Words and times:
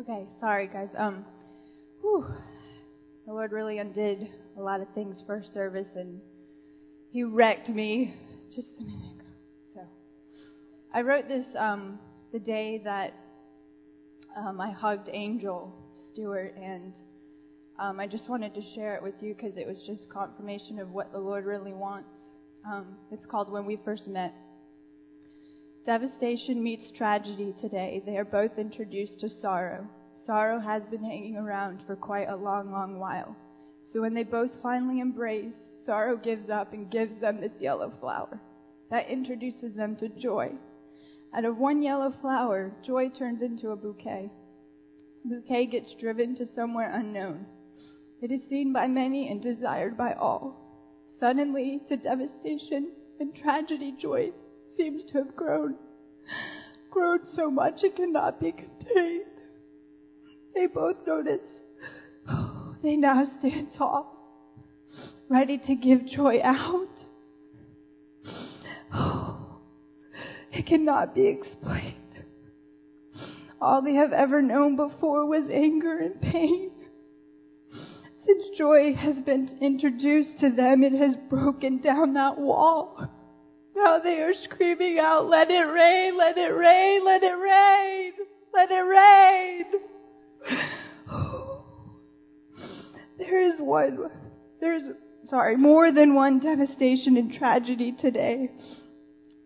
Okay, 0.00 0.26
sorry 0.40 0.66
guys. 0.66 0.88
Um, 0.96 1.26
whew, 2.00 2.24
the 3.26 3.32
Lord 3.34 3.52
really 3.52 3.76
undid 3.80 4.28
a 4.56 4.60
lot 4.62 4.80
of 4.80 4.86
things 4.94 5.22
first 5.26 5.52
service, 5.52 5.88
and 5.94 6.22
He 7.10 7.22
wrecked 7.22 7.68
me 7.68 8.14
just 8.54 8.68
a 8.78 8.82
minute 8.82 9.12
ago. 9.12 9.28
So, 9.74 9.80
I 10.94 11.02
wrote 11.02 11.28
this 11.28 11.44
um, 11.58 11.98
the 12.32 12.38
day 12.38 12.80
that 12.82 13.12
um, 14.38 14.58
I 14.58 14.70
hugged 14.70 15.10
Angel 15.12 15.70
Stewart, 16.10 16.54
and 16.56 16.94
um, 17.78 18.00
I 18.00 18.06
just 18.06 18.26
wanted 18.26 18.54
to 18.54 18.62
share 18.74 18.94
it 18.94 19.02
with 19.02 19.16
you 19.20 19.34
because 19.34 19.58
it 19.58 19.66
was 19.66 19.76
just 19.86 20.08
confirmation 20.08 20.78
of 20.78 20.92
what 20.92 21.12
the 21.12 21.18
Lord 21.18 21.44
really 21.44 21.74
wants. 21.74 22.08
Um, 22.66 22.96
it's 23.12 23.26
called 23.26 23.52
When 23.52 23.66
We 23.66 23.78
First 23.84 24.08
Met. 24.08 24.32
Devastation 25.86 26.62
meets 26.62 26.90
tragedy 26.90 27.54
today. 27.58 28.02
They 28.04 28.18
are 28.18 28.24
both 28.24 28.58
introduced 28.58 29.18
to 29.20 29.30
sorrow. 29.40 29.88
Sorrow 30.26 30.60
has 30.60 30.82
been 30.90 31.02
hanging 31.02 31.36
around 31.36 31.82
for 31.86 31.96
quite 31.96 32.28
a 32.28 32.36
long, 32.36 32.70
long 32.70 32.98
while. 32.98 33.34
So 33.90 34.02
when 34.02 34.12
they 34.12 34.24
both 34.24 34.50
finally 34.62 35.00
embrace, 35.00 35.54
sorrow 35.86 36.18
gives 36.18 36.50
up 36.50 36.74
and 36.74 36.90
gives 36.90 37.18
them 37.18 37.40
this 37.40 37.58
yellow 37.58 37.92
flower 37.98 38.42
that 38.90 39.08
introduces 39.08 39.74
them 39.74 39.96
to 39.96 40.10
joy. 40.10 40.52
Out 41.34 41.46
of 41.46 41.56
one 41.56 41.82
yellow 41.82 42.12
flower, 42.20 42.72
joy 42.84 43.08
turns 43.08 43.40
into 43.40 43.70
a 43.70 43.76
bouquet. 43.76 44.30
Bouquet 45.24 45.64
gets 45.64 45.94
driven 45.94 46.36
to 46.36 46.54
somewhere 46.54 46.92
unknown. 46.92 47.46
It 48.20 48.30
is 48.30 48.46
seen 48.50 48.74
by 48.74 48.86
many 48.86 49.30
and 49.30 49.42
desired 49.42 49.96
by 49.96 50.12
all. 50.12 50.56
Suddenly, 51.18 51.80
to 51.88 51.96
devastation 51.96 52.92
and 53.18 53.34
tragedy, 53.34 53.96
joy 53.98 54.32
seems 54.80 55.04
to 55.04 55.18
have 55.18 55.36
grown, 55.36 55.74
grown 56.90 57.18
so 57.34 57.50
much 57.50 57.82
it 57.82 57.96
cannot 57.96 58.40
be 58.40 58.50
contained. 58.50 59.24
They 60.54 60.66
both 60.66 60.96
notice 61.06 61.46
they 62.82 62.96
now 62.96 63.24
stand 63.38 63.68
tall, 63.76 64.16
ready 65.28 65.58
to 65.58 65.74
give 65.74 66.06
joy 66.06 66.40
out. 66.42 66.88
It 70.52 70.66
cannot 70.66 71.14
be 71.14 71.28
explained. 71.28 72.24
All 73.60 73.82
they 73.82 73.94
have 73.94 74.12
ever 74.12 74.42
known 74.42 74.74
before 74.74 75.24
was 75.26 75.48
anger 75.48 75.96
and 75.98 76.20
pain. 76.20 76.70
Since 78.26 78.58
joy 78.58 78.94
has 78.94 79.16
been 79.24 79.58
introduced 79.60 80.40
to 80.40 80.50
them, 80.50 80.82
it 80.82 80.92
has 80.92 81.14
broken 81.30 81.80
down 81.80 82.14
that 82.14 82.36
wall. 82.38 83.08
Now 83.82 83.98
they 83.98 84.20
are 84.20 84.34
screaming 84.44 84.98
out, 84.98 85.26
let 85.26 85.50
it 85.50 85.62
rain, 85.62 86.18
let 86.18 86.36
it 86.36 86.50
rain, 86.50 87.02
let 87.02 87.22
it 87.22 87.32
rain, 87.32 88.12
let 88.52 88.70
it 88.70 88.74
rain. 88.74 89.64
There 93.18 93.52
is 93.52 93.60
one, 93.60 94.08
there's, 94.62 94.82
sorry, 95.28 95.56
more 95.58 95.92
than 95.92 96.14
one 96.14 96.40
devastation 96.40 97.18
and 97.18 97.32
tragedy 97.34 97.92
today. 98.00 98.48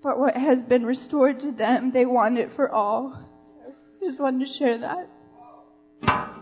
But 0.00 0.18
what 0.18 0.36
has 0.36 0.60
been 0.68 0.86
restored 0.86 1.40
to 1.40 1.50
them, 1.50 1.90
they 1.92 2.06
want 2.06 2.38
it 2.38 2.50
for 2.54 2.70
all. 2.70 3.12
I 3.66 4.06
just 4.06 4.20
wanted 4.20 4.46
to 4.46 4.52
share 4.58 4.78
that. 4.78 6.33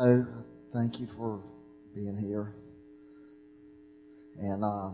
So, 0.00 0.24
thank 0.72 0.98
you 0.98 1.08
for 1.14 1.42
being 1.94 2.16
here. 2.16 2.54
And 4.38 4.64
uh, 4.64 4.92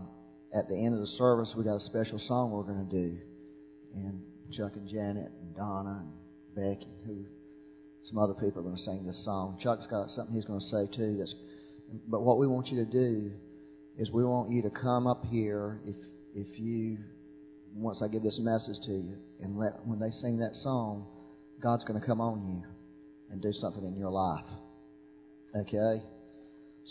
at 0.53 0.67
the 0.67 0.75
end 0.75 0.95
of 0.95 0.99
the 0.99 1.07
service, 1.17 1.53
we 1.55 1.63
got 1.63 1.77
a 1.77 1.85
special 1.85 2.19
song 2.27 2.51
we're 2.51 2.63
going 2.63 2.85
to 2.89 2.91
do. 2.91 3.17
And 3.93 4.21
Chuck 4.51 4.73
and 4.75 4.85
Janet 4.89 5.31
and 5.41 5.55
Donna 5.55 6.03
and 6.03 6.11
Becky, 6.53 6.91
who 7.05 7.23
some 8.03 8.17
other 8.17 8.33
people 8.33 8.59
are 8.59 8.63
going 8.63 8.75
to 8.75 8.83
sing 8.83 9.05
this 9.07 9.23
song. 9.23 9.57
Chuck's 9.63 9.87
got 9.87 10.09
something 10.09 10.35
he's 10.35 10.43
going 10.43 10.59
to 10.59 10.65
say 10.65 10.93
too. 10.93 11.15
That's, 11.19 11.33
but 12.09 12.23
what 12.23 12.37
we 12.37 12.45
want 12.45 12.67
you 12.67 12.83
to 12.83 12.91
do 12.91 13.31
is 13.97 14.11
we 14.11 14.25
want 14.25 14.51
you 14.51 14.61
to 14.63 14.69
come 14.69 15.07
up 15.07 15.23
here 15.31 15.79
if 15.85 15.95
if 16.35 16.59
you 16.59 16.97
once 17.73 18.01
I 18.03 18.09
give 18.09 18.23
this 18.23 18.39
message 18.41 18.85
to 18.87 18.91
you 18.91 19.15
and 19.39 19.57
let 19.57 19.87
when 19.87 19.99
they 19.99 20.09
sing 20.09 20.39
that 20.39 20.53
song, 20.55 21.07
God's 21.63 21.85
going 21.85 21.97
to 21.97 22.05
come 22.05 22.19
on 22.19 22.45
you 22.45 22.63
and 23.31 23.41
do 23.41 23.53
something 23.53 23.85
in 23.85 23.95
your 23.95 24.11
life. 24.11 24.43
Okay? 25.61 26.03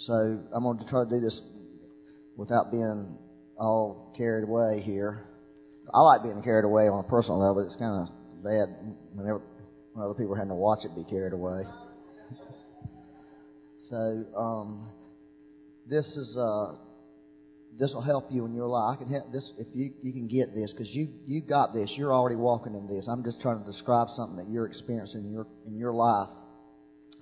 So 0.06 0.12
I'm 0.54 0.62
going 0.62 0.78
to 0.78 0.86
try 0.86 1.04
to 1.04 1.10
do 1.10 1.20
this 1.20 1.40
without 2.36 2.70
being 2.70 3.16
all 3.58 4.12
carried 4.16 4.44
away 4.44 4.82
here. 4.82 5.26
I 5.92 6.00
like 6.00 6.22
being 6.22 6.42
carried 6.42 6.64
away 6.64 6.88
on 6.88 7.04
a 7.04 7.08
personal 7.08 7.38
level. 7.40 7.64
It's 7.64 7.76
kind 7.76 8.06
of 8.06 8.42
bad 8.42 8.76
whenever 9.14 9.40
when 9.92 10.04
other 10.04 10.14
people 10.14 10.34
are 10.34 10.36
having 10.36 10.50
to 10.50 10.54
watch 10.54 10.80
it 10.84 10.94
be 10.94 11.04
carried 11.04 11.32
away. 11.32 11.62
so 13.88 14.24
um, 14.36 14.90
this 15.88 16.04
is 16.04 16.36
uh, 16.36 16.76
this 17.78 17.92
will 17.94 18.02
help 18.02 18.26
you 18.30 18.44
in 18.44 18.54
your 18.54 18.66
life. 18.66 18.96
I 18.96 19.02
can 19.02 19.12
help 19.12 19.32
this 19.32 19.50
if 19.58 19.68
you 19.72 19.92
you 20.02 20.12
can 20.12 20.28
get 20.28 20.54
this 20.54 20.72
because 20.72 20.88
you 20.90 21.08
you 21.24 21.40
got 21.40 21.72
this. 21.72 21.90
You're 21.96 22.12
already 22.12 22.36
walking 22.36 22.74
in 22.74 22.86
this. 22.86 23.08
I'm 23.08 23.24
just 23.24 23.40
trying 23.40 23.58
to 23.58 23.64
describe 23.64 24.08
something 24.16 24.36
that 24.36 24.50
you're 24.50 24.66
experiencing 24.66 25.24
in 25.24 25.32
your 25.32 25.46
in 25.66 25.76
your 25.76 25.92
life. 25.92 26.28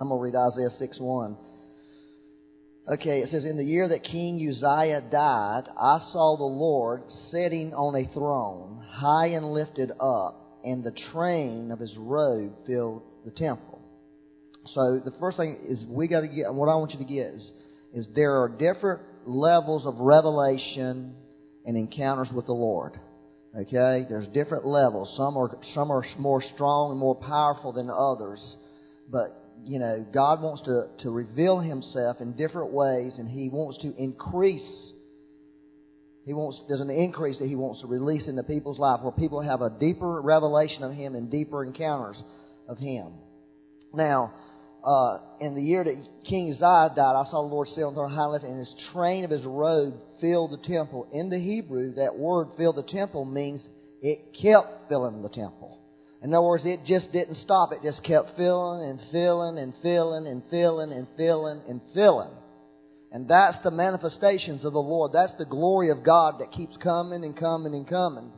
I'm 0.01 0.09
going 0.09 0.19
to 0.19 0.23
read 0.23 0.35
Isaiah 0.35 0.71
6 0.79 0.99
1. 1.01 1.37
Okay, 2.87 3.21
it 3.21 3.29
says, 3.31 3.45
In 3.45 3.57
the 3.57 3.65
year 3.65 3.89
that 3.89 4.05
King 4.05 4.37
Uzziah 4.37 5.03
died, 5.11 5.65
I 5.79 5.99
saw 6.13 6.37
the 6.37 6.45
Lord 6.45 7.03
sitting 7.31 7.73
on 7.73 7.95
a 7.97 8.13
throne, 8.13 8.85
high 8.91 9.29
and 9.29 9.53
lifted 9.53 9.91
up, 10.01 10.59
and 10.65 10.85
the 10.85 10.93
train 11.13 11.71
of 11.71 11.79
his 11.79 11.95
robe 11.97 12.53
filled 12.67 13.03
the 13.25 13.31
temple. 13.31 13.81
So 14.75 15.01
the 15.03 15.13
first 15.21 15.37
thing 15.37 15.59
is 15.67 15.85
we 15.89 16.09
got 16.09 16.23
to 16.23 16.29
get, 16.29 16.53
what 16.53 16.69
I 16.69 16.75
want 16.75 16.93
you 16.93 16.99
to 16.99 17.05
get 17.05 17.27
is, 17.35 17.53
is 17.95 18.09
there 18.15 18.43
are 18.43 18.49
different 18.49 19.03
levels 19.25 19.87
of 19.87 19.97
revelation 19.99 21.15
and 21.65 21.77
encounters 21.77 22.29
with 22.35 22.47
the 22.47 22.53
Lord. 22.53 22.99
Okay? 23.57 24.05
There's 24.09 24.27
different 24.29 24.67
levels. 24.67 25.15
Some 25.17 25.37
are, 25.37 25.57
some 25.75 25.91
are 25.91 26.05
more 26.19 26.43
strong 26.55 26.91
and 26.91 27.01
more 27.01 27.15
powerful 27.15 27.73
than 27.73 27.89
others. 27.89 28.41
But 29.11 29.44
you 29.63 29.79
know, 29.79 30.05
God 30.13 30.43
wants 30.43 30.63
to, 30.63 30.89
to 31.05 31.11
reveal 31.11 31.61
Himself 31.61 32.19
in 32.21 32.33
different 32.33 32.73
ways, 32.73 33.15
and 33.19 33.29
He 33.29 33.49
wants 33.49 33.79
to 33.83 33.93
increase. 33.97 34.93
He 36.25 36.33
wants 36.33 36.61
there's 36.69 36.81
an 36.81 36.91
increase 36.91 37.39
that 37.39 37.49
He 37.49 37.57
wants 37.57 37.81
to 37.83 37.87
release 37.87 38.27
in 38.29 38.37
the 38.37 38.43
people's 38.43 38.79
life, 38.79 39.01
where 39.03 39.13
people 39.13 39.41
have 39.41 39.63
a 39.63 39.71
deeper 39.71 40.21
revelation 40.21 40.83
of 40.83 40.93
Him 40.93 41.15
and 41.15 41.31
deeper 41.31 41.65
encounters 41.65 42.23
of 42.69 42.79
Him. 42.79 43.15
Now, 43.93 44.35
uh, 44.85 45.19
in 45.41 45.55
the 45.55 45.63
year 45.63 45.83
that 45.83 46.09
King 46.29 46.51
Uzziah 46.53 46.95
died, 46.95 47.17
I 47.17 47.25
saw 47.31 47.43
the 47.43 47.55
Lord 47.55 47.69
sit 47.69 47.85
on 47.85 47.95
the 47.95 48.07
high 48.07 48.47
and 48.47 48.59
His 48.59 48.75
train 48.93 49.25
of 49.25 49.31
His 49.31 49.45
robe 49.45 49.95
filled 50.21 50.51
the 50.51 50.69
temple. 50.69 51.09
In 51.13 51.31
the 51.31 51.39
Hebrew, 51.39 51.95
that 51.95 52.19
word 52.19 52.49
"filled 52.57 52.77
the 52.77 52.83
temple" 52.83 53.25
means 53.25 53.67
it 54.03 54.35
kept 54.41 54.89
filling 54.91 55.23
the 55.23 55.31
temple. 55.31 55.74
In 56.25 56.33
other 56.33 56.47
words, 56.47 56.65
it 56.65 56.81
just 56.87 57.13
didn't 57.13 57.35
stop. 57.37 57.71
It 57.73 57.83
just 57.83 58.03
kept 58.03 58.35
filling 58.35 58.89
and 58.89 58.99
filling 59.13 59.59
and 59.59 59.75
filling 59.83 60.27
and 60.27 60.43
filling 60.51 60.91
and 60.91 61.07
filling 61.19 61.61
and 61.69 61.83
filling. 61.93 62.31
And 63.13 63.29
that's 63.29 63.59
the 63.63 63.71
manifestations 63.71 64.65
of 64.65 64.73
the 64.73 64.79
Lord. 64.79 65.13
That's 65.13 65.35
the 65.37 65.45
glory 65.45 65.91
of 65.91 66.03
God 66.03 66.37
that 66.41 66.51
keeps 66.51 66.79
coming 66.79 67.25
and 67.25 67.37
coming 67.37 67.75
and 67.75 67.87
coming. 67.87 68.33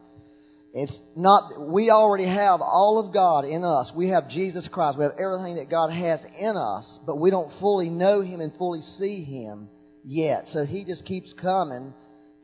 It's 0.74 0.92
not, 1.14 1.52
we 1.60 1.90
already 1.90 2.26
have 2.26 2.60
all 2.60 2.98
of 2.98 3.14
God 3.14 3.44
in 3.44 3.62
us. 3.62 3.92
We 3.94 4.08
have 4.08 4.28
Jesus 4.28 4.68
Christ. 4.70 4.98
We 4.98 5.04
have 5.04 5.14
everything 5.18 5.54
that 5.54 5.70
God 5.70 5.92
has 5.92 6.18
in 6.38 6.56
us, 6.56 6.98
but 7.06 7.20
we 7.20 7.30
don't 7.30 7.52
fully 7.60 7.88
know 7.88 8.20
Him 8.20 8.40
and 8.40 8.52
fully 8.58 8.82
see 8.98 9.22
Him 9.22 9.68
yet. 10.02 10.46
So 10.52 10.66
He 10.66 10.84
just 10.84 11.04
keeps 11.04 11.32
coming 11.40 11.94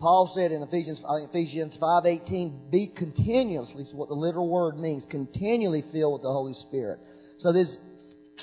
Paul 0.02 0.32
said 0.34 0.50
in 0.50 0.64
Ephesians, 0.64 1.00
Ephesians 1.30 1.78
5.18, 1.80 2.72
be 2.72 2.88
continuously, 2.88 3.84
so 3.88 3.96
what 3.96 4.08
the 4.08 4.16
literal 4.16 4.48
word 4.48 4.76
means, 4.76 5.06
continually 5.08 5.84
filled 5.92 6.14
with 6.14 6.22
the 6.22 6.32
Holy 6.32 6.54
Spirit. 6.66 6.98
So 7.38 7.52
this 7.52 7.72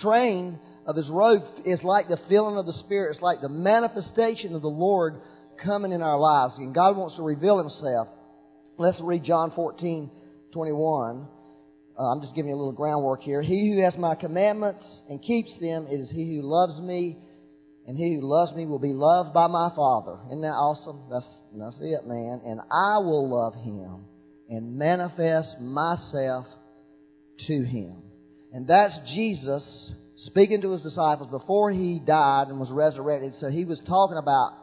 train 0.01 0.57
of 0.87 0.95
his 0.95 1.09
robe 1.09 1.43
is 1.65 1.83
like 1.83 2.07
the 2.07 2.17
filling 2.29 2.55
of 2.55 2.65
the 2.65 2.79
Spirit. 2.85 3.11
It's 3.11 3.21
like 3.21 3.41
the 3.41 3.49
manifestation 3.49 4.55
of 4.55 4.61
the 4.61 4.69
Lord 4.69 5.15
coming 5.61 5.91
in 5.91 6.01
our 6.01 6.17
lives. 6.17 6.53
And 6.55 6.73
God 6.73 6.95
wants 6.95 7.17
to 7.17 7.23
reveal 7.23 7.57
himself. 7.57 8.07
Let's 8.77 9.01
read 9.01 9.25
John 9.25 9.51
14, 9.53 10.09
21. 10.53 11.27
Uh, 11.99 12.01
I'm 12.01 12.21
just 12.21 12.35
giving 12.35 12.51
you 12.51 12.55
a 12.55 12.57
little 12.57 12.71
groundwork 12.71 13.19
here. 13.19 13.41
He 13.41 13.73
who 13.75 13.83
has 13.83 13.97
my 13.97 14.15
commandments 14.15 14.81
and 15.09 15.21
keeps 15.21 15.51
them, 15.59 15.87
is 15.91 16.09
he 16.09 16.37
who 16.37 16.41
loves 16.41 16.79
me 16.79 17.17
and 17.89 17.97
he 17.97 18.13
who 18.13 18.21
loves 18.21 18.53
me 18.53 18.67
will 18.67 18.77
be 18.77 18.93
loved 18.93 19.33
by 19.33 19.47
my 19.47 19.71
Father. 19.75 20.19
Isn't 20.27 20.41
that 20.41 20.53
awesome? 20.53 21.09
That's, 21.09 21.25
that's 21.57 21.79
it, 21.81 22.05
man. 22.05 22.39
And 22.45 22.61
I 22.69 22.99
will 22.99 23.27
love 23.27 23.55
him 23.55 24.05
and 24.47 24.77
manifest 24.77 25.59
myself 25.59 26.45
to 27.47 27.63
him. 27.63 28.03
And 28.53 28.67
that's 28.67 28.93
Jesus 29.13 29.91
speaking 30.17 30.61
to 30.61 30.71
his 30.73 30.83
disciples 30.83 31.29
before 31.31 31.71
he 31.71 31.99
died 32.05 32.49
and 32.49 32.59
was 32.59 32.69
resurrected. 32.69 33.33
So 33.39 33.49
he 33.49 33.65
was 33.65 33.81
talking 33.87 34.17
about 34.17 34.53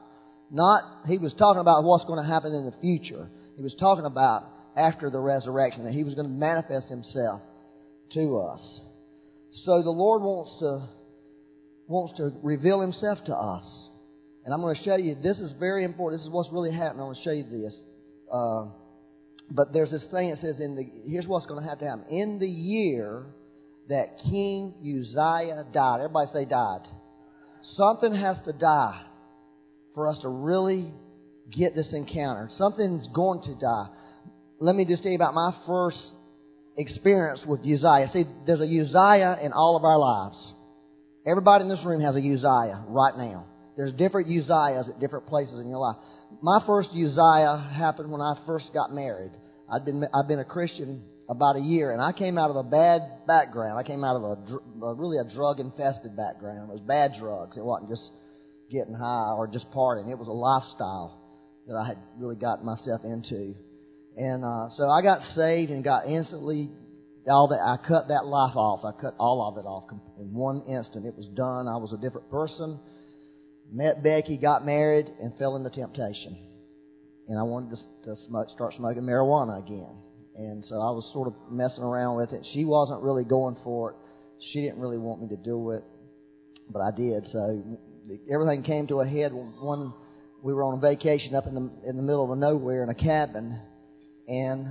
Not, 0.50 0.82
he 1.06 1.18
was 1.18 1.34
talking 1.34 1.60
about 1.60 1.82
what's 1.82 2.04
going 2.04 2.22
to 2.22 2.28
happen 2.28 2.54
in 2.54 2.66
the 2.66 2.76
future. 2.80 3.28
He 3.56 3.62
was 3.62 3.74
talking 3.74 4.04
about 4.04 4.44
after 4.76 5.10
the 5.10 5.18
resurrection, 5.18 5.84
that 5.84 5.92
he 5.92 6.04
was 6.04 6.14
going 6.14 6.28
to 6.28 6.32
manifest 6.32 6.88
himself 6.88 7.40
to 8.12 8.38
us. 8.38 8.80
So 9.64 9.82
the 9.82 9.90
Lord 9.90 10.22
wants 10.22 10.58
to, 10.60 10.86
wants 11.88 12.16
to 12.18 12.32
reveal 12.42 12.80
himself 12.80 13.18
to 13.26 13.34
us. 13.34 13.88
And 14.44 14.54
I'm 14.54 14.60
going 14.60 14.76
to 14.76 14.82
show 14.82 14.96
you, 14.96 15.16
this 15.22 15.38
is 15.38 15.52
very 15.58 15.84
important. 15.84 16.20
This 16.20 16.26
is 16.26 16.32
what's 16.32 16.52
really 16.52 16.72
happening. 16.72 17.02
I'm 17.02 17.06
going 17.08 17.16
to 17.16 17.22
show 17.22 17.32
you 17.32 17.44
this. 17.44 17.76
Uh, 18.32 18.66
but 19.50 19.72
there's 19.72 19.90
this 19.90 20.06
thing 20.10 20.30
that 20.30 20.38
says, 20.40 20.60
in 20.60 20.76
the, 20.76 20.84
here's 21.08 21.26
what's 21.26 21.46
going 21.46 21.62
to 21.62 21.68
have 21.68 21.78
to 21.80 21.84
happen. 21.84 22.04
In 22.10 22.38
the 22.38 22.48
year 22.48 23.26
that 23.88 24.18
King 24.22 24.74
Uzziah 24.80 25.64
died, 25.72 26.00
everybody 26.00 26.30
say 26.32 26.44
died. 26.44 26.82
Something 27.74 28.14
has 28.14 28.36
to 28.44 28.52
die 28.52 29.02
for 29.94 30.06
us 30.08 30.18
to 30.22 30.28
really 30.28 30.92
get 31.50 31.74
this 31.74 31.92
encounter. 31.92 32.48
Something's 32.56 33.08
going 33.14 33.42
to 33.42 33.54
die. 33.54 33.88
Let 34.58 34.74
me 34.74 34.84
just 34.84 35.02
tell 35.02 35.10
you 35.10 35.16
about 35.16 35.34
my 35.34 35.54
first 35.66 35.98
experience 36.76 37.42
with 37.46 37.60
Uzziah. 37.60 38.08
See, 38.12 38.24
there's 38.46 38.60
a 38.60 38.64
Uzziah 38.64 39.38
in 39.42 39.52
all 39.52 39.76
of 39.76 39.84
our 39.84 39.98
lives. 39.98 40.52
Everybody 41.26 41.64
in 41.64 41.68
this 41.68 41.84
room 41.84 42.00
has 42.02 42.14
a 42.14 42.20
Uzziah 42.20 42.84
right 42.86 43.16
now. 43.16 43.46
There's 43.76 43.92
different 43.92 44.28
Uzziahs 44.28 44.88
at 44.88 45.00
different 45.00 45.26
places 45.26 45.60
in 45.60 45.68
your 45.68 45.78
life. 45.78 45.96
My 46.40 46.62
first 46.66 46.90
Uzziah 46.90 47.70
happened 47.76 48.10
when 48.10 48.20
I 48.20 48.38
first 48.46 48.70
got 48.72 48.92
married. 48.92 49.32
I'd 49.70 49.84
been 49.84 50.06
I'd 50.14 50.28
been 50.28 50.38
a 50.38 50.44
Christian 50.44 51.02
about 51.28 51.56
a 51.56 51.60
year, 51.60 51.92
and 51.92 52.00
I 52.00 52.12
came 52.12 52.38
out 52.38 52.50
of 52.50 52.56
a 52.56 52.62
bad 52.62 53.26
background. 53.26 53.76
I 53.76 53.82
came 53.82 54.04
out 54.04 54.14
of 54.16 54.22
a, 54.22 54.84
a 54.86 54.94
really 54.94 55.18
a 55.18 55.34
drug 55.34 55.58
infested 55.58 56.16
background. 56.16 56.70
It 56.70 56.72
was 56.72 56.80
bad 56.80 57.12
drugs. 57.18 57.56
It 57.56 57.64
wasn't 57.64 57.90
just 57.90 58.08
getting 58.70 58.94
high 58.94 59.34
or 59.36 59.48
just 59.48 59.70
partying. 59.72 60.10
It 60.10 60.18
was 60.18 60.28
a 60.28 60.32
lifestyle 60.32 61.20
that 61.66 61.74
I 61.74 61.88
had 61.88 61.98
really 62.16 62.36
gotten 62.36 62.64
myself 62.64 63.00
into. 63.02 63.54
And 64.16 64.44
uh, 64.44 64.68
so 64.76 64.88
I 64.88 65.02
got 65.02 65.20
saved 65.34 65.70
and 65.70 65.82
got 65.82 66.06
instantly 66.06 66.70
all 67.28 67.48
that. 67.48 67.60
I 67.60 67.76
cut 67.86 68.08
that 68.08 68.26
life 68.26 68.56
off. 68.56 68.84
I 68.84 68.92
cut 69.00 69.14
all 69.18 69.46
of 69.48 69.58
it 69.58 69.66
off 69.66 69.84
in 70.18 70.34
one 70.34 70.62
instant. 70.68 71.06
It 71.06 71.16
was 71.16 71.28
done. 71.28 71.68
I 71.68 71.76
was 71.76 71.92
a 71.92 72.00
different 72.00 72.30
person. 72.30 72.78
Met 73.72 74.02
Becky, 74.02 74.38
got 74.38 74.64
married, 74.64 75.06
and 75.20 75.36
fell 75.38 75.56
into 75.56 75.70
temptation. 75.70 76.38
And 77.28 77.38
I 77.38 77.42
wanted 77.42 77.76
to, 77.76 77.76
to 78.04 78.16
smoke, 78.28 78.48
start 78.50 78.74
smoking 78.74 79.02
marijuana 79.02 79.58
again. 79.58 79.96
And 80.36 80.64
so 80.64 80.76
I 80.76 80.90
was 80.90 81.08
sort 81.12 81.28
of 81.28 81.34
messing 81.50 81.82
around 81.82 82.16
with 82.16 82.32
it. 82.32 82.46
She 82.52 82.64
wasn't 82.64 83.02
really 83.02 83.24
going 83.24 83.56
for 83.64 83.90
it. 83.90 83.96
She 84.52 84.60
didn't 84.60 84.78
really 84.78 84.98
want 84.98 85.22
me 85.22 85.28
to 85.28 85.42
do 85.42 85.70
it, 85.70 85.82
but 86.70 86.80
I 86.80 86.90
did. 86.94 87.26
So 87.32 87.78
everything 88.32 88.62
came 88.62 88.86
to 88.88 89.00
a 89.00 89.08
head 89.08 89.32
one 89.32 89.94
we 90.42 90.54
were 90.54 90.62
on 90.62 90.78
a 90.78 90.80
vacation 90.80 91.34
up 91.34 91.46
in 91.46 91.54
the 91.54 91.70
in 91.88 91.96
the 91.96 92.02
middle 92.02 92.30
of 92.30 92.38
nowhere 92.38 92.84
in 92.84 92.88
a 92.88 92.94
cabin, 92.94 93.58
and 94.28 94.66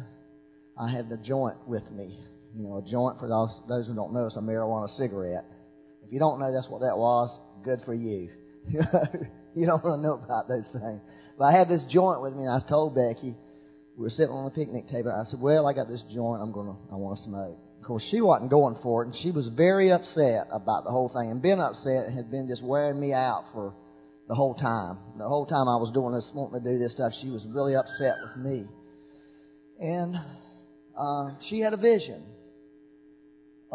I 0.79 0.89
had 0.89 1.09
the 1.09 1.17
joint 1.17 1.57
with 1.67 1.89
me. 1.91 2.17
You 2.55 2.63
know, 2.63 2.77
a 2.77 2.89
joint 2.89 3.19
for 3.19 3.27
those 3.27 3.51
those 3.67 3.87
who 3.87 3.93
don't 3.93 4.13
know, 4.13 4.27
it's 4.27 4.37
a 4.37 4.39
marijuana 4.39 4.87
cigarette. 4.95 5.43
If 6.05 6.13
you 6.13 6.19
don't 6.19 6.39
know 6.39 6.53
that's 6.53 6.69
what 6.69 6.79
that 6.81 6.97
was, 6.97 7.27
good 7.63 7.79
for 7.83 7.93
you. 7.93 8.29
you 9.53 9.65
don't 9.65 9.83
want 9.83 9.99
to 9.99 10.03
know 10.07 10.15
about 10.23 10.47
those 10.47 10.63
things. 10.71 11.01
But 11.37 11.45
I 11.45 11.57
had 11.57 11.67
this 11.67 11.83
joint 11.91 12.21
with 12.21 12.33
me, 12.33 12.47
and 12.47 12.55
I 12.55 12.63
told 12.67 12.95
Becky, 12.95 13.35
we 13.97 14.03
were 14.03 14.09
sitting 14.09 14.31
on 14.31 14.45
the 14.45 14.55
picnic 14.55 14.87
table. 14.87 15.11
I 15.11 15.27
said, 15.29 15.41
"Well, 15.41 15.67
I 15.67 15.73
got 15.73 15.89
this 15.89 16.03
joint. 16.13 16.41
I'm 16.41 16.53
gonna, 16.53 16.79
I 16.91 16.95
want 16.95 17.19
to 17.19 17.23
smoke." 17.27 17.59
Of 17.81 17.87
course, 17.87 18.07
she 18.09 18.21
wasn't 18.21 18.49
going 18.49 18.77
for 18.81 19.03
it, 19.03 19.07
and 19.11 19.15
she 19.21 19.31
was 19.31 19.49
very 19.51 19.91
upset 19.91 20.47
about 20.49 20.85
the 20.85 20.91
whole 20.91 21.11
thing. 21.11 21.31
And 21.31 21.41
being 21.41 21.59
upset 21.59 22.07
had 22.15 22.31
been 22.31 22.47
just 22.47 22.63
wearing 22.63 22.99
me 22.99 23.11
out 23.11 23.51
for 23.51 23.75
the 24.27 24.33
whole 24.33 24.55
time. 24.55 24.97
The 25.17 25.27
whole 25.27 25.45
time 25.45 25.67
I 25.67 25.75
was 25.75 25.91
doing 25.93 26.15
this, 26.15 26.25
wanting 26.33 26.63
to 26.63 26.65
do 26.65 26.79
this 26.79 26.93
stuff, 26.93 27.11
she 27.21 27.29
was 27.29 27.45
really 27.51 27.75
upset 27.75 28.15
with 28.23 28.43
me. 28.43 28.63
And 29.77 30.15
uh, 30.97 31.35
she 31.49 31.59
had 31.59 31.73
a 31.73 31.77
vision 31.77 32.23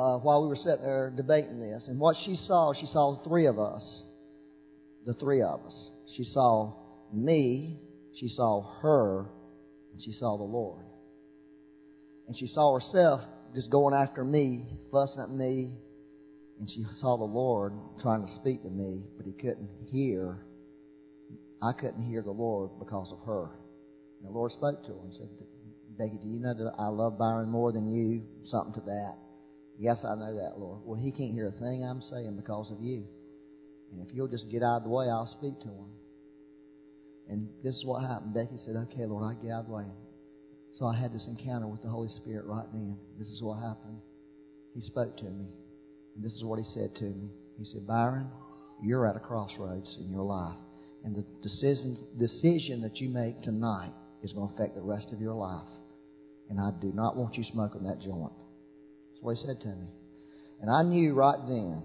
uh, 0.00 0.18
while 0.18 0.42
we 0.42 0.48
were 0.48 0.56
sitting 0.56 0.82
there 0.82 1.12
debating 1.14 1.60
this. 1.60 1.84
And 1.88 2.00
what 2.00 2.16
she 2.24 2.34
saw, 2.46 2.72
she 2.72 2.86
saw 2.86 3.22
three 3.22 3.46
of 3.46 3.58
us. 3.58 4.02
The 5.04 5.14
three 5.14 5.42
of 5.42 5.60
us. 5.66 5.90
She 6.16 6.24
saw 6.24 6.74
me, 7.12 7.78
she 8.18 8.28
saw 8.28 8.62
her, 8.80 9.26
and 9.92 10.02
she 10.02 10.12
saw 10.12 10.38
the 10.38 10.44
Lord. 10.44 10.84
And 12.28 12.38
she 12.38 12.46
saw 12.46 12.78
herself 12.78 13.20
just 13.54 13.70
going 13.70 13.94
after 13.94 14.24
me, 14.24 14.64
fussing 14.90 15.22
at 15.22 15.30
me, 15.30 15.72
and 16.58 16.68
she 16.68 16.84
saw 17.00 17.18
the 17.18 17.24
Lord 17.24 17.72
trying 18.00 18.22
to 18.22 18.28
speak 18.40 18.62
to 18.62 18.70
me, 18.70 19.04
but 19.16 19.26
he 19.26 19.32
couldn't 19.32 19.70
hear. 19.90 20.38
I 21.62 21.72
couldn't 21.72 22.08
hear 22.08 22.22
the 22.22 22.30
Lord 22.30 22.70
because 22.78 23.12
of 23.12 23.18
her. 23.26 23.50
And 24.20 24.28
the 24.28 24.32
Lord 24.32 24.52
spoke 24.52 24.82
to 24.86 24.92
her 24.92 25.00
and 25.02 25.14
said, 25.14 25.28
Becky, 25.98 26.18
do 26.22 26.28
you 26.28 26.40
know 26.40 26.54
that 26.54 26.72
I 26.78 26.88
love 26.88 27.18
Byron 27.18 27.50
more 27.50 27.72
than 27.72 27.88
you? 27.88 28.22
Something 28.44 28.74
to 28.74 28.80
that. 28.80 29.29
Yes, 29.80 30.04
I 30.04 30.14
know 30.14 30.36
that, 30.36 30.60
Lord. 30.60 30.84
Well, 30.84 31.00
he 31.00 31.10
can't 31.10 31.32
hear 31.32 31.48
a 31.48 31.56
thing 31.56 31.80
I'm 31.82 32.02
saying 32.02 32.36
because 32.36 32.70
of 32.70 32.82
you. 32.84 33.08
And 33.90 34.06
if 34.06 34.14
you'll 34.14 34.28
just 34.28 34.50
get 34.50 34.62
out 34.62 34.76
of 34.76 34.84
the 34.84 34.90
way, 34.90 35.08
I'll 35.08 35.34
speak 35.40 35.58
to 35.60 35.68
him. 35.68 35.88
And 37.30 37.48
this 37.64 37.76
is 37.76 37.84
what 37.86 38.04
happened. 38.04 38.34
Becky 38.34 38.60
said, 38.66 38.76
Okay, 38.76 39.06
Lord, 39.06 39.24
I 39.24 39.40
get 39.40 39.50
out 39.50 39.64
of 39.64 39.66
the 39.68 39.72
way. 39.72 39.88
So 40.76 40.84
I 40.84 41.00
had 41.00 41.14
this 41.14 41.26
encounter 41.26 41.66
with 41.66 41.80
the 41.80 41.88
Holy 41.88 42.12
Spirit 42.20 42.44
right 42.44 42.68
then. 42.70 42.98
This 43.18 43.28
is 43.28 43.40
what 43.40 43.56
happened. 43.56 44.04
He 44.74 44.82
spoke 44.82 45.16
to 45.16 45.24
me. 45.24 45.48
And 46.14 46.22
this 46.22 46.34
is 46.34 46.44
what 46.44 46.58
he 46.58 46.66
said 46.74 46.94
to 46.96 47.04
me. 47.04 47.30
He 47.56 47.64
said, 47.64 47.86
Byron, 47.86 48.28
you're 48.82 49.08
at 49.08 49.16
a 49.16 49.20
crossroads 49.20 49.96
in 49.98 50.10
your 50.12 50.24
life. 50.24 50.60
And 51.04 51.16
the 51.16 51.24
decision, 51.42 51.96
decision 52.18 52.82
that 52.82 53.00
you 53.00 53.08
make 53.08 53.40
tonight 53.40 53.92
is 54.22 54.34
going 54.34 54.48
to 54.50 54.54
affect 54.54 54.76
the 54.76 54.82
rest 54.82 55.08
of 55.14 55.22
your 55.22 55.34
life. 55.34 55.72
And 56.50 56.60
I 56.60 56.70
do 56.82 56.92
not 56.92 57.16
want 57.16 57.36
you 57.36 57.44
smoking 57.44 57.84
that 57.84 58.02
joint. 58.04 58.32
That's 59.20 59.26
what 59.26 59.36
he 59.36 59.46
said 59.46 59.60
to 59.60 59.76
me. 59.76 59.88
And 60.60 60.70
I 60.70 60.82
knew 60.82 61.14
right 61.14 61.38
then. 61.46 61.82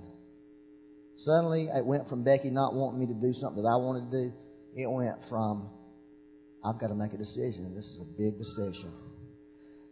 Suddenly, 1.18 1.68
it 1.74 1.86
went 1.86 2.08
from 2.08 2.24
Becky 2.24 2.50
not 2.50 2.74
wanting 2.74 3.00
me 3.00 3.08
to 3.08 3.14
do 3.14 3.34
something 3.40 3.64
that 3.64 3.70
I 3.70 3.76
wanted 3.76 4.12
to 4.12 4.30
do. 4.30 4.34
It 4.76 4.92
went 4.92 5.16
from, 5.30 5.70
I've 6.64 6.80
got 6.80 6.88
to 6.88 6.96
make 6.96 7.14
a 7.14 7.18
decision. 7.18 7.74
This 7.76 7.86
is 7.86 8.02
a 8.02 8.10
big 8.18 8.38
decision. 8.38 8.92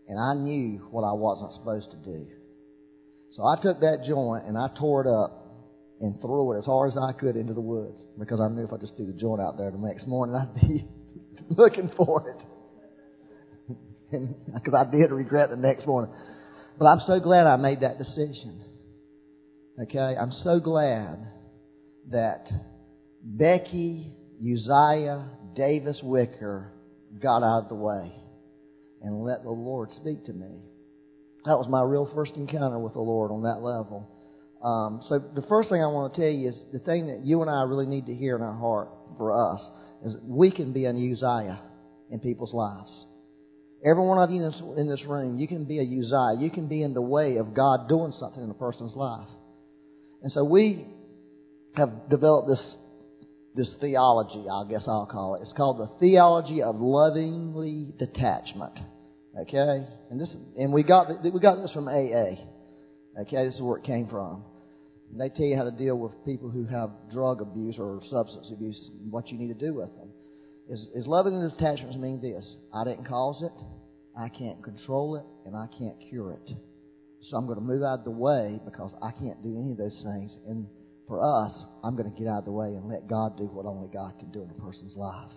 And 0.08 0.20
I 0.20 0.36
knew 0.36 0.88
what 0.92 1.04
I 1.04 1.14
wasn't 1.14 1.54
supposed 1.54 1.92
to 1.92 1.98
do. 2.04 2.28
So 3.32 3.44
I 3.48 3.56
took 3.62 3.80
that 3.80 4.04
joint 4.06 4.46
and 4.46 4.58
I 4.58 4.68
tore 4.78 5.02
it 5.02 5.08
up 5.08 5.44
and 6.02 6.20
threw 6.20 6.54
it 6.54 6.60
as 6.60 6.66
hard 6.66 6.92
as 6.92 6.98
I 6.98 7.14
could 7.18 7.36
into 7.36 7.54
the 7.54 7.62
woods 7.62 8.04
because 8.20 8.42
I 8.42 8.50
knew 8.50 8.66
if 8.66 8.74
I 8.74 8.78
just 8.78 8.96
threw 8.96 9.08
the 9.08 9.18
joint 9.18 9.42
out 9.42 9.58
there 9.58 9.72
the 9.72 9.78
next 9.78 10.08
morning, 10.08 10.36
I'd 10.40 10.54
be 10.56 10.88
looking 11.50 11.90
for 11.96 12.30
it. 12.30 12.44
Because 14.54 14.76
I 14.76 14.92
did 14.92 15.10
regret 15.10 15.50
the 15.50 15.56
next 15.56 15.88
morning. 15.88 16.14
But 16.78 16.86
I'm 16.86 17.02
so 17.06 17.20
glad 17.20 17.48
I 17.48 17.56
made 17.58 17.82
that 17.82 17.98
decision. 17.98 18.64
Okay? 19.82 20.16
I'm 20.20 20.32
so 20.44 20.60
glad 20.60 21.20
that 22.12 22.48
Becky, 23.24 24.16
Uzziah, 24.40 25.30
Davis 25.56 26.00
Wicker 26.04 26.74
got 27.22 27.44
out 27.44 27.64
of 27.64 27.70
the 27.70 27.76
way 27.76 28.12
and 29.02 29.24
let 29.24 29.44
the 29.44 29.52
Lord 29.52 29.92
speak 29.92 30.26
to 30.26 30.34
me. 30.34 30.70
That 31.46 31.58
was 31.58 31.68
my 31.70 31.82
real 31.82 32.10
first 32.16 32.36
encounter 32.36 32.80
with 32.80 32.94
the 32.94 33.02
Lord 33.02 33.32
on 33.32 33.44
that 33.44 33.62
level. 33.62 34.10
Um, 34.64 35.02
so 35.10 35.20
the 35.20 35.46
first 35.50 35.70
thing 35.70 35.84
I 35.84 35.88
want 35.88 36.14
to 36.14 36.22
tell 36.22 36.30
you 36.30 36.50
is 36.50 36.66
the 36.72 36.80
thing 36.80 37.08
that 37.08 37.26
you 37.26 37.42
and 37.42 37.50
I 37.50 37.64
really 37.64 37.86
need 37.86 38.06
to 38.06 38.16
hear 38.16 38.36
in 38.38 38.42
our 38.42 38.58
heart 38.58 38.90
for 39.18 39.34
us 39.34 39.62
is 40.06 40.18
we 40.24 40.52
can 40.52 40.72
be 40.72 40.86
an 40.86 40.96
Uzziah 40.96 41.60
in 42.10 42.20
people's 42.20 42.54
lives. 42.54 42.90
Every 43.86 44.04
one 44.04 44.18
of 44.18 44.32
you 44.32 44.44
in 44.44 44.50
this, 44.50 44.62
in 44.78 44.90
this 44.90 45.04
room, 45.06 45.38
you 45.38 45.48
can 45.48 45.66
be 45.66 45.80
a 45.80 45.84
Uzziah. 45.84 46.40
You 46.40 46.50
can 46.50 46.68
be 46.68 46.84
in 46.84 46.94
the 46.94 47.02
way 47.02 47.38
of 47.38 47.54
God 47.54 47.90
doing 47.90 48.14
something 48.18 48.42
in 48.42 48.50
a 48.50 48.54
person's 48.54 48.96
life. 48.96 49.28
And 50.22 50.32
so 50.32 50.46
we 50.46 50.88
have 51.76 52.10
developed 52.10 52.48
this 52.48 52.78
this 53.56 53.72
theology, 53.80 54.50
I 54.50 54.68
guess 54.68 54.86
I'll 54.88 55.06
call 55.06 55.36
it. 55.36 55.42
It's 55.42 55.54
called 55.56 55.78
the 55.78 56.00
theology 56.00 56.64
of 56.64 56.76
lovingly 56.78 57.94
detachment. 58.00 58.74
Okay, 59.42 59.86
and 60.10 60.20
this 60.20 60.36
and 60.58 60.72
we 60.72 60.84
got 60.84 61.08
we 61.24 61.40
got 61.40 61.62
this 61.62 61.72
from 61.72 61.88
AA. 61.88 62.40
Okay, 63.22 63.46
this 63.46 63.56
is 63.56 63.62
where 63.62 63.78
it 63.78 63.84
came 63.84 64.08
from. 64.08 64.46
And 65.12 65.22
they 65.22 65.30
tell 65.30 65.46
you 65.46 65.56
how 65.56 65.66
to 65.66 65.72
deal 65.72 65.98
with 65.98 66.14
people 66.26 66.50
who 66.50 66.66
have 66.66 66.90
drug 67.12 67.42
abuse 67.42 67.76
or 67.78 68.02
substance 68.10 68.50
abuse. 68.52 68.90
What 69.10 69.30
you 69.30 69.38
need 69.38 69.50
to 69.50 69.66
do 69.66 69.76
with 69.76 69.90
them 69.96 70.03
is, 70.70 70.88
is 70.96 71.08
loving 71.08 71.34
and 71.36 71.52
attachments 71.52 71.98
mean 71.98 72.22
this: 72.22 72.56
I 72.74 72.84
didn't 72.84 73.06
cause 73.06 73.42
it, 73.44 73.54
I 74.18 74.30
can't 74.30 74.64
control 74.64 75.16
it, 75.16 75.26
and 75.46 75.56
I 75.56 75.68
can't 75.78 75.98
cure 76.10 76.34
it. 76.34 76.56
So 77.30 77.38
I'm 77.38 77.46
going 77.46 77.58
to 77.58 77.64
move 77.64 77.84
out 77.84 78.00
of 78.00 78.06
the 78.06 78.12
way 78.12 78.60
because 78.66 78.94
I 79.02 79.12
can't 79.12 79.42
do 79.42 79.58
any 79.58 79.72
of 79.72 79.78
those 79.78 80.02
things. 80.04 80.36
And 80.48 80.68
for 81.08 81.24
us, 81.24 81.54
I'm 81.84 81.96
going 81.96 82.12
to 82.12 82.18
get 82.18 82.28
out 82.28 82.40
of 82.40 82.46
the 82.46 82.52
way 82.52 82.68
and 82.68 82.88
let 82.88 83.08
God 83.08 83.38
do 83.38 83.46
what 83.46 83.66
only 83.66 83.88
God 83.88 84.14
can 84.20 84.32
do 84.32 84.44
in 84.44 84.50
a 84.50 84.62
person's 84.62 84.96
life. 84.96 85.32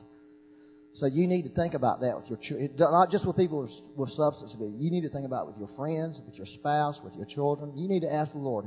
So 0.95 1.07
you 1.07 1.29
need 1.29 1.43
to 1.43 1.51
think 1.51 1.75
about 1.75 2.01
that 2.01 2.17
with 2.17 2.29
your 2.31 2.39
children, 2.41 2.71
not 2.79 3.11
just 3.11 3.27
with 3.27 3.37
people 3.37 3.63
with, 3.63 3.71
with 3.97 4.11
substance 4.17 4.55
abuse. 4.55 4.75
You 4.79 4.91
need 4.91 5.03
to 5.03 5.11
think 5.11 5.27
about 5.27 5.45
it 5.45 5.49
with 5.49 5.59
your 5.59 5.71
friends, 5.77 6.19
with 6.25 6.37
your 6.37 6.47
spouse, 6.47 6.99
with 7.05 7.15
your 7.15 7.27
children. 7.27 7.77
You 7.77 7.89
need 7.89 8.01
to 8.01 8.13
ask 8.13 8.33
the 8.33 8.39
Lord, 8.39 8.65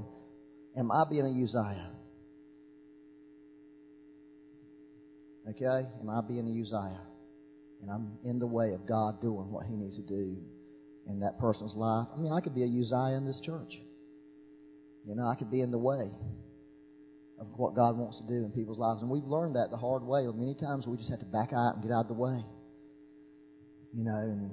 "Am 0.77 0.91
I 0.91 1.05
being 1.09 1.25
a 1.25 1.43
Uzziah?" 1.43 1.89
Okay? 5.49 5.87
Am 6.01 6.09
I 6.09 6.21
being 6.21 6.47
Uzziah? 6.47 7.01
And 7.81 7.89
I'm 7.89 8.17
in 8.23 8.39
the 8.39 8.47
way 8.47 8.73
of 8.73 8.87
God 8.87 9.21
doing 9.21 9.51
what 9.51 9.65
He 9.65 9.75
needs 9.75 9.95
to 9.95 10.03
do 10.03 10.37
in 11.07 11.21
that 11.21 11.39
person's 11.39 11.73
life. 11.75 12.07
I 12.13 12.19
mean, 12.19 12.31
I 12.31 12.41
could 12.41 12.53
be 12.53 12.63
a 12.63 12.67
Uzziah 12.67 13.17
in 13.17 13.25
this 13.25 13.39
church. 13.43 13.73
You 15.05 15.15
know, 15.15 15.27
I 15.27 15.35
could 15.35 15.49
be 15.49 15.61
in 15.61 15.71
the 15.71 15.77
way 15.77 16.11
of 17.39 17.47
what 17.55 17.73
God 17.73 17.97
wants 17.97 18.19
to 18.19 18.27
do 18.27 18.45
in 18.45 18.51
people's 18.51 18.77
lives. 18.77 19.01
And 19.01 19.09
we've 19.09 19.23
learned 19.23 19.55
that 19.55 19.71
the 19.71 19.77
hard 19.77 20.03
way. 20.03 20.27
Many 20.27 20.55
times 20.55 20.85
we 20.85 20.97
just 20.97 21.09
have 21.09 21.19
to 21.19 21.25
back 21.25 21.49
out 21.53 21.75
and 21.75 21.83
get 21.83 21.91
out 21.91 22.01
of 22.01 22.07
the 22.09 22.19
way. 22.19 22.43
You 23.93 24.03
know, 24.03 24.19
and 24.19 24.51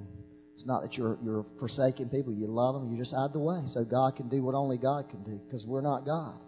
it's 0.55 0.65
not 0.65 0.81
that 0.81 0.93
you're 0.97 1.19
you're 1.21 1.45
forsaking 1.59 2.09
people. 2.09 2.33
You 2.33 2.47
love 2.47 2.73
them. 2.73 2.89
You're 2.89 3.03
just 3.03 3.13
out 3.13 3.27
of 3.29 3.33
the 3.33 3.43
way. 3.43 3.61
So 3.73 3.83
God 3.83 4.15
can 4.15 4.29
do 4.29 4.41
what 4.41 4.55
only 4.55 4.77
God 4.77 5.09
can 5.09 5.21
do 5.23 5.37
because 5.45 5.65
we're 5.67 5.83
not 5.83 6.05
God. 6.05 6.39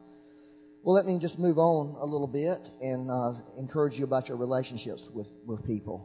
Well, 0.89 0.96
let 0.96 1.05
me 1.05 1.19
just 1.22 1.38
move 1.38 1.60
on 1.60 2.01
a 2.01 2.03
little 2.03 2.25
bit 2.25 2.67
and 2.81 3.12
uh, 3.12 3.38
encourage 3.60 3.93
you 3.93 4.05
about 4.05 4.27
your 4.27 4.38
relationships 4.38 5.03
with, 5.13 5.27
with 5.46 5.63
people, 5.63 6.03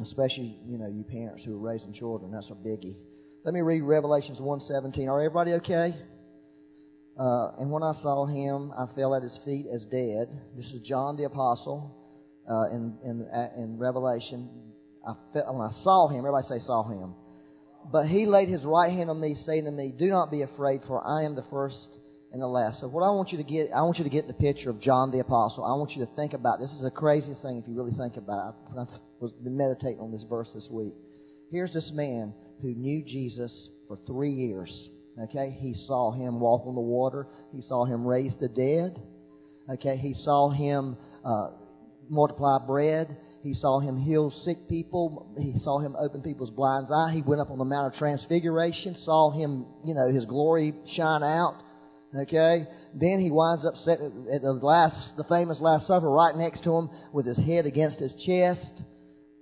especially 0.00 0.56
you 0.64 0.78
know 0.78 0.88
you 0.88 1.04
parents 1.04 1.44
who 1.44 1.54
are 1.56 1.58
raising 1.58 1.92
children. 1.92 2.32
That's 2.32 2.48
a 2.48 2.54
biggie. 2.54 2.96
Let 3.44 3.52
me 3.52 3.60
read 3.60 3.82
Revelations 3.82 4.38
1:17. 4.40 5.08
Are 5.10 5.20
everybody 5.20 5.52
okay? 5.60 5.94
Uh, 7.20 7.60
and 7.60 7.70
when 7.70 7.82
I 7.82 7.92
saw 8.00 8.24
him, 8.24 8.72
I 8.72 8.86
fell 8.96 9.14
at 9.14 9.22
his 9.22 9.38
feet 9.44 9.66
as 9.68 9.82
dead. 9.90 10.40
This 10.56 10.72
is 10.72 10.80
John 10.88 11.18
the 11.18 11.24
apostle 11.24 11.94
uh, 12.48 12.74
in 12.74 12.96
in 13.04 13.28
in 13.58 13.78
Revelation. 13.78 14.72
I 15.06 15.12
felt, 15.34 15.54
when 15.54 15.68
I 15.68 15.72
saw 15.84 16.08
him, 16.08 16.20
everybody 16.20 16.46
say 16.48 16.64
saw 16.64 16.88
him. 16.88 17.14
But 17.92 18.06
he 18.06 18.24
laid 18.24 18.48
his 18.48 18.64
right 18.64 18.90
hand 18.90 19.10
on 19.10 19.20
me, 19.20 19.36
saying 19.44 19.66
to 19.66 19.70
me, 19.70 19.92
"Do 19.92 20.06
not 20.06 20.30
be 20.30 20.40
afraid, 20.40 20.80
for 20.88 21.06
I 21.06 21.24
am 21.24 21.34
the 21.34 21.44
first 21.50 21.98
and 22.32 22.40
the 22.40 22.46
last." 22.46 22.80
So 22.80 22.88
what 22.88 23.02
I 23.02 23.10
want 23.10 23.30
you 23.30 23.38
to 23.38 23.44
get, 23.44 23.70
I 23.74 23.82
want 23.82 23.98
you 23.98 24.04
to 24.04 24.10
get 24.10 24.26
the 24.26 24.34
picture 24.34 24.70
of 24.70 24.80
John 24.80 25.10
the 25.10 25.20
apostle. 25.20 25.64
I 25.64 25.74
want 25.78 25.92
you 25.92 26.04
to 26.04 26.10
think 26.16 26.32
about 26.32 26.58
this. 26.58 26.70
Is 26.72 26.82
the 26.82 26.90
craziest 26.90 27.42
thing 27.42 27.58
if 27.58 27.68
you 27.68 27.74
really 27.76 27.96
think 27.96 28.16
about 28.16 28.54
it. 28.74 28.80
I 28.80 28.84
was 29.20 29.32
meditating 29.40 30.00
on 30.00 30.10
this 30.10 30.24
verse 30.28 30.50
this 30.54 30.68
week. 30.70 30.94
Here's 31.50 31.72
this 31.72 31.90
man 31.94 32.34
who 32.60 32.74
knew 32.74 33.04
Jesus 33.04 33.68
for 33.86 33.96
three 34.06 34.32
years. 34.32 34.88
Okay, 35.24 35.56
he 35.60 35.74
saw 35.86 36.10
him 36.12 36.40
walk 36.40 36.66
on 36.66 36.74
the 36.74 36.80
water. 36.80 37.26
He 37.52 37.60
saw 37.60 37.84
him 37.84 38.06
raise 38.06 38.32
the 38.40 38.48
dead. 38.48 38.98
Okay, 39.68 39.96
he 39.98 40.14
saw 40.14 40.48
him 40.50 40.96
uh, 41.24 41.48
multiply 42.08 42.58
bread. 42.66 43.16
He 43.42 43.54
saw 43.54 43.80
him 43.80 43.98
heal 43.98 44.30
sick 44.44 44.68
people. 44.68 45.34
He 45.38 45.58
saw 45.58 45.80
him 45.80 45.96
open 45.98 46.22
people's 46.22 46.50
blind 46.50 46.86
eyes. 46.94 47.14
He 47.14 47.22
went 47.22 47.40
up 47.40 47.50
on 47.50 47.58
the 47.58 47.64
Mount 47.64 47.92
of 47.92 47.98
Transfiguration, 47.98 48.96
saw 49.04 49.30
him, 49.30 49.66
you 49.84 49.94
know, 49.94 50.08
his 50.12 50.24
glory 50.24 50.72
shine 50.96 51.22
out. 51.22 51.60
Okay? 52.14 52.66
Then 52.94 53.20
he 53.20 53.30
winds 53.30 53.64
up 53.64 53.74
sitting 53.84 54.26
at 54.32 54.42
the 54.42 54.52
last, 54.52 55.16
the 55.16 55.24
famous 55.24 55.60
Last 55.60 55.86
Supper 55.86 56.10
right 56.10 56.36
next 56.36 56.62
to 56.64 56.70
him 56.70 56.90
with 57.12 57.26
his 57.26 57.38
head 57.38 57.66
against 57.66 57.98
his 57.98 58.14
chest. 58.26 58.82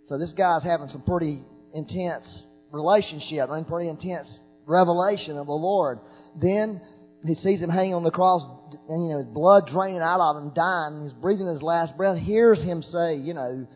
So 0.05 0.19
this 0.19 0.33
guy's 0.37 0.63
having 0.63 0.89
some 0.89 1.03
pretty 1.03 1.43
intense 1.75 2.27
relationship 2.71 3.51
and 3.51 3.67
pretty 3.67 3.89
intense 3.89 4.29
revelation 4.67 5.37
of 5.37 5.47
the 5.47 5.53
Lord. 5.53 5.99
Then 6.41 6.81
he 7.27 7.35
sees 7.37 7.61
him 7.61 7.71
hanging 7.71 7.95
on 7.95 8.05
the 8.05 8.11
cross, 8.11 8.43
and 8.89 9.07
you 9.07 9.13
know, 9.13 9.19
his 9.19 9.35
blood 9.35 9.69
draining 9.71 10.01
out 10.01 10.21
of 10.21 10.43
him, 10.43 10.53
dying. 10.55 11.03
He's 11.05 11.13
breathing 11.15 11.47
his 11.47 11.63
last 11.63 11.97
breath. 11.97 12.19
Hears 12.19 12.63
him 12.63 12.83
say, 12.83 13.17
you 13.17 13.35
know, 13.35 13.67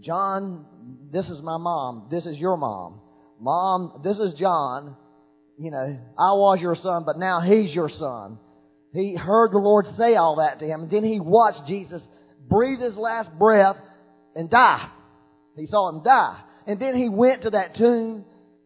John, 0.00 0.64
this 1.12 1.26
is 1.28 1.42
my 1.42 1.58
mom. 1.58 2.08
This 2.10 2.24
is 2.24 2.38
your 2.38 2.56
mom. 2.56 3.00
Mom, 3.40 4.00
this 4.04 4.18
is 4.18 4.38
John. 4.38 4.96
You 5.60 5.70
know, 5.70 5.98
I 6.18 6.32
was 6.32 6.58
your 6.58 6.74
son, 6.74 7.02
but 7.04 7.18
now 7.18 7.42
he's 7.42 7.74
your 7.74 7.90
son. 7.90 8.38
He 8.94 9.14
heard 9.14 9.52
the 9.52 9.58
Lord 9.58 9.84
say 9.98 10.16
all 10.16 10.36
that 10.36 10.58
to 10.60 10.64
him, 10.64 10.84
and 10.84 10.90
then 10.90 11.04
he 11.04 11.20
watched 11.20 11.66
Jesus 11.66 12.00
breathe 12.48 12.80
his 12.80 12.96
last 12.96 13.28
breath 13.38 13.76
and 14.34 14.48
die. 14.48 14.88
He 15.56 15.66
saw 15.66 15.90
him 15.90 16.02
die. 16.02 16.40
And 16.66 16.80
then 16.80 16.96
he 16.96 17.10
went 17.10 17.42
to 17.42 17.50
that 17.50 17.76
tomb 17.76 18.24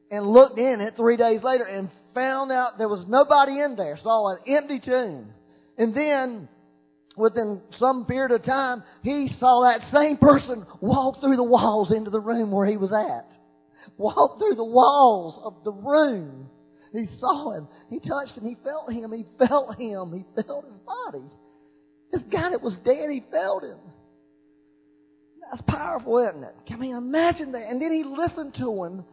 and 0.08 0.24
looked 0.24 0.56
in 0.56 0.80
it 0.80 0.94
three 0.96 1.16
days 1.16 1.42
later 1.42 1.64
and 1.64 1.90
found 2.14 2.52
out 2.52 2.78
there 2.78 2.88
was 2.88 3.04
nobody 3.08 3.60
in 3.60 3.74
there, 3.74 3.98
saw 4.00 4.28
an 4.28 4.38
empty 4.46 4.78
tomb. 4.78 5.32
And 5.76 5.96
then, 5.96 6.48
within 7.16 7.60
some 7.76 8.06
period 8.06 8.30
of 8.30 8.44
time, 8.44 8.84
he 9.02 9.30
saw 9.40 9.68
that 9.68 9.92
same 9.92 10.16
person 10.16 10.64
walk 10.80 11.20
through 11.20 11.36
the 11.36 11.42
walls 11.42 11.90
into 11.90 12.10
the 12.10 12.20
room 12.20 12.52
where 12.52 12.68
he 12.68 12.76
was 12.76 12.92
at. 12.92 13.28
Walk 13.96 14.38
through 14.38 14.54
the 14.54 14.64
walls 14.64 15.40
of 15.42 15.64
the 15.64 15.72
room. 15.72 16.50
He 16.94 17.06
saw 17.18 17.52
him. 17.52 17.68
He 17.90 17.98
touched 17.98 18.38
him. 18.38 18.46
He 18.46 18.56
felt 18.62 18.92
him. 18.92 19.12
He 19.12 19.26
felt 19.38 19.76
him. 19.78 20.12
He 20.12 20.42
felt 20.42 20.64
his 20.64 20.78
body. 20.86 21.24
This 22.12 22.22
guy 22.30 22.50
that 22.50 22.62
was 22.62 22.76
dead, 22.84 23.10
he 23.10 23.22
felt 23.30 23.64
him. 23.64 23.78
That's 25.50 25.62
powerful, 25.66 26.18
isn't 26.18 26.44
it? 26.44 26.54
I 26.70 26.76
mean, 26.76 26.96
imagine 26.96 27.52
that. 27.52 27.68
And 27.68 27.82
then 27.82 27.92
he 27.92 28.04
listened 28.04 28.54
to 28.58 28.84
him 28.84 29.04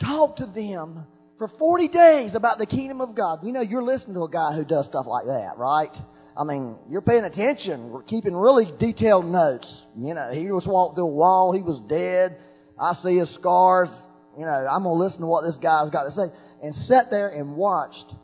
talk 0.00 0.36
to 0.36 0.46
them 0.46 1.06
for 1.38 1.48
40 1.58 1.88
days 1.88 2.34
about 2.34 2.58
the 2.58 2.66
kingdom 2.66 3.00
of 3.00 3.14
God. 3.14 3.40
You 3.42 3.52
know, 3.52 3.60
you're 3.60 3.82
listening 3.82 4.14
to 4.14 4.24
a 4.24 4.30
guy 4.30 4.54
who 4.54 4.64
does 4.64 4.86
stuff 4.86 5.06
like 5.06 5.26
that, 5.26 5.52
right? 5.56 5.90
I 6.36 6.44
mean, 6.44 6.76
you're 6.88 7.02
paying 7.02 7.24
attention. 7.24 7.90
We're 7.90 8.02
keeping 8.02 8.34
really 8.34 8.72
detailed 8.78 9.26
notes. 9.26 9.72
You 9.96 10.14
know, 10.14 10.30
he 10.32 10.50
was 10.50 10.64
walked 10.66 10.96
through 10.96 11.06
a 11.06 11.14
wall. 11.14 11.52
He 11.52 11.62
was 11.62 11.80
dead. 11.88 12.38
I 12.78 12.94
see 13.02 13.18
his 13.18 13.32
scars. 13.34 13.88
You 14.36 14.44
know, 14.44 14.50
I'm 14.50 14.82
going 14.82 14.98
to 14.98 15.04
listen 15.04 15.20
to 15.20 15.26
what 15.26 15.44
this 15.44 15.56
guy's 15.62 15.90
got 15.90 16.04
to 16.04 16.10
say. 16.10 16.34
And 16.64 16.74
sat 16.86 17.10
there 17.10 17.28
and 17.28 17.56
watched 17.56 18.14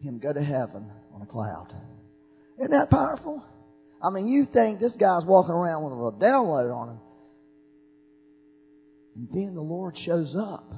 him 0.00 0.18
go 0.18 0.32
to 0.32 0.42
heaven 0.42 0.90
on 1.14 1.22
a 1.22 1.26
cloud. 1.26 1.68
Isn't 2.58 2.72
that 2.72 2.90
powerful? 2.90 3.44
I 4.02 4.10
mean, 4.10 4.26
you 4.26 4.44
think 4.52 4.80
this 4.80 4.96
guy's 4.98 5.24
walking 5.24 5.52
around 5.52 5.84
with 5.84 5.92
a 5.92 5.94
little 5.94 6.18
download 6.20 6.74
on 6.74 6.88
him. 6.88 7.00
And 9.14 9.28
then 9.30 9.54
the 9.54 9.62
Lord 9.62 9.94
shows 10.04 10.34
up 10.36 10.68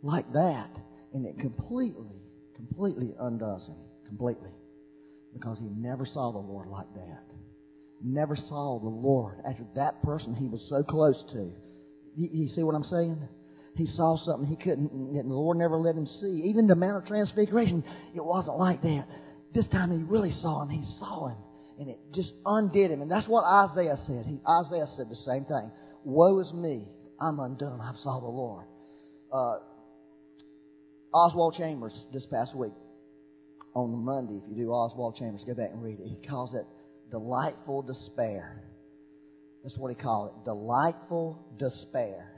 like 0.00 0.32
that, 0.32 0.70
and 1.12 1.26
it 1.26 1.40
completely, 1.40 2.14
completely 2.54 3.14
undoes 3.18 3.66
him. 3.66 3.76
Completely. 4.06 4.52
Because 5.32 5.58
he 5.58 5.70
never 5.70 6.06
saw 6.06 6.30
the 6.30 6.38
Lord 6.38 6.68
like 6.68 6.94
that. 6.94 7.34
Never 8.00 8.36
saw 8.36 8.78
the 8.78 8.88
Lord 8.88 9.38
after 9.44 9.64
that 9.74 10.04
person 10.04 10.36
he 10.36 10.46
was 10.46 10.64
so 10.68 10.84
close 10.84 11.20
to. 11.32 11.50
You, 12.14 12.28
you 12.32 12.48
see 12.54 12.62
what 12.62 12.76
I'm 12.76 12.84
saying? 12.84 13.28
He 13.76 13.86
saw 13.86 14.16
something 14.16 14.46
he 14.46 14.56
couldn't, 14.56 14.90
and 14.92 15.30
the 15.30 15.34
Lord 15.34 15.58
never 15.58 15.76
let 15.76 15.96
him 15.96 16.06
see. 16.06 16.42
Even 16.48 16.66
the 16.66 16.76
Mount 16.76 17.02
of 17.02 17.06
Transfiguration, 17.06 17.82
it 18.14 18.24
wasn't 18.24 18.58
like 18.58 18.82
that. 18.82 19.06
This 19.52 19.66
time 19.68 19.90
he 19.90 20.02
really 20.04 20.32
saw 20.42 20.62
him. 20.62 20.68
He 20.68 20.84
saw 20.98 21.28
him. 21.28 21.38
And 21.78 21.88
it 21.90 21.98
just 22.14 22.32
undid 22.46 22.92
him. 22.92 23.02
And 23.02 23.10
that's 23.10 23.26
what 23.26 23.42
Isaiah 23.42 23.96
said. 24.06 24.26
He, 24.26 24.38
Isaiah 24.48 24.86
said 24.96 25.10
the 25.10 25.18
same 25.26 25.44
thing. 25.44 25.72
Woe 26.04 26.38
is 26.38 26.52
me. 26.52 26.86
I'm 27.20 27.40
undone. 27.40 27.80
I 27.80 27.94
saw 28.02 28.20
the 28.20 28.26
Lord. 28.26 28.66
Uh, 29.32 29.56
Oswald 31.12 31.54
Chambers 31.56 31.94
this 32.12 32.26
past 32.30 32.54
week 32.56 32.72
on 33.74 33.90
the 33.90 33.96
Monday. 33.96 34.40
If 34.42 34.48
you 34.48 34.64
do 34.64 34.70
Oswald 34.70 35.16
Chambers, 35.16 35.44
go 35.44 35.54
back 35.54 35.70
and 35.72 35.82
read 35.82 35.98
it. 35.98 36.06
He 36.06 36.28
calls 36.28 36.54
it 36.54 36.64
delightful 37.10 37.82
despair. 37.82 38.62
That's 39.62 39.76
what 39.78 39.88
he 39.88 39.94
called 39.94 40.30
it. 40.30 40.44
Delightful 40.44 41.38
despair. 41.58 42.33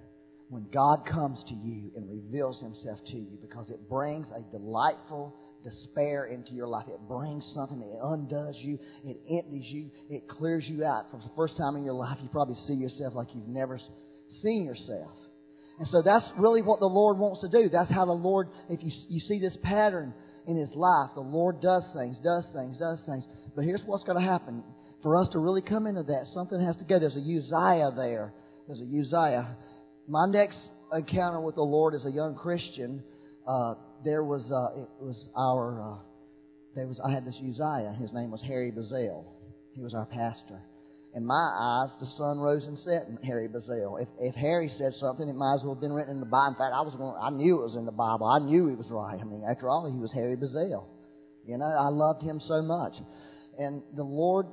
When 0.48 0.66
God 0.72 1.04
comes 1.10 1.42
to 1.48 1.54
you 1.54 1.90
and 1.96 2.08
reveals 2.08 2.60
himself 2.60 3.00
to 3.06 3.16
you 3.16 3.38
because 3.42 3.68
it 3.70 3.88
brings 3.88 4.28
a 4.30 4.42
delightful 4.52 5.34
despair 5.64 6.26
into 6.26 6.52
your 6.52 6.68
life. 6.68 6.86
It 6.86 7.00
brings 7.08 7.44
something, 7.54 7.82
it 7.82 7.98
undoes 8.00 8.54
you, 8.62 8.78
it 9.04 9.18
empties 9.26 9.66
you, 9.66 9.90
it 10.08 10.28
clears 10.28 10.64
you 10.68 10.84
out. 10.84 11.10
For 11.10 11.18
the 11.18 11.34
first 11.34 11.56
time 11.56 11.74
in 11.74 11.84
your 11.84 11.94
life, 11.94 12.18
you 12.22 12.28
probably 12.28 12.54
see 12.66 12.74
yourself 12.74 13.14
like 13.14 13.28
you've 13.34 13.48
never 13.48 13.80
seen 14.42 14.64
yourself. 14.64 15.10
And 15.78 15.88
so 15.88 16.00
that's 16.02 16.24
really 16.38 16.62
what 16.62 16.78
the 16.78 16.86
Lord 16.86 17.18
wants 17.18 17.40
to 17.42 17.48
do. 17.48 17.68
That's 17.68 17.90
how 17.90 18.06
the 18.06 18.12
Lord, 18.12 18.48
if 18.70 18.80
you, 18.82 18.90
you 19.08 19.20
see 19.20 19.40
this 19.40 19.56
pattern 19.62 20.14
in 20.46 20.56
His 20.56 20.70
life, 20.74 21.10
the 21.14 21.20
Lord 21.20 21.60
does 21.60 21.84
things, 21.94 22.18
does 22.22 22.46
things, 22.54 22.78
does 22.78 23.02
things. 23.04 23.26
But 23.54 23.64
here's 23.64 23.82
what's 23.84 24.04
going 24.04 24.22
to 24.22 24.24
happen. 24.24 24.62
For 25.02 25.16
us 25.16 25.28
to 25.32 25.38
really 25.38 25.60
come 25.60 25.86
into 25.86 26.02
that, 26.04 26.26
something 26.32 26.58
has 26.64 26.76
to 26.76 26.84
go. 26.84 26.98
There's 26.98 27.16
a 27.16 27.20
Uzziah 27.20 27.92
there. 27.94 28.32
There's 28.66 28.80
a 28.80 28.88
Uzziah. 28.88 29.56
My 30.08 30.26
next 30.26 30.58
encounter 30.92 31.40
with 31.40 31.54
the 31.54 31.62
Lord 31.62 31.94
as 31.94 32.04
a 32.04 32.10
young 32.10 32.36
Christian, 32.36 33.02
uh, 33.46 33.74
there 34.04 34.24
was, 34.24 34.50
uh, 34.50 34.82
it 34.82 35.04
was 35.04 35.28
our, 35.36 35.82
uh, 35.82 35.98
there 36.74 36.86
was, 36.86 37.00
I 37.04 37.12
had 37.12 37.24
this 37.24 37.36
Uzziah. 37.36 37.96
His 38.00 38.12
name 38.12 38.30
was 38.30 38.42
Harry 38.42 38.70
Bazell. 38.70 39.24
He 39.74 39.82
was 39.82 39.94
our 39.94 40.06
pastor 40.06 40.60
in 41.16 41.24
my 41.24 41.34
eyes, 41.34 41.88
the 41.98 42.06
sun 42.18 42.38
rose 42.38 42.66
and 42.66 42.76
set 42.78 43.08
in 43.08 43.16
Harry 43.24 43.48
Bazell. 43.48 44.02
If, 44.02 44.08
if 44.20 44.34
Harry 44.34 44.70
said 44.76 44.92
something, 45.00 45.26
it 45.26 45.34
might 45.34 45.54
as 45.54 45.60
well 45.64 45.72
have 45.72 45.80
been 45.80 45.94
written 45.94 46.12
in 46.12 46.20
the 46.20 46.26
Bible. 46.26 46.52
In 46.52 46.54
fact, 46.56 46.74
I 46.76 46.82
was 46.82 46.94
going, 46.94 47.16
I 47.18 47.30
knew 47.30 47.56
it 47.60 47.64
was 47.64 47.74
in 47.74 47.86
the 47.86 47.90
Bible. 47.90 48.26
I 48.26 48.38
knew 48.38 48.68
he 48.68 48.76
was 48.76 48.90
right. 48.90 49.18
I 49.18 49.24
mean, 49.24 49.42
after 49.50 49.70
all, 49.70 49.90
he 49.90 49.98
was 49.98 50.12
Harry 50.12 50.36
Bazell. 50.36 50.84
You 51.46 51.56
know, 51.56 51.64
I 51.64 51.88
loved 51.88 52.22
him 52.22 52.38
so 52.46 52.60
much. 52.60 52.92
And 53.56 53.82
the 53.96 54.02
Lord, 54.02 54.44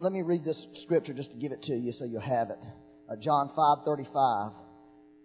let 0.00 0.10
me 0.10 0.22
read 0.22 0.42
this 0.44 0.58
scripture 0.82 1.14
just 1.14 1.30
to 1.30 1.36
give 1.36 1.52
it 1.52 1.62
to 1.62 1.72
you 1.72 1.92
so 1.96 2.04
you'll 2.04 2.20
have 2.20 2.50
it. 2.50 2.58
Uh, 3.12 3.16
John 3.20 3.50
5:35. 3.56 4.52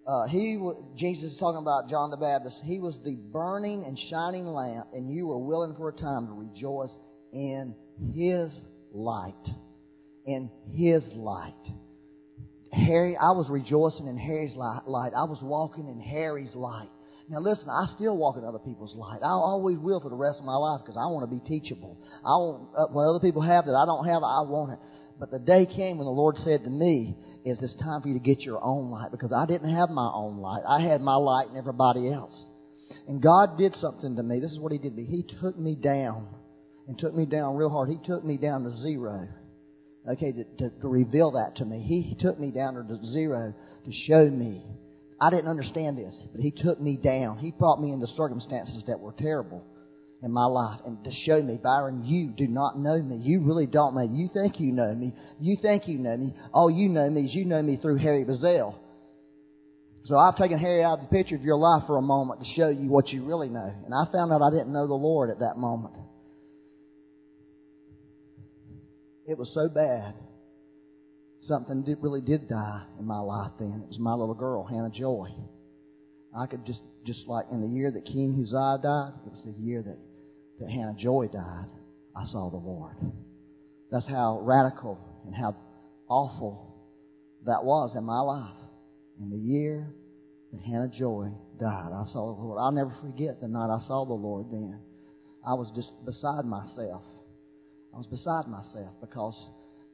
Uh, 0.08 0.28
he, 0.28 0.58
Jesus 0.98 1.34
is 1.34 1.38
talking 1.38 1.62
about 1.62 1.90
John 1.90 2.12
the 2.12 2.18
Baptist. 2.18 2.58
He 2.64 2.80
was 2.80 2.98
the 3.04 3.16
burning 3.32 3.84
and 3.86 3.98
shining 4.10 4.48
lamp, 4.48 4.88
and 4.94 5.12
you 5.12 5.28
were 5.28 5.38
willing 5.38 5.76
for 5.76 5.90
a 5.90 5.94
time 5.94 6.28
to 6.28 6.34
rejoice 6.34 6.98
in 7.34 7.76
his 8.14 8.52
light. 8.94 9.34
In 10.26 10.50
His 10.74 11.04
light. 11.16 11.54
Harry, 12.74 13.16
I 13.16 13.32
was 13.32 13.48
rejoicing 13.50 14.08
in 14.08 14.18
Harry's 14.18 14.56
light. 14.56 15.14
I 15.16 15.24
was 15.24 15.40
walking 15.42 15.88
in 15.88 16.02
Harry's 16.02 16.54
light. 16.54 16.90
Now 17.30 17.40
listen, 17.40 17.70
I 17.70 17.88
still 17.96 18.16
walk 18.18 18.36
in 18.38 18.44
other 18.44 18.60
people's 18.60 18.96
light. 18.96 19.20
I 19.24 19.32
always 19.32 19.78
will 19.78 20.02
for 20.02 20.10
the 20.10 20.20
rest 20.20 20.40
of 20.40 20.46
my 20.46 20.56
life 20.56 20.82
because 20.84 21.00
I 21.00 21.08
want 21.08 21.24
to 21.24 21.32
be 21.32 21.44
teachable. 21.44 22.00
I 22.24 22.36
want 22.36 22.70
uh, 22.76 22.88
what 22.92 23.08
other 23.08 23.20
people 23.20 23.42
have 23.42 23.66
that 23.66 23.76
I 23.76 23.86
don't 23.86 24.04
have. 24.04 24.24
I 24.24 24.44
want 24.44 24.74
it. 24.76 24.80
But 25.20 25.32
the 25.32 25.40
day 25.40 25.66
came 25.66 25.98
when 25.98 26.06
the 26.06 26.14
Lord 26.14 26.36
said 26.44 26.64
to 26.64 26.70
me, 26.70 27.16
"Is 27.50 27.62
it's 27.62 27.76
time 27.76 28.02
for 28.02 28.08
you 28.08 28.14
to 28.14 28.20
get 28.20 28.42
your 28.42 28.64
own 28.64 28.92
light?" 28.92 29.12
Because 29.12 29.32
I 29.32 29.46
didn't 29.46 29.70
have 29.70 29.90
my 29.90 30.12
own 30.14 30.40
light. 30.40 30.64
I 30.68 30.82
had 30.82 31.02
my 31.02 31.16
light 31.16 31.48
and 31.48 31.58
everybody 31.58 32.12
else. 32.12 32.46
And 33.08 33.22
God 33.22 33.58
did 33.58 33.76
something 33.76 34.16
to 34.16 34.24
me. 34.24 34.40
This 34.40 34.52
is 34.52 34.60
what 34.60 34.72
He 34.72 34.78
did 34.78 34.96
to 34.96 35.02
me. 35.02 35.06
He 35.06 35.24
took 35.40 35.58
me 35.58 35.76
down 35.76 36.28
and 36.88 36.98
took 36.98 37.14
me 37.14 37.26
down 37.26 37.56
real 37.56 37.70
hard. 37.70 37.90
He 37.90 38.00
took 38.04 38.24
me 38.24 38.38
down 38.38 38.64
to 38.64 38.72
zero. 38.82 39.28
Okay, 40.10 40.32
to, 40.32 40.44
to, 40.44 40.70
to 40.82 40.88
reveal 40.88 41.32
that 41.32 41.56
to 41.58 41.66
me. 41.66 41.82
He 41.82 42.16
took 42.20 42.40
me 42.40 42.52
down 42.52 42.76
to 42.76 43.06
zero 43.06 43.54
to 43.86 43.92
show 43.92 44.30
me 44.30 44.64
I 45.20 45.30
didn't 45.32 45.50
understand 45.50 45.98
this, 45.98 46.16
but 46.32 46.42
He 46.42 46.52
took 46.52 46.80
me 46.80 46.98
down. 46.98 47.40
He 47.40 47.52
brought 47.52 47.82
me 47.82 47.92
into 47.92 48.08
circumstances 48.08 48.84
that 48.88 49.00
were 49.00 49.14
terrible 49.18 49.64
in 50.28 50.34
my 50.34 50.46
life 50.46 50.82
and 50.86 51.02
to 51.06 51.12
show 51.26 51.42
me, 51.42 51.58
Byron, 51.62 52.04
you 52.04 52.34
do 52.36 52.48
not 52.48 52.78
know 52.78 53.02
me. 53.02 53.16
You 53.24 53.42
really 53.42 53.66
don't 53.66 53.96
know 53.96 54.06
me. 54.06 54.14
You 54.14 54.30
think 54.34 54.60
you 54.60 54.74
know 54.74 54.94
me. 54.94 55.14
You 55.40 55.58
think 55.62 55.88
you 55.88 55.98
know 55.98 56.18
me. 56.18 56.34
All 56.54 56.70
you 56.70 56.90
know 56.90 57.10
me 57.10 57.22
is 57.22 57.34
you 57.34 57.46
know 57.46 57.62
me 57.62 57.78
through 57.82 57.98
Harry 57.98 58.26
Bazell. 58.26 58.76
So 60.04 60.18
I've 60.18 60.36
taken 60.36 60.60
Harry 60.60 60.84
out 60.84 61.00
of 61.00 61.10
the 61.10 61.16
picture 61.16 61.36
of 61.36 61.44
your 61.44 61.58
life 61.58 61.84
for 61.88 61.98
a 61.98 62.02
moment 62.02 62.42
to 62.42 62.46
show 62.56 62.68
you 62.68 62.90
what 62.90 63.08
you 63.10 63.24
really 63.26 63.48
know. 63.48 63.74
And 63.86 63.94
I 63.94 64.12
found 64.12 64.34
out 64.34 64.42
I 64.42 64.52
didn't 64.52 64.74
know 64.74 64.86
the 64.86 64.94
Lord 64.94 65.30
at 65.30 65.40
that 65.40 65.58
moment. 65.58 65.96
It 69.26 69.38
was 69.38 69.50
so 69.54 69.70
bad 69.70 70.14
something 71.44 71.84
did, 71.84 71.98
really 72.02 72.22
did 72.22 72.50
die 72.50 72.84
in 73.00 73.06
my 73.06 73.20
life 73.20 73.52
then. 73.60 73.82
It 73.84 73.88
was 73.88 74.00
my 74.00 74.14
little 74.14 74.36
girl, 74.36 74.66
Hannah 74.66 74.92
Joy. 74.92 75.28
I 76.38 76.46
could 76.46 76.66
just, 76.66 76.82
just 77.06 77.28
like 77.28 77.46
in 77.52 77.62
the 77.62 77.68
year 77.68 77.92
that 77.92 78.06
King 78.06 78.36
Uzziah 78.36 78.80
died, 78.84 79.14
it 79.26 79.32
was 79.32 79.44
the 79.46 79.64
year 79.64 79.82
that, 79.82 79.98
that 80.60 80.70
Hannah 80.70 80.96
Joy 80.98 81.28
died, 81.28 81.70
I 82.16 82.26
saw 82.26 82.50
the 82.50 82.58
Lord. 82.58 82.96
That's 83.92 84.08
how 84.08 84.40
radical 84.42 85.00
and 85.26 85.36
how 85.36 85.56
awful 86.10 86.76
that 87.46 87.64
was 87.64 87.96
in 87.96 88.04
my 88.04 88.20
life. 88.20 88.56
In 89.20 89.30
the 89.30 89.38
year 89.38 89.88
that 90.52 90.62
Hannah 90.62 90.90
Joy 90.90 91.30
died, 91.60 91.92
I 91.92 92.06
saw 92.12 92.36
the 92.36 92.42
Lord. 92.42 92.60
I'll 92.60 92.72
never 92.72 92.94
forget 93.02 93.40
the 93.42 93.48
night 93.48 93.70
I 93.74 93.80
saw 93.88 94.06
the 94.06 94.14
Lord 94.14 94.48
then. 94.52 94.80
I 95.46 95.54
was 95.54 95.72
just 95.76 95.92
beside 96.06 96.46
myself. 96.46 97.04
I 97.94 97.98
was 97.98 98.08
beside 98.08 98.48
myself 98.48 98.94
because 99.00 99.36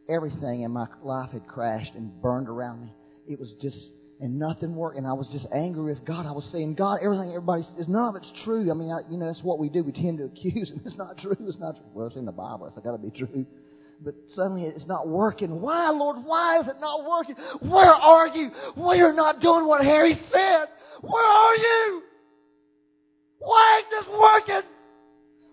everything 0.09 0.63
in 0.63 0.71
my 0.71 0.87
life 1.03 1.29
had 1.31 1.47
crashed 1.47 1.93
and 1.95 2.11
burned 2.21 2.49
around 2.49 2.81
me. 2.81 2.93
It 3.27 3.39
was 3.39 3.53
just, 3.61 3.77
and 4.23 4.39
nothing 4.39 4.73
worked. 4.73 4.97
And 4.97 5.05
I 5.05 5.11
was 5.11 5.27
just 5.33 5.45
angry 5.53 5.83
with 5.83 6.05
God. 6.05 6.25
I 6.25 6.31
was 6.31 6.47
saying, 6.53 6.75
God, 6.75 6.99
everything, 7.03 7.29
everybody, 7.31 7.63
is 7.77 7.89
none 7.89 8.07
of 8.07 8.15
it's 8.15 8.31
true. 8.45 8.71
I 8.71 8.73
mean, 8.73 8.89
I, 8.89 9.03
you 9.11 9.17
know, 9.17 9.27
that's 9.27 9.43
what 9.43 9.59
we 9.59 9.67
do. 9.67 9.83
We 9.83 9.91
tend 9.91 10.19
to 10.19 10.25
accuse 10.31 10.69
Him. 10.69 10.81
It's 10.85 10.97
not 10.97 11.17
true. 11.17 11.35
It's 11.41 11.59
not 11.59 11.75
true. 11.75 11.85
Well, 11.93 12.07
it's 12.07 12.15
in 12.15 12.23
the 12.25 12.31
Bible. 12.31 12.67
It's 12.67 12.77
got 12.77 12.93
to 12.93 12.97
be 12.97 13.11
true. 13.11 13.45
But 13.99 14.15
suddenly 14.29 14.63
it's 14.63 14.87
not 14.87 15.09
working. 15.09 15.59
Why, 15.59 15.89
Lord? 15.89 16.23
Why 16.23 16.61
is 16.61 16.67
it 16.67 16.79
not 16.79 17.05
working? 17.05 17.35
Where 17.69 17.91
are 17.91 18.27
you? 18.29 18.49
Why 18.75 18.95
you're 18.95 19.13
not 19.13 19.41
doing 19.41 19.67
what 19.67 19.83
Harry 19.83 20.15
said? 20.31 20.67
Where 21.01 21.25
are 21.25 21.55
you? 21.57 22.01
Why 23.39 23.81
ain't 23.81 23.89
this 23.89 24.07
working? 24.07 24.69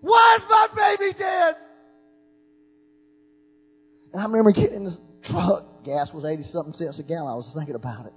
Why 0.00 0.38
is 0.38 0.42
my 0.48 0.68
baby 0.76 1.12
dead? 1.18 1.54
And 4.12 4.22
I 4.22 4.24
remember 4.26 4.52
getting 4.52 4.76
in 4.76 4.84
the 4.84 4.96
truck. 5.28 5.84
Gas 5.84 6.11
was 6.14 6.24
80 6.24 6.44
something 6.52 6.74
cents 6.74 7.00
a 7.00 7.02
gallon. 7.02 7.33
I 7.33 7.35
was 7.35 7.50
thinking 7.54 7.74
about 7.74 8.06
it. 8.06 8.14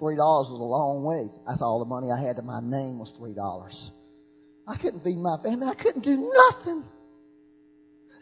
$3 0.00 0.16
was 0.16 0.48
a 0.50 0.64
long 0.64 1.04
way. 1.04 1.30
That's 1.46 1.62
all 1.62 1.78
the 1.78 1.84
money 1.84 2.08
I 2.10 2.20
had 2.20 2.36
to 2.36 2.42
my 2.42 2.60
name 2.60 2.98
was 2.98 3.12
$3. 3.20 3.36
I 4.66 4.76
couldn't 4.76 5.02
feed 5.04 5.18
my 5.18 5.36
family. 5.42 5.66
I 5.66 5.74
couldn't 5.74 6.04
do 6.04 6.32
nothing. 6.32 6.84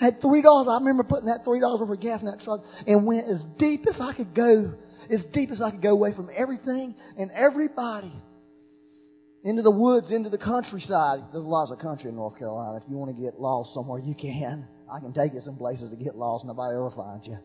I 0.00 0.04
had 0.06 0.20
$3. 0.20 0.68
I 0.68 0.78
remember 0.78 1.04
putting 1.04 1.26
that 1.26 1.44
$3 1.44 1.80
over 1.80 1.96
gas 1.96 2.20
in 2.20 2.26
that 2.26 2.40
truck 2.44 2.60
and 2.86 3.06
went 3.06 3.28
as 3.28 3.42
deep 3.58 3.86
as 3.88 4.00
I 4.00 4.12
could 4.12 4.34
go, 4.34 4.74
as 5.10 5.20
deep 5.32 5.50
as 5.50 5.60
I 5.60 5.70
could 5.70 5.82
go 5.82 5.90
away 5.90 6.14
from 6.14 6.28
everything 6.34 6.94
and 7.16 7.30
everybody. 7.32 8.12
Into 9.44 9.62
the 9.62 9.70
woods, 9.70 10.10
into 10.10 10.30
the 10.30 10.38
countryside. 10.38 11.20
There's 11.32 11.44
lots 11.44 11.70
of 11.70 11.78
country 11.78 12.10
in 12.10 12.16
North 12.16 12.38
Carolina. 12.38 12.78
If 12.82 12.90
you 12.90 12.96
want 12.96 13.16
to 13.16 13.22
get 13.22 13.40
lost 13.40 13.72
somewhere, 13.72 14.00
you 14.00 14.14
can. 14.14 14.66
I 14.90 15.00
can 15.00 15.12
take 15.12 15.32
you 15.32 15.40
some 15.44 15.56
places 15.56 15.90
to 15.90 15.96
get 15.96 16.16
lost. 16.16 16.44
Nobody 16.44 16.74
ever 16.74 16.90
finds 16.90 17.26
you. 17.26 17.38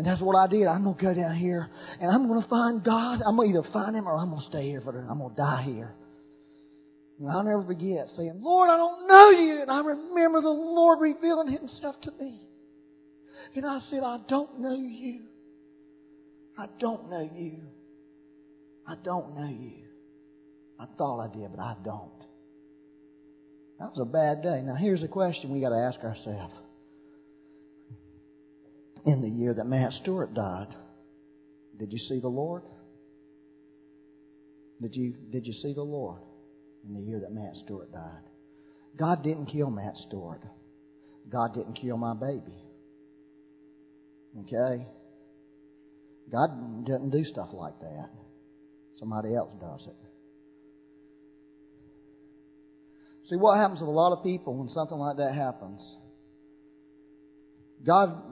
And 0.00 0.06
that's 0.06 0.22
what 0.22 0.34
I 0.34 0.46
did. 0.46 0.66
I'm 0.66 0.84
going 0.84 0.96
to 0.96 1.02
go 1.02 1.12
down 1.12 1.36
here 1.36 1.68
and 2.00 2.10
I'm 2.10 2.26
going 2.26 2.42
to 2.42 2.48
find 2.48 2.82
God. 2.82 3.20
I'm 3.20 3.36
going 3.36 3.52
to 3.52 3.58
either 3.58 3.68
find 3.70 3.94
Him 3.94 4.08
or 4.08 4.16
I'm 4.16 4.30
going 4.30 4.40
to 4.40 4.46
stay 4.46 4.70
here 4.70 4.80
for 4.80 4.92
the, 4.92 5.00
I'm 5.00 5.18
going 5.18 5.28
to 5.28 5.36
die 5.36 5.60
here. 5.60 5.92
And 7.18 7.28
I'll 7.28 7.44
never 7.44 7.62
forget 7.62 8.08
saying, 8.16 8.40
Lord, 8.40 8.70
I 8.70 8.78
don't 8.78 9.06
know 9.06 9.28
you. 9.28 9.60
And 9.60 9.70
I 9.70 9.80
remember 9.80 10.40
the 10.40 10.48
Lord 10.48 11.00
revealing 11.02 11.48
Himself 11.52 12.00
to 12.00 12.12
me. 12.12 12.40
And 13.54 13.66
I 13.66 13.80
said, 13.90 14.00
I 14.02 14.20
don't 14.26 14.58
know 14.58 14.74
you. 14.74 15.20
I 16.56 16.64
don't 16.78 17.10
know 17.10 17.28
you. 17.34 17.58
I 18.88 18.94
don't 19.04 19.36
know 19.36 19.50
you. 19.50 19.84
I 20.78 20.86
thought 20.96 21.20
I 21.20 21.28
did, 21.30 21.50
but 21.54 21.60
I 21.60 21.76
don't. 21.84 22.24
That 23.78 23.90
was 23.90 24.00
a 24.00 24.06
bad 24.06 24.40
day. 24.40 24.62
Now, 24.64 24.76
here's 24.76 25.02
a 25.02 25.08
question 25.08 25.52
we 25.52 25.60
got 25.60 25.76
to 25.76 25.76
ask 25.76 26.00
ourselves. 26.00 26.54
In 29.06 29.22
the 29.22 29.28
year 29.28 29.54
that 29.54 29.64
Matt 29.64 29.92
Stewart 29.92 30.34
died, 30.34 30.74
did 31.78 31.92
you 31.92 31.98
see 31.98 32.20
the 32.20 32.28
Lord? 32.28 32.62
Did 34.82 34.94
you, 34.94 35.14
did 35.30 35.46
you 35.46 35.52
see 35.52 35.72
the 35.74 35.82
Lord 35.82 36.20
in 36.86 36.94
the 36.94 37.00
year 37.00 37.20
that 37.20 37.32
Matt 37.32 37.54
Stewart 37.64 37.92
died? 37.92 38.22
God 38.98 39.22
didn't 39.22 39.46
kill 39.46 39.70
Matt 39.70 39.94
Stewart. 40.08 40.42
God 41.30 41.54
didn't 41.54 41.74
kill 41.74 41.96
my 41.96 42.14
baby. 42.14 42.56
Okay? 44.40 44.86
God 46.30 46.86
doesn't 46.86 47.10
do 47.10 47.24
stuff 47.24 47.48
like 47.52 47.78
that. 47.80 48.10
Somebody 48.94 49.34
else 49.34 49.52
does 49.60 49.86
it. 49.86 49.96
See, 53.28 53.36
what 53.36 53.58
happens 53.58 53.80
with 53.80 53.88
a 53.88 53.92
lot 53.92 54.12
of 54.12 54.24
people 54.24 54.58
when 54.58 54.68
something 54.70 54.98
like 54.98 55.16
that 55.18 55.34
happens? 55.34 55.80
God, 57.86 58.22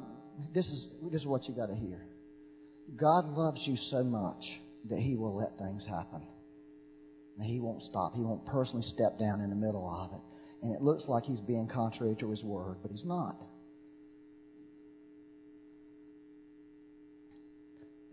this 0.54 0.66
is, 0.66 0.86
this 1.12 1.22
is 1.22 1.26
what 1.26 1.48
you 1.48 1.54
got 1.54 1.66
to 1.66 1.74
hear. 1.74 2.06
God 2.96 3.26
loves 3.26 3.60
you 3.64 3.76
so 3.90 4.02
much 4.02 4.42
that 4.88 4.98
He 4.98 5.16
will 5.16 5.36
let 5.36 5.58
things 5.58 5.84
happen. 5.88 6.22
And 7.38 7.46
He 7.46 7.60
won't 7.60 7.82
stop. 7.82 8.14
He 8.14 8.22
won't 8.22 8.46
personally 8.46 8.84
step 8.94 9.18
down 9.18 9.40
in 9.40 9.50
the 9.50 9.56
middle 9.56 9.88
of 9.88 10.12
it. 10.16 10.22
And 10.62 10.74
it 10.74 10.82
looks 10.82 11.04
like 11.08 11.24
He's 11.24 11.40
being 11.40 11.68
contrary 11.72 12.16
to 12.20 12.30
His 12.30 12.42
word, 12.42 12.78
but 12.82 12.90
He's 12.90 13.04
not. 13.04 13.36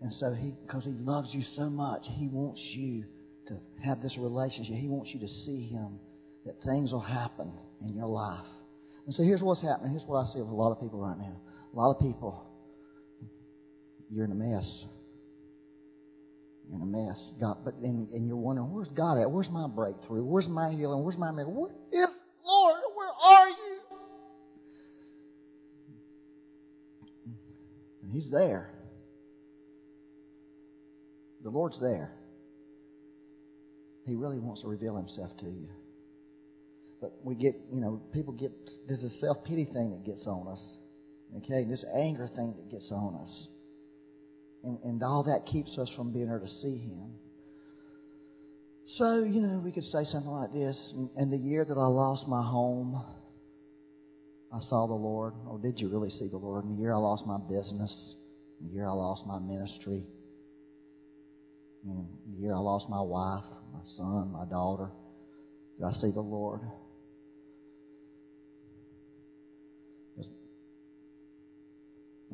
And 0.02 0.12
so 0.12 0.34
He, 0.34 0.52
because 0.66 0.84
He 0.84 0.92
loves 0.92 1.28
you 1.32 1.42
so 1.56 1.70
much, 1.70 2.02
He 2.04 2.28
wants 2.28 2.60
you 2.74 3.04
to 3.48 3.58
have 3.84 4.02
this 4.02 4.16
relationship. 4.18 4.74
He 4.74 4.88
wants 4.88 5.10
you 5.14 5.20
to 5.20 5.28
see 5.28 5.68
Him 5.68 5.98
that 6.44 6.54
things 6.64 6.92
will 6.92 7.00
happen 7.00 7.52
in 7.80 7.94
your 7.94 8.08
life. 8.08 8.46
And 9.06 9.14
so 9.14 9.22
here's 9.22 9.42
what's 9.42 9.62
happening. 9.62 9.92
Here's 9.92 10.06
what 10.06 10.18
I 10.18 10.32
see 10.32 10.40
with 10.40 10.48
a 10.48 10.54
lot 10.54 10.72
of 10.72 10.80
people 10.80 11.00
right 11.00 11.18
now. 11.18 11.40
A 11.72 11.76
lot 11.76 11.94
of 11.94 12.00
people, 12.00 12.46
you're 14.10 14.24
in 14.24 14.32
a 14.32 14.34
mess. 14.34 14.84
You're 16.68 16.76
in 16.76 16.82
a 16.82 16.86
mess. 16.86 17.32
God, 17.40 17.58
but 17.64 17.74
and, 17.74 18.08
and 18.10 18.26
you're 18.26 18.36
wondering, 18.36 18.72
where's 18.72 18.88
God 18.88 19.20
at? 19.20 19.30
Where's 19.30 19.50
my 19.50 19.68
breakthrough? 19.68 20.24
Where's 20.24 20.48
my 20.48 20.70
healing? 20.70 21.04
Where's 21.04 21.18
my 21.18 21.30
miracle? 21.30 21.70
If 21.92 22.10
Lord? 22.44 22.80
Where 22.94 23.08
are 23.08 23.48
you? 23.48 23.80
And 28.02 28.12
He's 28.12 28.30
there. 28.30 28.70
The 31.42 31.50
Lord's 31.50 31.78
there. 31.80 32.12
He 34.06 34.14
really 34.14 34.38
wants 34.38 34.62
to 34.62 34.68
reveal 34.68 34.96
Himself 34.96 35.36
to 35.38 35.46
you. 35.46 35.68
But 37.00 37.12
we 37.22 37.34
get, 37.34 37.54
you 37.70 37.80
know, 37.80 38.00
people 38.12 38.32
get, 38.32 38.52
there's 38.88 39.02
a 39.02 39.10
self 39.20 39.44
pity 39.44 39.64
thing 39.64 39.90
that 39.90 40.04
gets 40.04 40.26
on 40.26 40.48
us. 40.48 40.60
Okay? 41.38 41.64
This 41.64 41.84
anger 41.94 42.28
thing 42.28 42.54
that 42.56 42.70
gets 42.70 42.90
on 42.92 43.20
us. 43.22 43.48
And, 44.64 44.78
and 44.82 45.02
all 45.02 45.24
that 45.24 45.50
keeps 45.50 45.78
us 45.78 45.90
from 45.96 46.12
being 46.12 46.28
able 46.28 46.40
to 46.40 46.48
see 46.48 46.78
Him. 46.78 47.14
So, 48.98 49.24
you 49.24 49.40
know, 49.40 49.60
we 49.64 49.72
could 49.72 49.84
say 49.84 50.04
something 50.04 50.30
like 50.30 50.52
this. 50.52 50.76
In 51.16 51.30
the 51.30 51.36
year 51.36 51.64
that 51.64 51.74
I 51.74 51.86
lost 51.86 52.26
my 52.28 52.42
home, 52.42 53.02
I 54.52 54.60
saw 54.68 54.86
the 54.86 54.94
Lord. 54.94 55.34
Or 55.48 55.58
did 55.58 55.80
you 55.80 55.88
really 55.88 56.10
see 56.10 56.28
the 56.28 56.36
Lord? 56.36 56.64
In 56.64 56.76
the 56.76 56.80
year 56.80 56.94
I 56.94 56.98
lost 56.98 57.26
my 57.26 57.38
business, 57.38 58.14
in 58.60 58.68
the 58.68 58.74
year 58.74 58.86
I 58.86 58.92
lost 58.92 59.26
my 59.26 59.38
ministry, 59.38 60.06
in 61.84 62.06
the 62.26 62.40
year 62.40 62.54
I 62.54 62.58
lost 62.58 62.88
my 62.88 63.00
wife, 63.00 63.44
my 63.72 63.80
son, 63.96 64.32
my 64.32 64.44
daughter, 64.44 64.90
did 65.78 65.84
I 65.84 65.92
see 65.92 66.10
the 66.10 66.20
Lord? 66.20 66.60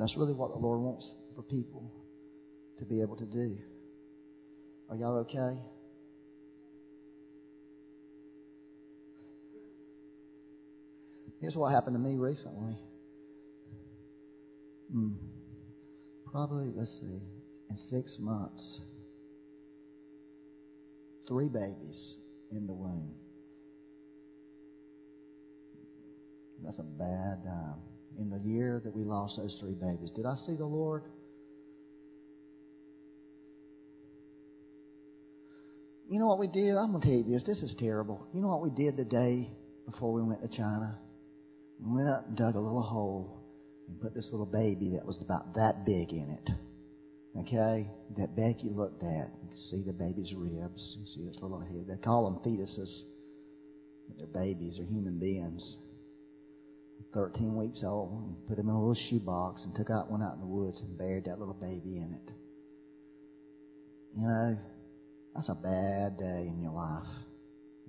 That's 0.03 0.17
really 0.17 0.33
what 0.33 0.51
the 0.51 0.57
Lord 0.59 0.81
wants 0.81 1.09
for 1.33 1.43
people 1.43 1.89
to 2.77 2.83
be 2.83 3.01
able 3.01 3.15
to 3.15 3.25
do. 3.25 3.57
Are 4.89 4.97
y'all 4.97 5.19
okay? 5.19 5.57
Here's 11.39 11.55
what 11.55 11.71
happened 11.71 11.95
to 11.95 12.01
me 12.01 12.17
recently. 12.17 12.75
Hmm. 14.91 15.13
Probably, 16.29 16.73
let's 16.75 16.91
see, 16.99 17.21
in 17.69 17.77
six 17.89 18.17
months, 18.19 18.81
three 21.29 21.47
babies 21.47 22.15
in 22.51 22.67
the 22.67 22.73
womb. 22.73 23.13
That's 26.61 26.79
a 26.79 26.83
bad 26.83 27.45
time. 27.45 27.92
In 28.19 28.29
the 28.29 28.39
year 28.47 28.81
that 28.83 28.95
we 28.95 29.03
lost 29.03 29.37
those 29.37 29.57
three 29.59 29.73
babies, 29.73 30.11
did 30.15 30.25
I 30.25 30.35
see 30.45 30.55
the 30.55 30.65
Lord? 30.65 31.03
You 36.09 36.19
know 36.19 36.27
what 36.27 36.37
we 36.37 36.47
did? 36.47 36.75
I'm 36.75 36.91
going 36.91 37.01
to 37.01 37.07
tell 37.07 37.17
you 37.17 37.23
this. 37.23 37.43
This 37.43 37.63
is 37.63 37.75
terrible. 37.79 38.27
You 38.33 38.41
know 38.41 38.49
what 38.49 38.61
we 38.61 38.69
did 38.69 38.97
the 38.97 39.05
day 39.05 39.49
before 39.89 40.13
we 40.13 40.21
went 40.21 40.41
to 40.43 40.47
China? 40.55 40.99
We 41.79 41.95
went 41.95 42.07
up 42.07 42.27
and 42.27 42.37
dug 42.37 42.53
a 42.53 42.59
little 42.59 42.83
hole 42.83 43.41
and 43.89 43.99
put 43.99 44.13
this 44.13 44.29
little 44.31 44.45
baby 44.45 44.91
that 44.95 45.05
was 45.07 45.17
about 45.21 45.55
that 45.55 45.85
big 45.85 46.11
in 46.11 46.37
it. 46.37 46.49
Okay? 47.41 47.89
That 48.17 48.35
Becky 48.35 48.69
looked 48.69 49.01
at. 49.01 49.33
You 49.41 49.47
can 49.49 49.57
see 49.71 49.83
the 49.85 49.93
baby's 49.93 50.31
ribs. 50.37 50.97
You 50.99 51.05
see 51.05 51.27
its 51.27 51.39
little 51.41 51.59
head. 51.59 51.85
They 51.87 51.97
call 51.97 52.25
them 52.29 52.45
fetuses. 52.45 52.93
But 54.07 54.17
they're 54.17 54.43
babies. 54.43 54.75
They're 54.77 54.85
human 54.85 55.17
beings. 55.17 55.77
13 57.13 57.55
weeks 57.55 57.81
old. 57.83 58.11
And 58.11 58.47
put 58.47 58.57
them 58.57 58.69
in 58.69 58.75
a 58.75 58.79
little 58.79 58.97
shoebox 59.09 59.63
and 59.63 59.75
took 59.75 59.89
out 59.89 60.11
one 60.11 60.21
out 60.21 60.35
in 60.35 60.41
the 60.41 60.47
woods 60.47 60.79
and 60.81 60.97
buried 60.97 61.25
that 61.25 61.39
little 61.39 61.53
baby 61.53 61.97
in 61.97 62.13
it. 62.13 62.33
You 64.15 64.27
know, 64.27 64.57
that's 65.35 65.49
a 65.49 65.55
bad 65.55 66.17
day 66.17 66.47
in 66.47 66.61
your 66.61 66.73
life 66.73 67.09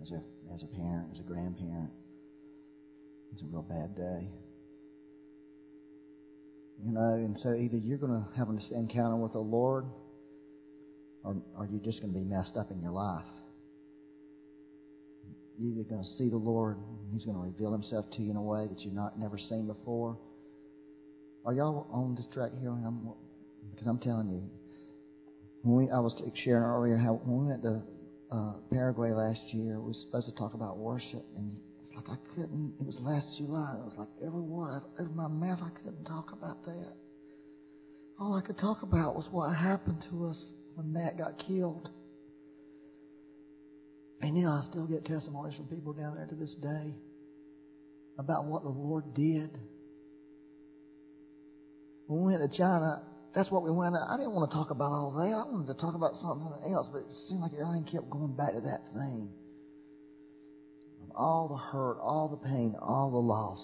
as 0.01 0.11
a, 0.11 0.23
as 0.55 0.63
a 0.63 0.77
parent, 0.77 1.09
as 1.13 1.21
a 1.21 1.23
grandparent. 1.23 1.91
It's 3.33 3.43
a 3.43 3.47
real 3.47 3.63
bad 3.63 3.97
day. 3.97 4.29
You 6.83 6.93
know, 6.93 7.15
and 7.15 7.37
so 7.43 7.55
either 7.55 7.77
you're 7.77 7.99
going 7.99 8.13
to 8.13 8.39
have 8.39 8.49
an 8.49 8.61
encounter 8.73 9.17
with 9.17 9.33
the 9.33 9.39
Lord 9.39 9.85
or, 11.25 11.37
or 11.57 11.67
you're 11.67 11.81
just 11.81 12.01
going 12.01 12.13
to 12.13 12.19
be 12.19 12.25
messed 12.25 12.57
up 12.57 12.71
in 12.71 12.81
your 12.81 12.93
life. 12.93 13.25
You're 15.59 15.85
going 15.85 16.03
to 16.03 16.09
see 16.19 16.29
the 16.29 16.37
Lord, 16.37 16.77
He's 17.12 17.25
going 17.25 17.37
to 17.37 17.43
reveal 17.43 17.73
Himself 17.73 18.07
to 18.12 18.23
you 18.23 18.31
in 18.31 18.37
a 18.37 18.43
way 18.43 18.67
that 18.69 18.81
you've 18.81 18.95
not 18.95 19.19
never 19.19 19.38
seen 19.38 19.67
before. 19.67 20.19
Are 21.45 21.53
y'all 21.53 21.87
on 21.93 22.14
this 22.14 22.27
track 22.33 22.53
here? 22.59 22.71
I'm, 22.71 23.12
because 23.71 23.87
I'm 23.87 23.99
telling 23.99 24.31
you, 24.31 24.43
when 25.62 25.87
we, 25.87 25.90
I 25.90 25.99
was 25.99 26.14
sharing 26.45 26.62
earlier 26.62 26.97
how 26.97 27.21
when 27.25 27.45
we 27.45 27.51
went 27.51 27.62
to 27.62 27.83
uh, 28.31 28.53
Paraguay 28.73 29.11
last 29.11 29.40
year, 29.53 29.81
we 29.81 29.88
were 29.88 30.01
supposed 30.07 30.27
to 30.27 30.35
talk 30.35 30.55
about 30.55 30.79
worship, 30.79 31.25
and 31.37 31.57
it's 31.83 31.95
like 31.95 32.09
I 32.09 32.17
couldn't. 32.35 32.75
It 32.81 32.87
was 32.87 32.97
last 33.01 33.27
July. 33.38 33.77
It 33.79 33.85
was 33.85 33.95
like 33.99 34.09
every 34.27 34.40
word 34.40 34.83
out 34.99 35.07
of 35.07 35.14
my 35.14 35.29
mouth, 35.29 35.61
I 35.62 35.71
couldn't 35.79 36.05
talk 36.05 36.33
about 36.33 36.64
that. 36.67 36.93
All 38.19 38.37
I 38.37 38.40
could 38.47 38.59
talk 38.59 38.83
about 38.83 39.17
was 39.17 39.27
what 39.31 39.55
happened 39.55 40.05
to 40.11 40.27
us 40.27 40.53
when 40.75 40.93
Matt 40.93 41.19
got 41.19 41.38
killed. 41.47 41.88
And 44.25 44.39
you 44.39 44.45
know, 44.45 44.53
I 44.53 44.65
still 44.65 44.87
get 44.87 45.05
testimonies 45.05 45.55
from 45.55 45.67
people 45.67 45.93
down 45.93 46.17
there 46.17 46.25
to 46.25 46.35
this 46.35 46.57
day 46.63 46.97
about 48.19 48.47
what 48.47 48.63
the 48.63 48.71
Lord 48.71 49.13
did. 49.13 49.51
When 52.07 52.25
we 52.25 52.33
went 52.33 52.51
to 52.51 52.57
China, 52.57 53.03
that's 53.35 53.51
what 53.51 53.63
we 53.63 53.71
went. 53.71 53.95
I 53.95 54.17
didn't 54.17 54.33
want 54.33 54.51
to 54.51 54.57
talk 54.57 54.71
about 54.71 54.89
all 54.89 55.13
that. 55.13 55.29
I 55.29 55.45
wanted 55.45 55.67
to 55.67 55.79
talk 55.79 55.95
about 55.95 56.17
something 56.25 56.49
else, 56.73 56.89
but 56.91 57.01
it 57.05 57.13
seemed 57.29 57.43
like 57.43 57.53
everything 57.53 57.85
kept 57.85 58.09
going 58.09 58.33
back 58.33 58.55
to 58.55 58.63
that 58.65 58.89
thing. 58.97 59.29
All 61.15 61.49
the 61.49 61.61
hurt, 61.61 62.01
all 62.01 62.29
the 62.33 62.49
pain, 62.49 62.75
all 62.81 63.11
the 63.11 63.21
loss. 63.21 63.61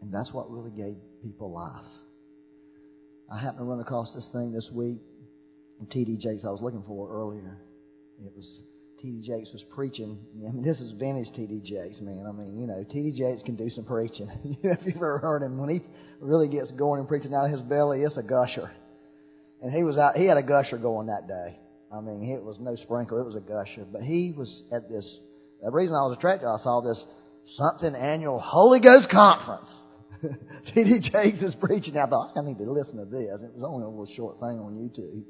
And 0.00 0.08
that's 0.10 0.32
what 0.32 0.50
really 0.50 0.72
gave 0.72 0.96
people 1.22 1.52
life. 1.52 1.92
I 3.30 3.38
happened 3.38 3.58
to 3.60 3.64
run 3.64 3.80
across 3.80 4.14
this 4.14 4.26
thing 4.32 4.50
this 4.52 4.70
week 4.72 4.96
T.D. 5.92 6.16
Jakes 6.16 6.44
I 6.46 6.48
was 6.48 6.62
looking 6.62 6.84
for 6.86 7.12
earlier. 7.12 7.58
It 8.22 8.32
was 8.34 8.60
T.D. 9.00 9.26
Jakes 9.26 9.52
was 9.52 9.62
preaching. 9.74 10.18
I 10.48 10.52
mean, 10.52 10.62
this 10.62 10.80
is 10.80 10.92
vintage 10.92 11.28
T.D. 11.36 11.60
Jakes, 11.60 12.00
man. 12.00 12.24
I 12.26 12.32
mean, 12.32 12.58
you 12.58 12.66
know, 12.66 12.84
T.D. 12.84 13.18
Jakes 13.18 13.42
can 13.44 13.56
do 13.56 13.68
some 13.68 13.84
preaching. 13.84 14.30
if 14.62 14.80
you've 14.86 14.96
ever 14.96 15.18
heard 15.18 15.42
him, 15.42 15.58
when 15.58 15.68
he 15.68 15.80
really 16.20 16.48
gets 16.48 16.70
going 16.72 17.00
and 17.00 17.08
preaching 17.08 17.34
out 17.34 17.46
of 17.46 17.50
his 17.50 17.60
belly, 17.62 18.00
it's 18.00 18.16
a 18.16 18.22
gusher. 18.22 18.70
And 19.60 19.72
he 19.74 19.84
was 19.84 19.98
out. 19.98 20.16
He 20.16 20.24
had 20.24 20.38
a 20.38 20.42
gusher 20.42 20.78
going 20.78 21.08
that 21.08 21.28
day. 21.28 21.58
I 21.92 22.00
mean, 22.00 22.32
it 22.32 22.42
was 22.42 22.56
no 22.58 22.76
sprinkle. 22.76 23.20
It 23.20 23.26
was 23.26 23.36
a 23.36 23.44
gusher. 23.44 23.86
But 23.90 24.02
he 24.02 24.32
was 24.36 24.48
at 24.72 24.88
this. 24.88 25.04
The 25.62 25.70
reason 25.70 25.94
I 25.94 26.08
was 26.08 26.16
attracted, 26.16 26.48
I 26.48 26.56
saw 26.62 26.80
this 26.80 27.02
something 27.56 27.94
annual 27.94 28.40
Holy 28.40 28.80
Ghost 28.80 29.08
conference. 29.10 29.68
T.D. 30.74 31.10
Jakes 31.12 31.42
is 31.42 31.54
preaching. 31.60 31.96
I 31.98 32.06
thought 32.06 32.32
I 32.36 32.40
need 32.40 32.56
to 32.58 32.70
listen 32.70 32.96
to 32.96 33.04
this. 33.04 33.40
It 33.42 33.52
was 33.52 33.64
only 33.66 33.84
a 33.84 33.88
little 33.88 34.08
short 34.16 34.40
thing 34.40 34.58
on 34.60 34.80
YouTube. 34.80 35.24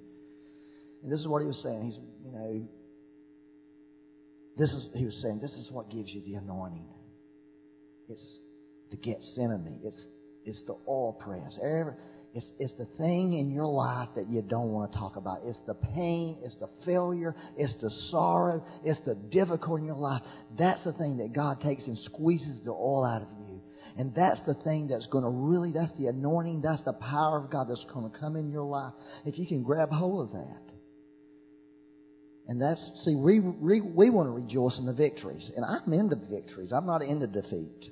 And 1.05 1.13
this 1.13 1.21
is 1.21 1.29
what 1.29 1.43
he 1.43 1.47
was 1.47 1.61
saying. 1.63 1.83
He 1.85 1.93
said, 1.93 2.09
you 2.25 2.33
know, 2.33 2.69
this 4.57 4.71
is, 4.71 4.89
he 4.95 5.05
was 5.05 5.21
saying, 5.23 5.39
this 5.43 5.53
is 5.53 5.69
what 5.71 5.91
gives 5.91 6.09
you 6.09 6.23
the 6.25 6.35
anointing. 6.41 6.89
It's 8.09 8.39
the 8.91 8.97
Gethsemane. 8.97 9.81
It's, 9.85 10.03
it's 10.47 10.63
the 10.67 10.77
oil 10.89 11.13
press. 11.13 11.59
It's, 12.35 12.47
it's 12.59 12.73
the 12.79 12.87
thing 12.97 13.35
in 13.35 13.53
your 13.53 13.67
life 13.67 14.09
that 14.17 14.31
you 14.31 14.43
don't 14.49 14.71
want 14.71 14.93
to 14.93 14.99
talk 14.99 15.17
about. 15.17 15.39
It's 15.45 15.61
the 15.67 15.75
pain. 15.75 16.41
It's 16.43 16.57
the 16.57 16.69
failure. 16.87 17.37
It's 17.59 17.75
the 17.83 17.91
sorrow. 18.11 18.65
It's 18.83 19.01
the 19.05 19.15
difficulty 19.31 19.83
in 19.83 19.87
your 19.89 19.97
life. 19.97 20.23
That's 20.59 20.83
the 20.85 20.93
thing 20.95 21.19
that 21.19 21.35
God 21.35 21.61
takes 21.61 21.85
and 21.85 21.99
squeezes 21.99 22.65
the 22.65 22.73
oil 22.73 23.05
out 23.05 23.23
of 23.23 23.29
you. 23.47 23.61
And 23.99 24.15
that's 24.15 24.41
the 24.47 24.55
thing 24.65 24.89
that's 24.89 25.07
going 25.09 25.25
to 25.25 25.31
really, 25.31 25.73
that's 25.73 25.93
the 25.99 26.07
anointing, 26.07 26.63
that's 26.63 26.83
the 26.85 26.95
power 26.95 27.45
of 27.45 27.51
God 27.51 27.67
that's 27.69 27.85
going 27.93 28.11
to 28.11 28.19
come 28.19 28.37
in 28.37 28.51
your 28.51 28.65
life. 28.65 28.95
If 29.27 29.39
you 29.39 29.47
can 29.47 29.63
grab 29.63 29.91
hold 29.91 30.29
of 30.29 30.33
that. 30.33 30.74
And 32.47 32.61
that's, 32.61 32.81
see, 33.05 33.15
we, 33.15 33.41
we, 33.41 33.81
we 33.81 34.11
want 34.11 34.29
to 34.29 34.33
rejoice 34.33 34.79
in 34.79 34.85
the 34.85 34.93
victories. 34.93 35.51
And 35.57 35.65
I'm 35.65 35.93
into 35.93 36.17
victories. 36.17 36.73
I'm 36.73 36.87
not 36.87 37.01
into 37.03 37.27
defeat. 37.27 37.91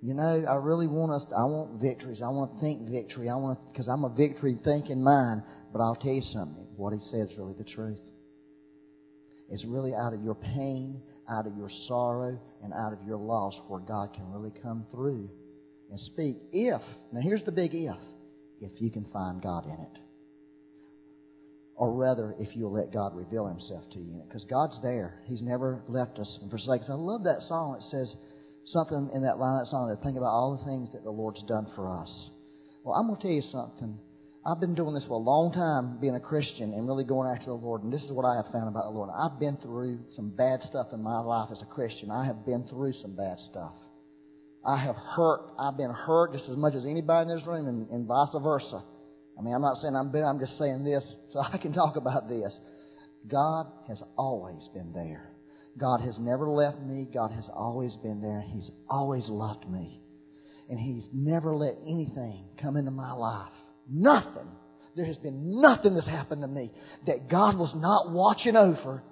You 0.00 0.14
know, 0.14 0.44
I 0.48 0.56
really 0.56 0.88
want 0.88 1.12
us, 1.12 1.24
I 1.30 1.44
want 1.44 1.80
victories. 1.80 2.20
I 2.24 2.28
want 2.28 2.54
to 2.54 2.60
think 2.60 2.90
victory. 2.90 3.28
I 3.28 3.36
want 3.36 3.60
because 3.68 3.86
I'm 3.86 4.02
a 4.04 4.08
victory 4.08 4.58
thinking 4.64 5.02
mind. 5.02 5.42
But 5.72 5.80
I'll 5.80 5.94
tell 5.94 6.12
you 6.12 6.22
something. 6.32 6.66
What 6.76 6.92
he 6.92 6.98
said 7.10 7.30
is 7.30 7.38
really 7.38 7.54
the 7.56 7.64
truth. 7.64 8.00
It's 9.48 9.64
really 9.64 9.92
out 9.94 10.12
of 10.12 10.22
your 10.24 10.34
pain, 10.34 11.00
out 11.30 11.46
of 11.46 11.56
your 11.56 11.70
sorrow, 11.86 12.40
and 12.64 12.72
out 12.72 12.92
of 12.92 13.06
your 13.06 13.18
loss 13.18 13.54
where 13.68 13.80
God 13.80 14.12
can 14.14 14.28
really 14.32 14.52
come 14.62 14.86
through 14.90 15.30
and 15.90 16.00
speak. 16.00 16.38
If, 16.52 16.80
now 17.12 17.20
here's 17.20 17.44
the 17.44 17.52
big 17.52 17.74
if, 17.74 17.96
if 18.60 18.80
you 18.80 18.90
can 18.90 19.04
find 19.12 19.40
God 19.40 19.66
in 19.66 19.72
it 19.72 20.01
or 21.76 21.92
rather, 21.92 22.34
if 22.38 22.54
you'll 22.54 22.72
let 22.72 22.92
God 22.92 23.14
reveal 23.14 23.46
Himself 23.46 23.84
to 23.92 23.98
you. 23.98 24.22
Because 24.26 24.44
God's 24.44 24.78
there. 24.82 25.22
He's 25.26 25.42
never 25.42 25.82
left 25.88 26.18
us 26.18 26.38
and 26.40 26.50
forsaken. 26.50 26.86
I 26.90 26.94
love 26.94 27.24
that 27.24 27.40
song. 27.48 27.76
It 27.80 27.84
says 27.90 28.14
something 28.66 29.10
in 29.14 29.22
that 29.22 29.38
line 29.38 29.58
of 29.58 29.66
that 29.66 29.70
song 29.70 29.88
that 29.88 30.02
think 30.04 30.16
about 30.16 30.30
all 30.30 30.56
the 30.56 30.64
things 30.64 30.92
that 30.92 31.02
the 31.02 31.10
Lord's 31.10 31.42
done 31.44 31.66
for 31.74 31.88
us. 31.88 32.30
Well, 32.84 32.94
I'm 32.94 33.06
going 33.06 33.16
to 33.16 33.22
tell 33.22 33.32
you 33.32 33.42
something. 33.50 33.98
I've 34.44 34.58
been 34.58 34.74
doing 34.74 34.92
this 34.94 35.04
for 35.06 35.14
a 35.14 35.22
long 35.22 35.52
time, 35.52 35.98
being 36.00 36.16
a 36.16 36.20
Christian 36.20 36.74
and 36.74 36.86
really 36.86 37.04
going 37.04 37.30
after 37.30 37.46
the 37.46 37.54
Lord. 37.54 37.84
And 37.84 37.92
this 37.92 38.02
is 38.02 38.10
what 38.10 38.26
I 38.26 38.34
have 38.36 38.50
found 38.50 38.66
about 38.66 38.90
the 38.90 38.90
Lord. 38.90 39.08
I've 39.14 39.38
been 39.38 39.56
through 39.62 40.00
some 40.16 40.30
bad 40.30 40.60
stuff 40.62 40.88
in 40.92 41.00
my 41.00 41.20
life 41.20 41.48
as 41.52 41.62
a 41.62 41.66
Christian. 41.66 42.10
I 42.10 42.26
have 42.26 42.44
been 42.44 42.66
through 42.68 42.92
some 43.00 43.14
bad 43.14 43.38
stuff. 43.50 43.72
I 44.66 44.82
have 44.82 44.96
hurt. 44.96 45.52
I've 45.58 45.76
been 45.76 45.94
hurt 45.94 46.32
just 46.32 46.48
as 46.48 46.56
much 46.56 46.74
as 46.74 46.84
anybody 46.84 47.30
in 47.30 47.36
this 47.36 47.46
room, 47.46 47.66
and, 47.66 47.88
and 47.90 48.06
vice 48.06 48.34
versa. 48.42 48.82
I 49.38 49.42
mean, 49.42 49.54
I'm 49.54 49.62
not 49.62 49.76
saying 49.76 49.96
I'm 49.96 50.12
bitter, 50.12 50.26
I'm 50.26 50.38
just 50.38 50.58
saying 50.58 50.84
this 50.84 51.04
so 51.30 51.40
I 51.40 51.58
can 51.58 51.72
talk 51.72 51.96
about 51.96 52.28
this. 52.28 52.56
God 53.30 53.66
has 53.88 54.02
always 54.16 54.68
been 54.74 54.92
there. 54.92 55.32
God 55.78 56.00
has 56.00 56.18
never 56.18 56.50
left 56.50 56.80
me. 56.80 57.08
God 57.12 57.30
has 57.30 57.48
always 57.54 57.96
been 58.02 58.20
there. 58.20 58.42
He's 58.42 58.70
always 58.88 59.28
loved 59.28 59.68
me. 59.68 60.00
And 60.68 60.78
He's 60.78 61.08
never 61.12 61.54
let 61.54 61.76
anything 61.82 62.44
come 62.60 62.76
into 62.76 62.90
my 62.90 63.12
life. 63.12 63.52
Nothing. 63.90 64.48
There 64.96 65.06
has 65.06 65.16
been 65.18 65.60
nothing 65.60 65.94
that's 65.94 66.06
happened 66.06 66.42
to 66.42 66.48
me 66.48 66.70
that 67.06 67.30
God 67.30 67.56
was 67.56 67.72
not 67.74 68.12
watching 68.12 68.56
over 68.56 69.02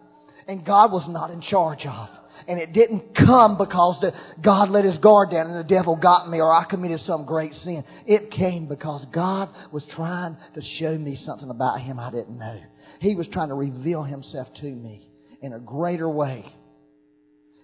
and 0.47 0.65
God 0.65 0.93
was 0.93 1.07
not 1.09 1.31
in 1.31 1.41
charge 1.41 1.87
of. 1.87 2.09
And 2.48 2.59
it 2.59 2.72
didn't 2.72 3.14
come 3.14 3.59
because 3.59 4.00
the, 4.00 4.12
God 4.42 4.70
let 4.70 4.85
his 4.85 4.98
guard 4.98 5.31
down 5.31 5.46
and 5.46 5.59
the 5.59 5.68
devil 5.68 5.96
got 5.96 6.29
me 6.29 6.40
or 6.40 6.53
I 6.53 6.64
committed 6.64 7.00
some 7.00 7.24
great 7.24 7.53
sin. 7.55 7.85
It 8.07 8.31
came 8.31 8.66
because 8.66 9.05
God 9.12 9.50
was 9.72 9.85
trying 9.94 10.37
to 10.55 10.61
show 10.79 10.96
me 10.96 11.18
something 11.24 11.50
about 11.50 11.81
him 11.81 11.98
I 11.98 12.11
didn't 12.11 12.38
know. 12.38 12.61
He 13.00 13.14
was 13.14 13.26
trying 13.33 13.48
to 13.48 13.55
reveal 13.55 14.03
himself 14.03 14.48
to 14.61 14.66
me 14.66 15.09
in 15.42 15.53
a 15.53 15.59
greater 15.59 16.09
way. 16.09 16.44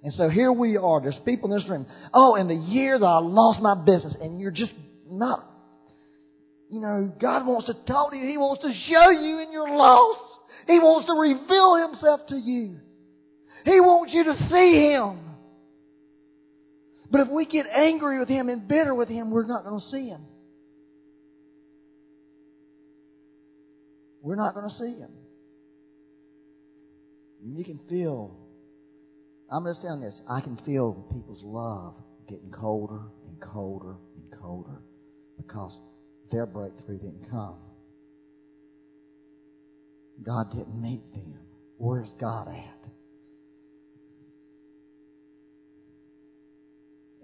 And 0.03 0.13
so 0.15 0.29
here 0.29 0.53
we 0.53 0.77
are. 0.77 1.01
There's 1.01 1.19
people 1.25 1.53
in 1.53 1.59
this 1.59 1.69
room. 1.69 1.87
Oh, 2.15 2.37
in 2.37 2.49
the 2.49 2.55
year 2.55 2.99
that 2.99 3.05
I 3.05 3.19
lost 3.19 3.61
my 3.61 3.75
business, 3.75 4.15
and 4.21 4.39
you're 4.39 4.53
just 4.53 4.73
not. 5.09 5.45
You 6.71 6.81
know, 6.81 7.13
God 7.21 7.47
wants 7.47 7.67
to 7.67 7.75
talk 7.75 8.11
to 8.11 8.17
you. 8.17 8.29
He 8.29 8.39
wants 8.39 8.63
to 8.63 8.73
show 8.89 9.11
you 9.11 9.41
in 9.41 9.53
your 9.53 9.69
loss. 9.69 10.19
He 10.67 10.79
wants 10.79 11.07
to 11.07 11.13
reveal 11.13 11.89
Himself 11.89 12.27
to 12.29 12.37
you. 12.37 12.81
He 13.67 13.81
wants 13.81 14.15
you 14.15 14.25
to 14.25 14.37
see 14.49 14.93
Him. 14.93 15.19
But 17.11 17.23
if 17.23 17.29
we 17.29 17.47
get 17.47 17.67
angry 17.67 18.21
with 18.21 18.29
Him 18.29 18.49
and 18.49 18.67
bitter 18.67 18.95
with 18.95 19.09
Him, 19.09 19.31
we're 19.31 19.47
not 19.47 19.65
going 19.65 19.81
to 19.81 19.87
see 19.89 20.09
Him. 20.09 20.25
We're 24.23 24.37
not 24.37 24.55
going 24.55 24.69
to 24.71 24.75
see 24.77 25.01
Him. 25.01 25.11
And 27.43 27.59
you 27.59 27.65
can 27.65 27.81
feel 27.89 28.39
I'm 29.51 29.65
just 29.65 29.83
telling 29.83 30.01
this. 30.01 30.21
I 30.29 30.41
can 30.41 30.57
feel 30.65 31.07
people's 31.13 31.43
love 31.43 31.95
getting 32.29 32.51
colder 32.51 33.03
and 33.27 33.41
colder 33.41 33.97
and 34.17 34.41
colder 34.41 34.81
because 35.37 35.79
their 36.31 36.47
breakthrough 36.47 36.99
didn't 36.99 37.31
come. 37.31 37.57
God 40.23 40.51
didn't 40.51 40.81
meet 40.81 41.03
them. 41.13 41.39
Where's 41.79 42.13
God 42.21 42.49
at? 42.49 42.91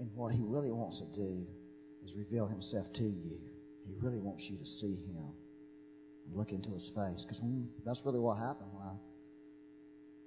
And 0.03 0.11
what 0.17 0.35
He 0.35 0.43
really 0.43 0.73
wants 0.73 0.99
to 0.99 1.07
do 1.15 1.47
is 2.05 2.11
reveal 2.17 2.49
Himself 2.49 2.93
to 2.95 3.05
you. 3.05 3.39
He 3.87 3.95
really 4.03 4.19
wants 4.19 4.43
you 4.51 4.59
to 4.59 4.67
see 4.67 4.99
Him. 5.07 5.31
Look 6.35 6.51
into 6.51 6.71
His 6.71 6.91
face. 6.91 7.25
Because 7.25 7.41
that's 7.87 8.01
really 8.05 8.19
what 8.19 8.37
happened 8.37 8.67
when 8.73 8.83
I 8.83 8.95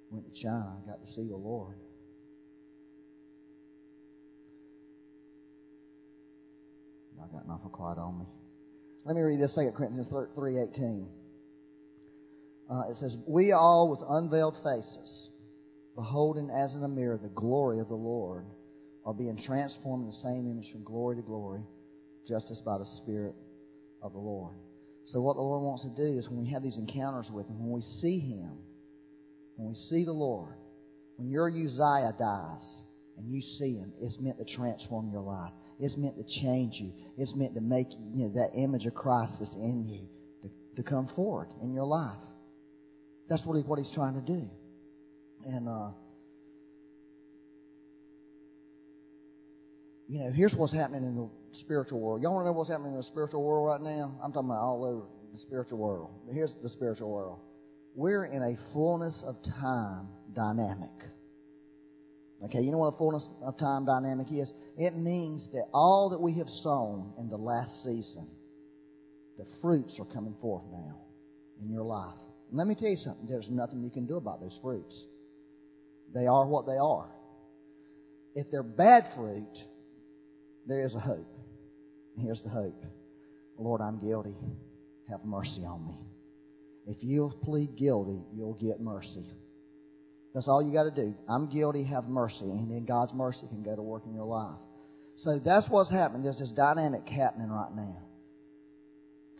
went 0.08 0.32
to 0.32 0.42
China. 0.42 0.78
I 0.82 0.90
got 0.90 1.04
to 1.04 1.06
see 1.12 1.28
the 1.28 1.36
Lord. 1.36 1.76
I 7.20 7.30
got 7.30 7.44
an 7.44 7.50
awful 7.50 7.68
quiet 7.68 7.98
on 7.98 8.20
me. 8.20 8.26
Let 9.04 9.16
me 9.16 9.20
read 9.20 9.40
this 9.40 9.52
2 9.54 9.72
Corinthians 9.76 10.06
3.18. 10.10 11.06
Uh, 12.70 12.90
it 12.90 12.96
says, 12.96 13.14
We 13.26 13.52
all 13.52 13.90
with 13.90 14.00
unveiled 14.08 14.56
faces, 14.64 15.28
beholding 15.94 16.48
as 16.48 16.74
in 16.74 16.82
a 16.82 16.88
mirror 16.88 17.20
the 17.22 17.28
glory 17.28 17.78
of 17.80 17.88
the 17.88 17.94
Lord, 17.94 18.46
are 19.06 19.14
being 19.14 19.40
transformed 19.46 20.04
in 20.04 20.10
the 20.10 20.22
same 20.22 20.50
image 20.50 20.70
from 20.72 20.82
glory 20.82 21.14
to 21.14 21.22
glory, 21.22 21.62
just 22.26 22.50
as 22.50 22.60
by 22.66 22.76
the 22.76 22.84
Spirit 23.02 23.36
of 24.02 24.12
the 24.12 24.18
Lord. 24.18 24.56
So 25.06 25.20
what 25.20 25.36
the 25.36 25.42
Lord 25.42 25.62
wants 25.62 25.84
to 25.84 25.94
do 25.94 26.18
is 26.18 26.28
when 26.28 26.40
we 26.40 26.50
have 26.50 26.64
these 26.64 26.76
encounters 26.76 27.30
with 27.30 27.46
Him, 27.46 27.60
when 27.60 27.70
we 27.70 27.82
see 28.02 28.18
Him, 28.18 28.58
when 29.54 29.68
we 29.68 29.74
see 29.88 30.04
the 30.04 30.12
Lord, 30.12 30.54
when 31.16 31.30
your 31.30 31.48
Uzziah 31.48 32.12
dies 32.18 32.66
and 33.16 33.32
you 33.32 33.40
see 33.58 33.76
Him, 33.78 33.92
it's 34.00 34.18
meant 34.18 34.38
to 34.38 34.56
transform 34.56 35.12
your 35.12 35.22
life. 35.22 35.52
It's 35.78 35.96
meant 35.96 36.16
to 36.16 36.24
change 36.42 36.74
you. 36.74 36.90
It's 37.16 37.32
meant 37.36 37.54
to 37.54 37.60
make 37.60 37.86
you 38.12 38.26
know, 38.26 38.32
that 38.34 38.58
image 38.58 38.86
of 38.86 38.94
Christ 38.94 39.34
that's 39.38 39.54
in 39.54 39.86
you 39.88 40.08
to, 40.42 40.82
to 40.82 40.88
come 40.88 41.08
forward 41.14 41.48
in 41.62 41.72
your 41.72 41.86
life. 41.86 42.18
That's 43.28 43.44
what, 43.44 43.56
he, 43.56 43.62
what 43.62 43.78
he's 43.78 43.94
trying 43.94 44.14
to 44.14 44.20
do. 44.20 44.50
And, 45.44 45.68
uh, 45.68 45.90
you 50.08 50.20
know, 50.20 50.30
here's 50.32 50.54
what's 50.54 50.72
happening 50.72 51.02
in 51.02 51.16
the 51.16 51.28
spiritual 51.60 52.00
world. 52.00 52.22
Y'all 52.22 52.34
want 52.34 52.44
to 52.44 52.46
know 52.46 52.52
what's 52.52 52.70
happening 52.70 52.92
in 52.92 52.98
the 52.98 53.04
spiritual 53.04 53.42
world 53.42 53.66
right 53.66 53.80
now? 53.80 54.18
I'm 54.22 54.32
talking 54.32 54.48
about 54.48 54.62
all 54.62 54.84
over 54.84 55.06
the 55.32 55.38
spiritual 55.40 55.78
world. 55.78 56.10
Here's 56.32 56.54
the 56.62 56.68
spiritual 56.68 57.10
world. 57.10 57.40
We're 57.94 58.26
in 58.26 58.42
a 58.42 58.72
fullness 58.72 59.22
of 59.26 59.36
time 59.60 60.08
dynamic. 60.34 60.90
Okay, 62.44 62.60
you 62.60 62.70
know 62.70 62.78
what 62.78 62.94
a 62.94 62.98
fullness 62.98 63.26
of 63.42 63.58
time 63.58 63.86
dynamic 63.86 64.26
is? 64.30 64.52
It 64.76 64.94
means 64.96 65.48
that 65.52 65.64
all 65.72 66.10
that 66.10 66.20
we 66.20 66.36
have 66.38 66.48
sown 66.62 67.14
in 67.18 67.28
the 67.28 67.36
last 67.36 67.72
season, 67.82 68.28
the 69.38 69.46
fruits 69.62 69.96
are 69.98 70.04
coming 70.04 70.36
forth 70.40 70.64
now 70.70 71.00
in 71.62 71.70
your 71.70 71.84
life. 71.84 72.20
And 72.50 72.58
let 72.58 72.66
me 72.66 72.74
tell 72.74 72.88
you 72.88 72.98
something 73.02 73.26
there's 73.26 73.48
nothing 73.50 73.82
you 73.82 73.90
can 73.90 74.06
do 74.06 74.18
about 74.18 74.40
those 74.40 74.56
fruits. 74.62 74.94
They 76.14 76.26
are 76.26 76.46
what 76.46 76.66
they 76.66 76.76
are. 76.80 77.08
If 78.34 78.46
they're 78.52 78.62
bad 78.62 79.04
fruit, 79.16 79.48
there 80.66 80.84
is 80.84 80.94
a 80.94 81.00
hope. 81.00 81.26
Here's 82.18 82.42
the 82.42 82.50
hope 82.50 82.82
Lord, 83.58 83.80
I'm 83.80 83.98
guilty. 83.98 84.34
Have 85.08 85.24
mercy 85.24 85.64
on 85.64 85.86
me. 85.86 85.94
If 86.86 86.98
you'll 87.00 87.30
plead 87.44 87.76
guilty, 87.76 88.20
you'll 88.34 88.58
get 88.60 88.80
mercy. 88.80 89.24
That's 90.34 90.48
all 90.48 90.62
you 90.62 90.72
got 90.72 90.84
to 90.84 90.90
do. 90.90 91.14
I'm 91.28 91.48
guilty, 91.48 91.84
have 91.84 92.04
mercy. 92.04 92.44
And 92.44 92.70
then 92.70 92.84
God's 92.84 93.12
mercy 93.14 93.46
can 93.48 93.62
go 93.62 93.74
to 93.74 93.82
work 93.82 94.02
in 94.06 94.14
your 94.14 94.26
life. 94.26 94.58
So 95.18 95.40
that's 95.42 95.66
what's 95.70 95.90
happening. 95.90 96.22
There's 96.22 96.38
this 96.38 96.52
dynamic 96.52 97.08
happening 97.08 97.48
right 97.48 97.74
now. 97.74 98.02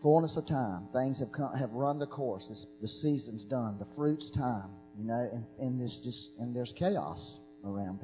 Fullness 0.03 0.37
of 0.37 0.47
time. 0.47 0.89
Things 0.95 1.19
have 1.19 1.33
come, 1.33 1.53
have 1.55 1.71
run 1.73 1.99
the 1.99 2.07
course. 2.07 2.47
This, 2.49 2.65
the 2.81 2.89
season's 2.89 3.45
done. 3.45 3.77
The 3.79 3.87
fruit's 3.95 4.31
time. 4.31 4.71
You 4.99 5.05
know, 5.05 5.29
and, 5.31 5.45
and 5.59 5.81
there's 5.81 6.01
just 6.03 6.31
and 6.39 6.57
there's 6.57 6.73
chaos 6.79 7.39
around. 7.65 8.01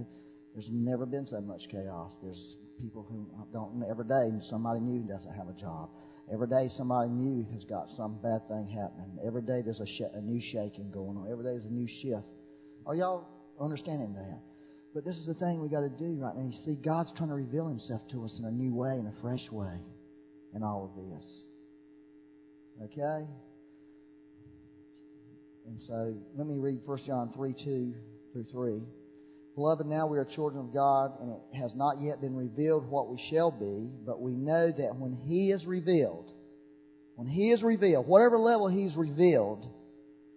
There's 0.53 0.69
never 0.71 1.07
been 1.07 1.25
so 1.25 1.41
much 1.41 1.63
chaos. 1.71 2.13
There's 2.23 2.57
people 2.81 3.07
who 3.09 3.29
don't 3.53 3.83
every 3.89 4.07
day 4.07 4.31
somebody 4.49 4.81
new 4.81 5.03
doesn't 5.03 5.33
have 5.35 5.49
a 5.49 5.59
job. 5.59 5.91
Every 6.33 6.47
day 6.47 6.69
somebody 6.77 7.11
new 7.11 7.47
has 7.53 7.65
got 7.65 7.89
some 7.97 8.19
bad 8.23 8.47
thing 8.49 8.67
happening. 8.71 9.19
Every 9.27 9.43
day 9.43 9.61
there's 9.65 9.81
a, 9.81 9.87
sh- 9.87 10.15
a 10.15 10.21
new 10.21 10.41
shaking 10.53 10.91
going 10.93 11.17
on. 11.19 11.29
Every 11.31 11.45
day 11.45 11.51
there's 11.51 11.67
a 11.67 11.75
new 11.75 11.89
shift. 12.01 12.27
Are 12.87 12.95
y'all 12.95 13.27
understanding 13.61 14.15
that? 14.15 14.41
But 14.95 15.05
this 15.05 15.17
is 15.17 15.27
the 15.27 15.35
thing 15.35 15.61
we 15.61 15.69
got 15.69 15.81
to 15.81 15.91
do 15.91 16.21
right 16.21 16.37
now. 16.37 16.45
You 16.45 16.57
see, 16.65 16.77
God's 16.77 17.13
trying 17.17 17.31
to 17.31 17.35
reveal 17.35 17.67
Himself 17.67 18.03
to 18.13 18.25
us 18.25 18.37
in 18.39 18.45
a 18.45 18.51
new 18.51 18.75
way, 18.75 18.93
in 18.99 19.07
a 19.07 19.21
fresh 19.21 19.45
way, 19.51 19.81
in 20.55 20.63
all 20.63 20.93
of 20.93 20.95
this. 20.97 21.25
Okay? 22.85 23.27
And 25.67 25.81
so 25.87 26.15
let 26.37 26.47
me 26.47 26.59
read 26.59 26.81
1 26.85 26.99
John 27.07 27.33
3 27.35 27.55
2 27.65 27.95
through 28.33 28.47
3. 28.53 28.81
Beloved, 29.55 29.87
now 29.87 30.07
we 30.07 30.19
are 30.19 30.25
children 30.25 30.65
of 30.65 30.73
God, 30.73 31.13
and 31.21 31.31
it 31.33 31.59
has 31.59 31.73
not 31.75 31.97
yet 32.01 32.23
been 32.23 32.35
revealed 32.35 32.89
what 32.89 33.11
we 33.11 33.23
shall 33.31 33.51
be, 33.51 33.91
but 34.07 34.21
we 34.21 34.33
know 34.33 34.73
that 34.73 34.97
when 34.97 35.13
He 35.13 35.51
is 35.51 35.67
revealed, 35.67 36.31
when 37.17 37.29
He 37.29 37.51
is 37.51 37.63
revealed, 37.63 38.07
whatever 38.07 38.39
level 38.39 38.69
He's 38.69 38.97
revealed, 38.97 39.69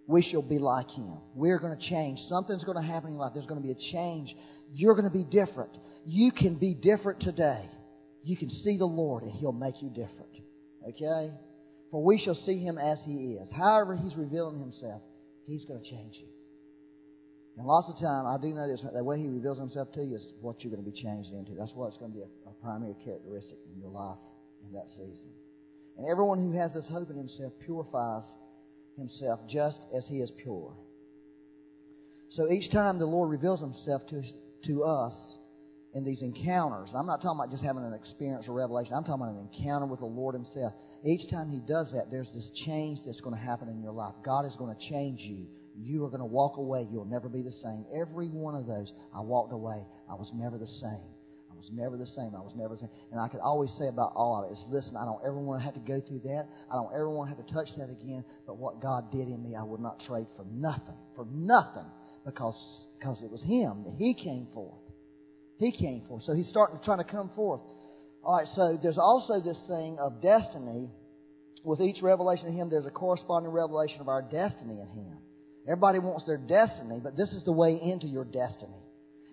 we 0.06 0.22
shall 0.22 0.42
be 0.42 0.58
like 0.58 0.90
Him. 0.90 1.18
We're 1.34 1.58
going 1.58 1.78
to 1.78 1.88
change. 1.88 2.18
Something's 2.28 2.64
going 2.64 2.76
to 2.76 2.86
happen 2.86 3.08
in 3.08 3.14
your 3.14 3.22
life. 3.22 3.32
There's 3.34 3.46
going 3.46 3.60
to 3.60 3.66
be 3.66 3.72
a 3.72 3.92
change. 3.92 4.34
You're 4.74 4.94
going 4.94 5.10
to 5.10 5.10
be 5.10 5.24
different. 5.24 5.76
You 6.04 6.30
can 6.30 6.56
be 6.56 6.74
different 6.74 7.20
today. 7.20 7.64
You 8.22 8.36
can 8.36 8.50
see 8.50 8.76
the 8.76 8.84
Lord 8.84 9.22
and 9.22 9.32
He'll 9.32 9.52
make 9.52 9.80
you 9.80 9.88
different. 9.88 10.36
Okay? 10.86 11.32
For 11.90 12.04
we 12.04 12.20
shall 12.22 12.34
see 12.34 12.58
Him 12.58 12.76
as 12.76 12.98
He 13.06 13.38
is. 13.40 13.50
However, 13.56 13.96
He's 13.96 14.14
revealing 14.14 14.58
Himself, 14.58 15.00
He's 15.46 15.64
going 15.64 15.82
to 15.82 15.88
change 15.88 16.16
you. 16.20 16.28
And 17.56 17.66
lots 17.66 17.88
of 17.88 17.96
time, 17.98 18.26
I 18.26 18.36
do 18.36 18.52
know 18.52 18.68
this, 18.68 18.84
the 18.84 19.04
way 19.04 19.18
He 19.18 19.28
reveals 19.28 19.58
Himself 19.58 19.92
to 19.92 20.02
you 20.04 20.16
is 20.16 20.32
what 20.40 20.62
you're 20.62 20.72
going 20.72 20.84
to 20.84 20.90
be 20.90 20.96
changed 20.96 21.32
into. 21.32 21.52
That's 21.58 21.72
what's 21.74 21.96
going 21.96 22.12
to 22.12 22.16
be 22.16 22.24
a, 22.24 22.30
a 22.48 22.52
primary 22.60 22.94
characteristic 23.04 23.58
in 23.72 23.80
your 23.80 23.90
life 23.90 24.18
in 24.64 24.72
that 24.72 24.88
season. 24.92 25.32
And 25.96 26.06
everyone 26.10 26.38
who 26.38 26.52
has 26.58 26.74
this 26.74 26.86
hope 26.92 27.08
in 27.08 27.16
Himself 27.16 27.52
purifies 27.64 28.24
himself 28.96 29.40
just 29.48 29.78
as 29.96 30.06
he 30.08 30.16
is 30.16 30.32
pure. 30.42 30.74
So 32.30 32.50
each 32.50 32.72
time 32.72 32.98
the 32.98 33.06
Lord 33.06 33.30
reveals 33.30 33.60
himself 33.60 34.02
to, 34.08 34.22
to 34.66 34.84
us 34.84 35.14
in 35.94 36.04
these 36.04 36.20
encounters, 36.20 36.90
I'm 36.94 37.06
not 37.06 37.22
talking 37.22 37.40
about 37.40 37.50
just 37.50 37.64
having 37.64 37.84
an 37.84 37.94
experience 37.94 38.46
or 38.48 38.54
revelation, 38.54 38.92
I'm 38.94 39.04
talking 39.04 39.22
about 39.22 39.34
an 39.34 39.48
encounter 39.52 39.86
with 39.86 40.00
the 40.00 40.06
Lord 40.06 40.34
himself. 40.34 40.72
Each 41.04 41.30
time 41.30 41.48
he 41.48 41.60
does 41.60 41.90
that, 41.92 42.10
there's 42.10 42.30
this 42.34 42.50
change 42.66 42.98
that's 43.06 43.20
going 43.20 43.34
to 43.34 43.40
happen 43.40 43.68
in 43.68 43.80
your 43.80 43.92
life. 43.92 44.14
God 44.24 44.44
is 44.44 44.56
going 44.56 44.74
to 44.74 44.88
change 44.90 45.20
you. 45.20 45.46
You 45.78 46.04
are 46.04 46.08
going 46.08 46.20
to 46.20 46.26
walk 46.26 46.56
away. 46.56 46.86
You'll 46.90 47.04
never 47.04 47.28
be 47.28 47.42
the 47.42 47.52
same. 47.52 47.84
Every 47.94 48.28
one 48.28 48.54
of 48.54 48.66
those, 48.66 48.92
I 49.14 49.20
walked 49.20 49.52
away. 49.52 49.84
I 50.10 50.14
was 50.14 50.30
never 50.34 50.58
the 50.58 50.66
same. 50.66 51.12
I 51.52 51.54
was 51.56 51.70
never 51.72 51.96
the 51.96 52.06
same. 52.06 52.36
I 52.36 52.44
was 52.44 52.52
never 52.56 52.76
the 52.76 52.80
same. 52.80 52.92
And 53.12 53.20
I 53.20 53.28
could 53.28 53.40
always 53.40 53.72
say 53.80 53.88
about 53.88 54.12
all 54.14 54.40
of 54.40 54.48
it 54.48 54.52
is, 54.52 54.64
listen, 54.68 54.96
I 54.96 55.04
don't 55.04 55.20
ever 55.24 55.40
want 55.40 55.60
to 55.60 55.64
have 55.64 55.72
to 55.74 55.84
go 55.84 56.00
through 56.04 56.20
that. 56.28 56.44
I 56.68 56.76
don't 56.76 56.92
ever 56.92 57.08
want 57.08 57.30
to 57.30 57.36
have 57.36 57.40
to 57.40 57.48
touch 57.52 57.68
that 57.80 57.88
again. 57.88 58.24
But 58.46 58.56
what 58.56 58.80
God 58.80 59.12
did 59.12 59.28
in 59.28 59.40
me, 59.40 59.56
I 59.56 59.64
would 59.64 59.80
not 59.80 60.00
trade 60.04 60.28
for 60.36 60.44
nothing. 60.48 60.96
For 61.16 61.24
nothing. 61.28 61.88
Because, 62.24 62.56
because 62.98 63.20
it 63.24 63.30
was 63.30 63.40
Him 63.40 63.84
that 63.88 63.96
He 63.96 64.12
came 64.12 64.48
forth. 64.52 64.84
He 65.56 65.72
came 65.72 66.04
forth. 66.08 66.24
So 66.24 66.34
He's 66.36 66.48
starting 66.48 66.76
to 66.78 66.84
trying 66.84 67.00
to 67.00 67.08
come 67.08 67.32
forth. 67.36 67.64
All 68.24 68.36
right, 68.36 68.48
so 68.52 68.76
there's 68.82 68.98
also 68.98 69.40
this 69.40 69.58
thing 69.68 69.96
of 70.00 70.20
destiny. 70.20 70.90
With 71.64 71.80
each 71.80 72.02
revelation 72.02 72.48
of 72.48 72.54
Him, 72.54 72.68
there's 72.68 72.86
a 72.86 72.92
corresponding 72.92 73.50
revelation 73.50 74.00
of 74.00 74.08
our 74.08 74.22
destiny 74.22 74.76
in 74.80 74.88
Him. 74.88 75.18
Everybody 75.66 75.98
wants 75.98 76.26
their 76.26 76.38
destiny, 76.38 77.00
but 77.02 77.16
this 77.16 77.30
is 77.30 77.42
the 77.44 77.52
way 77.52 77.78
into 77.82 78.06
your 78.06 78.24
destiny. 78.24 78.78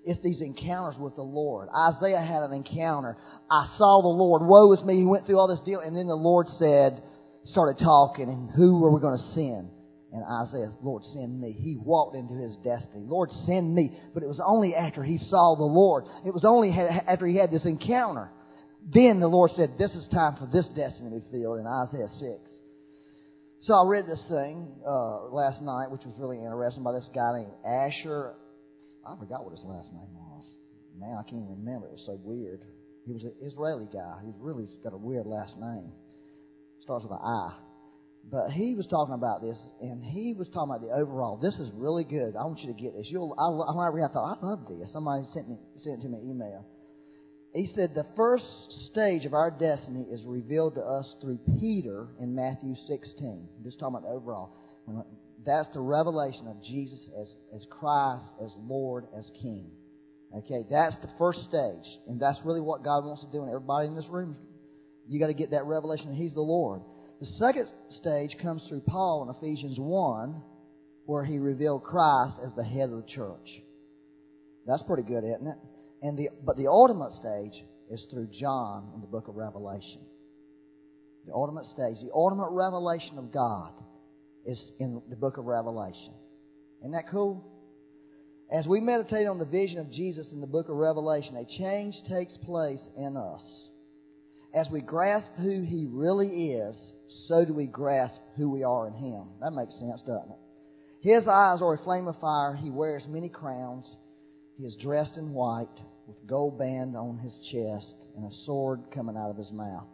It's 0.06 0.20
these 0.22 0.42
encounters 0.42 1.00
with 1.00 1.16
the 1.16 1.24
Lord. 1.24 1.70
Isaiah 1.70 2.20
had 2.20 2.44
an 2.44 2.54
encounter. 2.54 3.16
I 3.50 3.70
saw 3.78 4.02
the 4.02 4.10
Lord. 4.10 4.42
Woe 4.44 4.74
is 4.74 4.84
me. 4.84 4.98
He 4.98 5.06
went 5.06 5.26
through 5.26 5.40
all 5.40 5.48
this 5.48 5.64
deal. 5.64 5.80
And 5.80 5.96
then 5.96 6.08
the 6.08 6.16
Lord 6.16 6.48
said, 6.60 7.02
started 7.46 7.82
talking, 7.82 8.28
and 8.28 8.50
who 8.52 8.84
are 8.84 8.92
we 8.92 9.00
going 9.00 9.18
to 9.18 9.32
send? 9.34 9.70
And 10.12 10.24
Isaiah, 10.24 10.72
Lord, 10.82 11.04
send 11.14 11.40
me. 11.40 11.54
He 11.54 11.78
walked 11.78 12.16
into 12.16 12.36
his 12.36 12.58
destiny. 12.64 13.06
Lord, 13.06 13.32
send 13.46 13.74
me. 13.74 13.98
But 14.14 14.24
it 14.24 14.28
was 14.28 14.42
only 14.46 14.76
after 14.76 15.04
he 15.04 15.18
saw 15.18 15.56
the 15.56 15.64
Lord. 15.64 16.06
It 16.26 16.34
was 16.34 16.46
only 16.46 16.70
after 16.72 17.26
he 17.26 17.38
had 17.38 17.50
this 17.50 17.66
encounter. 17.66 18.30
Then 18.94 19.20
the 19.20 19.28
Lord 19.28 19.52
said, 19.56 19.78
This 19.78 19.92
is 19.92 20.08
time 20.14 20.36
for 20.36 20.48
this 20.52 20.68
destiny 20.76 21.10
to 21.10 21.20
be 21.20 21.32
filled 21.32 21.60
in 21.60 21.66
Isaiah 21.66 22.08
6. 22.08 22.63
So 23.64 23.80
I 23.80 23.88
read 23.88 24.04
this 24.04 24.20
thing 24.28 24.68
uh, 24.84 25.32
last 25.32 25.64
night, 25.64 25.88
which 25.88 26.04
was 26.04 26.12
really 26.20 26.36
interesting, 26.36 26.84
by 26.84 26.92
this 26.92 27.08
guy 27.16 27.32
named 27.40 27.56
Asher. 27.64 28.36
I 29.08 29.16
forgot 29.16 29.48
what 29.48 29.56
his 29.56 29.64
last 29.64 29.88
name 29.96 30.12
was. 30.12 30.44
Now 31.00 31.16
I 31.16 31.24
can't 31.24 31.48
even 31.48 31.64
remember. 31.64 31.88
It 31.88 31.96
was 31.96 32.04
so 32.04 32.20
weird. 32.28 32.60
He 33.08 33.16
was 33.16 33.24
an 33.24 33.32
Israeli 33.40 33.88
guy. 33.88 34.20
He's 34.28 34.36
really 34.44 34.68
got 34.84 34.92
a 34.92 35.00
weird 35.00 35.24
last 35.24 35.56
name. 35.56 35.96
Starts 36.84 37.08
with 37.08 37.16
an 37.16 37.24
I. 37.24 37.56
But 38.28 38.52
he 38.52 38.76
was 38.76 38.84
talking 38.92 39.16
about 39.16 39.40
this, 39.40 39.56
and 39.80 40.04
he 40.04 40.36
was 40.36 40.52
talking 40.52 40.68
about 40.68 40.84
the 40.84 40.92
overall. 40.92 41.40
This 41.40 41.56
is 41.56 41.72
really 41.72 42.04
good. 42.04 42.36
I 42.36 42.44
want 42.44 42.60
you 42.60 42.68
to 42.68 42.76
get 42.76 42.92
this. 42.92 43.08
You'll. 43.08 43.32
I, 43.40 43.48
I 43.48 43.72
I 43.72 44.12
thought 44.12 44.28
I 44.28 44.44
love 44.44 44.68
this. 44.68 44.92
Somebody 44.92 45.24
sent 45.32 45.48
me 45.48 45.56
sent 45.80 46.00
it 46.00 46.02
to 46.04 46.12
me 46.12 46.20
email. 46.20 46.68
He 47.54 47.70
said 47.76 47.92
the 47.94 48.08
first 48.16 48.46
stage 48.92 49.26
of 49.26 49.34
our 49.34 49.52
destiny 49.52 50.08
is 50.12 50.26
revealed 50.26 50.74
to 50.76 50.82
us 50.82 51.16
through 51.22 51.40
Peter 51.60 52.08
in 52.20 52.34
Matthew 52.34 52.74
16. 52.88 53.48
Just 53.64 53.80
talking 53.80 53.98
about 53.98 54.10
overall. 54.10 54.56
That's 55.46 55.70
the 55.74 55.82
revelation 55.82 56.48
of 56.48 56.64
Jesus 56.64 57.10
as, 57.20 57.36
as 57.56 57.68
Christ, 57.70 58.26
as 58.44 58.52
Lord, 58.58 59.06
as 59.18 59.30
King. 59.40 59.70
Okay, 60.36 60.66
that's 60.70 60.96
the 61.02 61.10
first 61.20 61.42
stage. 61.42 61.86
And 62.08 62.20
that's 62.20 62.40
really 62.44 62.62
what 62.62 62.84
God 62.84 63.06
wants 63.06 63.24
to 63.24 63.32
do. 63.32 63.44
And 63.44 63.50
everybody 63.50 63.88
in 63.88 63.96
this 63.96 64.10
room, 64.10 64.36
you 65.08 65.20
got 65.20 65.28
to 65.28 65.36
get 65.36 65.52
that 65.52 65.66
revelation 65.66 66.10
that 66.10 66.16
He's 66.16 66.34
the 66.34 66.42
Lord. 66.42 66.82
The 67.20 67.28
second 67.38 67.68
stage 68.02 68.32
comes 68.42 68.66
through 68.68 68.82
Paul 68.82 69.30
in 69.30 69.36
Ephesians 69.36 69.78
1, 69.78 70.42
where 71.06 71.24
he 71.24 71.38
revealed 71.38 71.84
Christ 71.84 72.36
as 72.44 72.52
the 72.56 72.64
head 72.64 72.90
of 72.90 72.98
the 72.98 73.08
church. 73.08 73.48
That's 74.66 74.84
pretty 74.84 75.04
good, 75.04 75.24
isn't 75.24 75.48
it? 75.48 75.58
And 76.04 76.18
the, 76.18 76.30
but 76.46 76.58
the 76.58 76.68
ultimate 76.68 77.14
stage 77.14 77.64
is 77.90 78.06
through 78.12 78.28
John 78.38 78.92
in 78.94 79.02
the 79.02 79.08
book 79.08 79.30
of 79.30 79.36
Revelation. 79.36 80.02
The 81.26 81.34
ultimate 81.34 81.64
stage, 81.66 81.96
the 82.04 82.12
ultimate 82.14 82.50
revelation 82.52 83.18
of 83.18 83.32
God 83.32 83.72
is 84.46 84.62
in 84.80 85.02
the 85.10 85.16
book 85.16 85.38
of 85.38 85.46
Revelation. 85.46 86.14
Isn't 86.82 86.92
that 86.92 87.10
cool? 87.10 87.50
As 88.52 88.68
we 88.68 88.82
meditate 88.82 89.28
on 89.28 89.40
the 89.40 89.46
vision 89.46 89.80
of 89.80 89.90
Jesus 89.90 90.28
in 90.34 90.42
the 90.42 90.48
book 90.48 90.68
of 90.68 90.76
Revelation, 90.76 91.38
a 91.38 91.46
change 91.58 91.96
takes 92.10 92.36
place 92.46 92.84
in 92.98 93.16
us. 93.16 93.70
As 94.54 94.68
we 94.70 94.82
grasp 94.82 95.32
who 95.38 95.62
He 95.62 95.88
really 95.90 96.52
is, 96.52 96.94
so 97.30 97.46
do 97.46 97.54
we 97.54 97.68
grasp 97.68 98.20
who 98.36 98.50
we 98.50 98.64
are 98.64 98.88
in 98.88 98.94
Him. 98.94 99.30
That 99.40 99.52
makes 99.52 99.74
sense, 99.80 100.02
doesn't 100.02 100.32
it? 100.32 100.38
His 101.02 101.28
eyes 101.30 101.62
are 101.62 101.74
a 101.74 101.84
flame 101.84 102.08
of 102.08 102.20
fire. 102.20 102.54
He 102.54 102.70
wears 102.70 103.06
many 103.08 103.30
crowns. 103.30 103.90
He 104.56 104.66
is 104.66 104.76
dressed 104.82 105.16
in 105.16 105.32
white 105.32 105.80
with 106.08 106.26
gold 106.28 106.58
band 106.58 106.96
on 106.96 107.18
his 107.20 107.34
chest 107.52 107.96
and 108.16 108.26
a 108.26 108.36
sword 108.46 108.82
coming 108.94 109.18
out 109.18 109.30
of 109.30 109.38
his 109.38 109.52
mouth. 109.52 109.88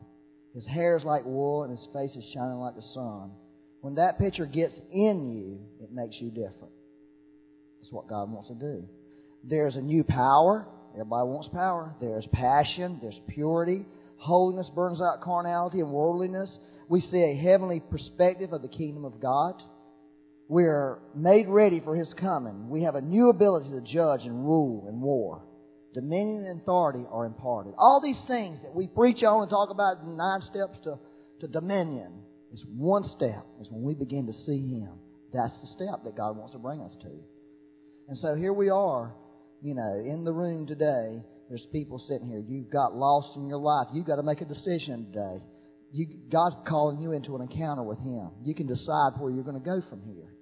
His 0.54 0.66
hair 0.66 0.98
is 0.98 1.04
like 1.04 1.26
wool 1.26 1.64
and 1.64 1.72
his 1.72 1.88
face 1.94 2.16
is 2.16 2.32
shining 2.34 2.58
like 2.58 2.76
the 2.76 2.82
sun. 2.94 3.32
When 3.82 3.96
that 3.96 4.20
picture 4.20 4.46
gets 4.46 4.74
in 4.92 5.32
you, 5.32 5.60
it 5.84 5.92
makes 5.92 6.16
you 6.20 6.30
different. 6.30 6.74
That's 7.80 7.92
what 7.92 8.10
God 8.10 8.32
wants 8.32 8.50
to 8.50 8.56
do. 8.56 8.86
There's 9.44 9.76
a 9.76 9.82
new 9.82 10.04
power. 10.04 10.68
Everybody 10.94 11.28
wants 11.28 11.50
power. 11.50 11.96
There's 12.02 12.28
passion. 12.34 13.00
There's 13.02 13.20
purity. 13.30 13.86
Holiness 14.18 14.70
burns 14.76 15.02
out 15.02 15.22
carnality 15.22 15.80
and 15.80 15.92
worldliness. 15.92 16.58
We 16.90 17.02
see 17.02 17.24
a 17.24 17.36
heavenly 17.42 17.80
perspective 17.80 18.52
of 18.52 18.62
the 18.62 18.68
kingdom 18.68 19.06
of 19.06 19.22
God. 19.22 19.62
We 20.50 20.64
are 20.64 21.00
made 21.16 21.48
ready 21.48 21.80
for 21.80 21.96
His 21.96 22.12
coming. 22.20 22.70
We 22.70 22.84
have 22.84 22.96
a 22.96 23.02
new 23.02 23.30
ability 23.30 23.70
to 23.70 23.82
judge 23.82 24.22
and 24.26 24.44
rule 24.44 24.86
and 24.88 25.02
war. 25.02 25.44
Dominion 25.94 26.46
and 26.46 26.62
authority 26.62 27.04
are 27.10 27.26
imparted. 27.26 27.74
All 27.78 28.00
these 28.02 28.22
things 28.28 28.60
that 28.62 28.76
we 28.76 28.88
preach 28.88 29.24
on 29.24 29.42
and 29.42 29.50
talk 29.50 29.70
about 29.72 30.02
in 30.04 30.18
nine 30.18 30.42
steps 30.42 30.78
to, 30.84 31.00
to 31.42 31.48
dominion 31.48 32.22
is 32.54 32.64
one 32.76 33.04
step, 33.04 33.46
is 33.60 33.68
when 33.72 33.82
we 33.82 33.96
begin 33.96 34.28
to 34.28 34.34
see 34.34 34.70
Him. 34.70 35.00
That's 35.34 35.54
the 35.62 35.68
step 35.74 36.04
that 36.06 36.16
God 36.16 36.38
wants 36.38 36.54
to 36.54 36.60
bring 36.60 36.82
us 36.82 36.96
to. 37.02 37.12
And 38.08 38.18
so 38.18 38.36
here 38.36 38.54
we 38.54 38.70
are, 38.70 39.14
you 39.62 39.74
know, 39.74 39.94
in 40.00 40.24
the 40.26 40.34
room 40.34 40.68
today. 40.68 41.24
There's 41.50 41.66
people 41.72 41.98
sitting 42.08 42.28
here. 42.28 42.44
You've 42.48 42.72
got 42.72 42.96
lost 42.96 43.36
in 43.36 43.48
your 43.48 43.58
life. 43.58 43.88
You've 43.94 44.06
got 44.06 44.18
to 44.18 44.24
make 44.24 44.42
a 44.42 44.46
decision 44.46 45.08
today. 45.12 45.44
You, 45.92 46.06
God's 46.32 46.56
calling 46.68 47.02
you 47.02 47.14
into 47.14 47.36
an 47.36 47.42
encounter 47.42 47.82
with 47.82 47.98
Him. 47.98 48.30
You 48.44 48.54
can 48.54 48.68
decide 48.68 49.18
where 49.18 49.32
you're 49.32 49.44
going 49.44 49.58
to 49.58 49.66
go 49.66 49.82
from 49.90 50.02
here. 50.02 50.34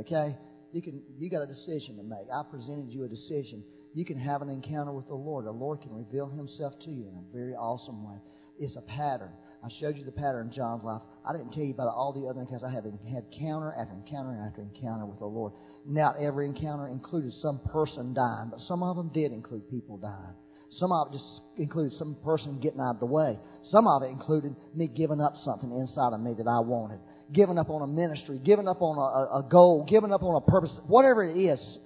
Okay? 0.00 0.36
You 0.72 0.82
can. 0.82 1.02
You 1.16 1.30
got 1.30 1.42
a 1.42 1.46
decision 1.46 1.96
to 1.96 2.02
make. 2.02 2.26
I 2.34 2.42
presented 2.50 2.90
you 2.90 3.04
a 3.04 3.08
decision 3.08 3.62
you 3.94 4.04
can 4.04 4.18
have 4.18 4.42
an 4.42 4.48
encounter 4.48 4.92
with 4.92 5.06
the 5.06 5.14
Lord. 5.14 5.46
The 5.46 5.50
Lord 5.50 5.80
can 5.80 5.94
reveal 5.94 6.28
Himself 6.28 6.74
to 6.84 6.90
you 6.90 7.08
in 7.08 7.16
a 7.16 7.32
very 7.32 7.54
awesome 7.54 8.04
way. 8.04 8.18
It's 8.58 8.76
a 8.76 8.82
pattern. 8.82 9.30
I 9.62 9.68
showed 9.80 9.96
you 9.96 10.04
the 10.04 10.12
pattern 10.12 10.48
in 10.48 10.52
John's 10.52 10.84
life. 10.84 11.02
I 11.28 11.32
didn't 11.32 11.52
tell 11.52 11.64
you 11.64 11.74
about 11.74 11.88
all 11.88 12.12
the 12.12 12.28
other 12.28 12.40
encounters. 12.40 12.64
I 12.66 12.72
have 12.72 12.84
had 12.84 12.94
encounter 12.94 13.74
after 13.74 13.94
encounter 13.94 14.38
after 14.46 14.62
encounter 14.62 15.06
with 15.06 15.18
the 15.18 15.26
Lord. 15.26 15.52
Not 15.86 16.16
every 16.20 16.46
encounter 16.46 16.88
included 16.88 17.32
some 17.34 17.60
person 17.72 18.14
dying, 18.14 18.50
but 18.50 18.60
some 18.60 18.82
of 18.82 18.96
them 18.96 19.10
did 19.12 19.32
include 19.32 19.68
people 19.70 19.96
dying. 19.96 20.34
Some 20.70 20.92
of 20.92 21.08
it 21.08 21.12
just 21.14 21.40
included 21.56 21.96
some 21.98 22.16
person 22.22 22.60
getting 22.60 22.80
out 22.80 22.96
of 22.96 23.00
the 23.00 23.06
way. 23.06 23.38
Some 23.64 23.86
of 23.86 24.02
it 24.02 24.10
included 24.10 24.54
me 24.74 24.86
giving 24.86 25.20
up 25.20 25.32
something 25.42 25.72
inside 25.72 26.12
of 26.12 26.20
me 26.20 26.34
that 26.36 26.46
I 26.46 26.60
wanted. 26.60 27.00
Giving 27.32 27.58
up 27.58 27.70
on 27.70 27.82
a 27.82 27.86
ministry, 27.86 28.38
giving 28.38 28.68
up 28.68 28.82
on 28.82 28.98
a, 28.98 29.46
a 29.46 29.48
goal, 29.48 29.86
giving 29.88 30.12
up 30.12 30.22
on 30.22 30.36
a 30.36 30.44
purpose, 30.44 30.70
whatever 30.86 31.24
it 31.24 31.36
is, 31.36 31.78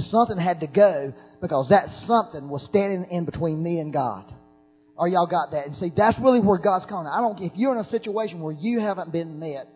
something 0.00 0.38
had 0.38 0.60
to 0.60 0.66
go 0.66 1.12
because 1.40 1.68
that 1.70 1.88
something 2.06 2.48
was 2.48 2.62
standing 2.68 3.06
in 3.10 3.24
between 3.24 3.62
me 3.62 3.78
and 3.78 3.92
God. 3.92 4.32
Or 4.96 5.06
y'all 5.06 5.26
got 5.26 5.52
that? 5.52 5.66
And 5.66 5.76
see, 5.76 5.92
that's 5.96 6.18
really 6.18 6.40
where 6.40 6.58
God's 6.58 6.84
calling. 6.88 7.06
I 7.06 7.20
don't. 7.20 7.40
If 7.40 7.52
you're 7.54 7.72
in 7.72 7.84
a 7.84 7.88
situation 7.88 8.40
where 8.40 8.54
you 8.58 8.80
haven't 8.80 9.12
been 9.12 9.38
met, 9.38 9.68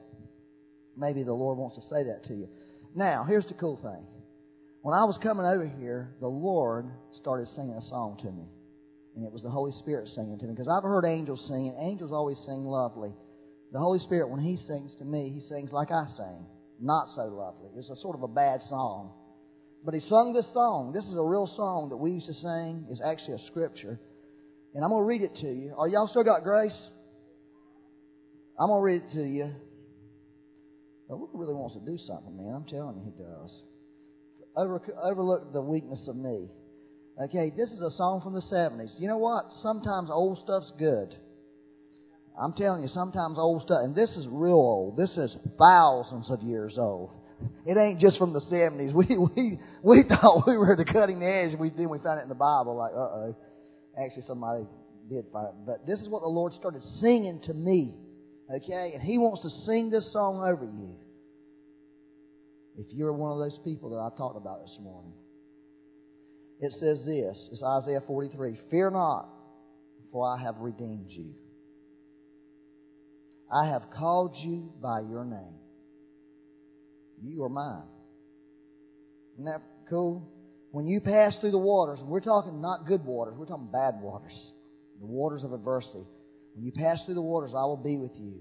maybe 0.96 1.22
the 1.22 1.32
Lord 1.32 1.58
wants 1.58 1.76
to 1.76 1.82
say 1.82 2.10
that 2.10 2.24
to 2.26 2.34
you. 2.34 2.48
Now, 2.94 3.24
here's 3.26 3.46
the 3.46 3.54
cool 3.54 3.76
thing. 3.76 4.04
When 4.82 4.98
I 4.98 5.04
was 5.04 5.16
coming 5.22 5.46
over 5.46 5.66
here, 5.78 6.10
the 6.18 6.26
Lord 6.26 6.90
started 7.12 7.46
singing 7.54 7.78
a 7.78 7.86
song 7.86 8.18
to 8.22 8.30
me. 8.30 8.50
And 9.14 9.24
it 9.24 9.32
was 9.32 9.42
the 9.42 9.50
Holy 9.50 9.70
Spirit 9.78 10.08
singing 10.08 10.38
to 10.40 10.46
me. 10.46 10.52
Because 10.52 10.66
I've 10.66 10.82
heard 10.82 11.06
angels 11.06 11.38
sing, 11.46 11.70
and 11.70 11.90
angels 11.90 12.10
always 12.10 12.38
sing 12.44 12.64
lovely. 12.64 13.14
The 13.70 13.78
Holy 13.78 14.00
Spirit, 14.00 14.28
when 14.28 14.40
He 14.40 14.56
sings 14.56 14.94
to 14.96 15.04
me, 15.04 15.30
He 15.30 15.40
sings 15.46 15.70
like 15.70 15.92
I 15.92 16.04
sing. 16.16 16.46
Not 16.80 17.06
so 17.14 17.30
lovely. 17.30 17.70
It's 17.78 17.90
a 17.90 17.96
sort 18.02 18.16
of 18.16 18.24
a 18.24 18.28
bad 18.28 18.60
song. 18.68 19.14
But 19.84 19.94
he 19.94 20.00
sung 20.00 20.32
this 20.32 20.46
song. 20.52 20.92
This 20.92 21.04
is 21.04 21.16
a 21.16 21.22
real 21.22 21.46
song 21.56 21.88
that 21.90 21.96
we 21.96 22.12
used 22.12 22.26
to 22.26 22.34
sing. 22.34 22.86
It's 22.88 23.02
actually 23.04 23.34
a 23.34 23.46
scripture. 23.46 23.98
And 24.74 24.84
I'm 24.84 24.90
going 24.90 25.02
to 25.02 25.06
read 25.06 25.22
it 25.22 25.34
to 25.40 25.48
you. 25.48 25.74
Are 25.76 25.88
y'all 25.88 26.06
still 26.06 26.24
got 26.24 26.44
grace? 26.44 26.76
I'm 28.58 28.68
going 28.68 28.78
to 28.78 28.84
read 28.84 29.02
it 29.02 29.12
to 29.14 29.24
you. 29.26 29.50
The 31.08 31.16
Lord 31.16 31.30
really 31.34 31.54
wants 31.54 31.74
to 31.74 31.84
do 31.84 31.98
something, 31.98 32.36
man. 32.36 32.54
I'm 32.54 32.64
telling 32.64 32.96
you, 32.96 33.12
He 33.12 33.22
does. 33.22 33.62
Over, 34.56 34.80
overlook 35.02 35.52
the 35.52 35.62
weakness 35.62 36.06
of 36.08 36.16
me. 36.16 36.48
Okay, 37.24 37.52
this 37.54 37.68
is 37.70 37.82
a 37.82 37.90
song 37.90 38.20
from 38.22 38.34
the 38.34 38.40
70s. 38.40 38.92
You 38.98 39.08
know 39.08 39.18
what? 39.18 39.44
Sometimes 39.62 40.10
old 40.10 40.38
stuff's 40.38 40.72
good. 40.78 41.14
I'm 42.40 42.54
telling 42.54 42.82
you, 42.82 42.88
sometimes 42.88 43.36
old 43.38 43.62
stuff, 43.62 43.80
and 43.82 43.94
this 43.94 44.10
is 44.10 44.26
real 44.30 44.54
old. 44.54 44.96
This 44.96 45.10
is 45.18 45.36
thousands 45.58 46.30
of 46.30 46.42
years 46.42 46.76
old. 46.78 47.10
It 47.66 47.76
ain't 47.76 48.00
just 48.00 48.18
from 48.18 48.32
the 48.32 48.40
70s. 48.40 48.92
We, 48.94 49.16
we, 49.18 49.58
we 49.82 50.04
thought 50.08 50.46
we 50.46 50.56
were 50.56 50.72
at 50.72 50.78
the 50.78 50.84
cutting 50.84 51.22
edge. 51.22 51.58
We 51.58 51.70
then 51.70 51.88
we 51.88 51.98
found 51.98 52.20
it 52.20 52.22
in 52.22 52.28
the 52.28 52.34
Bible. 52.34 52.76
Like, 52.76 52.92
uh 52.92 52.98
oh. 52.98 53.36
Actually, 53.98 54.24
somebody 54.26 54.64
did 55.08 55.24
find 55.32 55.48
it. 55.48 55.54
But 55.66 55.86
this 55.86 56.00
is 56.00 56.08
what 56.08 56.20
the 56.20 56.28
Lord 56.28 56.52
started 56.54 56.82
singing 57.00 57.40
to 57.44 57.54
me. 57.54 57.96
Okay? 58.54 58.92
And 58.94 59.02
He 59.02 59.18
wants 59.18 59.42
to 59.42 59.50
sing 59.66 59.90
this 59.90 60.12
song 60.12 60.42
over 60.44 60.64
you. 60.64 60.96
If 62.78 62.86
you're 62.94 63.12
one 63.12 63.32
of 63.32 63.38
those 63.38 63.58
people 63.64 63.90
that 63.90 63.98
I 63.98 64.16
talked 64.16 64.36
about 64.36 64.60
this 64.60 64.76
morning. 64.80 65.12
It 66.60 66.72
says 66.78 67.04
this. 67.04 67.48
It's 67.50 67.62
Isaiah 67.62 68.02
43. 68.06 68.56
Fear 68.70 68.92
not, 68.92 69.28
for 70.12 70.32
I 70.32 70.40
have 70.40 70.56
redeemed 70.58 71.08
you. 71.08 71.34
I 73.52 73.66
have 73.68 73.82
called 73.90 74.34
you 74.36 74.72
by 74.80 75.00
your 75.00 75.24
name. 75.24 75.58
You 77.22 77.44
are 77.44 77.48
mine. 77.48 77.84
Isn't 79.34 79.44
that 79.44 79.62
cool? 79.88 80.28
When 80.72 80.86
you 80.86 81.00
pass 81.00 81.36
through 81.40 81.52
the 81.52 81.58
waters, 81.58 82.00
and 82.00 82.08
we're 82.08 82.20
talking 82.20 82.60
not 82.60 82.86
good 82.86 83.04
waters, 83.04 83.34
we're 83.36 83.46
talking 83.46 83.68
bad 83.70 84.00
waters, 84.00 84.32
the 85.00 85.06
waters 85.06 85.44
of 85.44 85.52
adversity. 85.52 86.04
When 86.54 86.64
you 86.64 86.72
pass 86.72 87.04
through 87.04 87.14
the 87.14 87.22
waters, 87.22 87.52
I 87.54 87.64
will 87.64 87.80
be 87.82 87.98
with 87.98 88.12
you. 88.18 88.40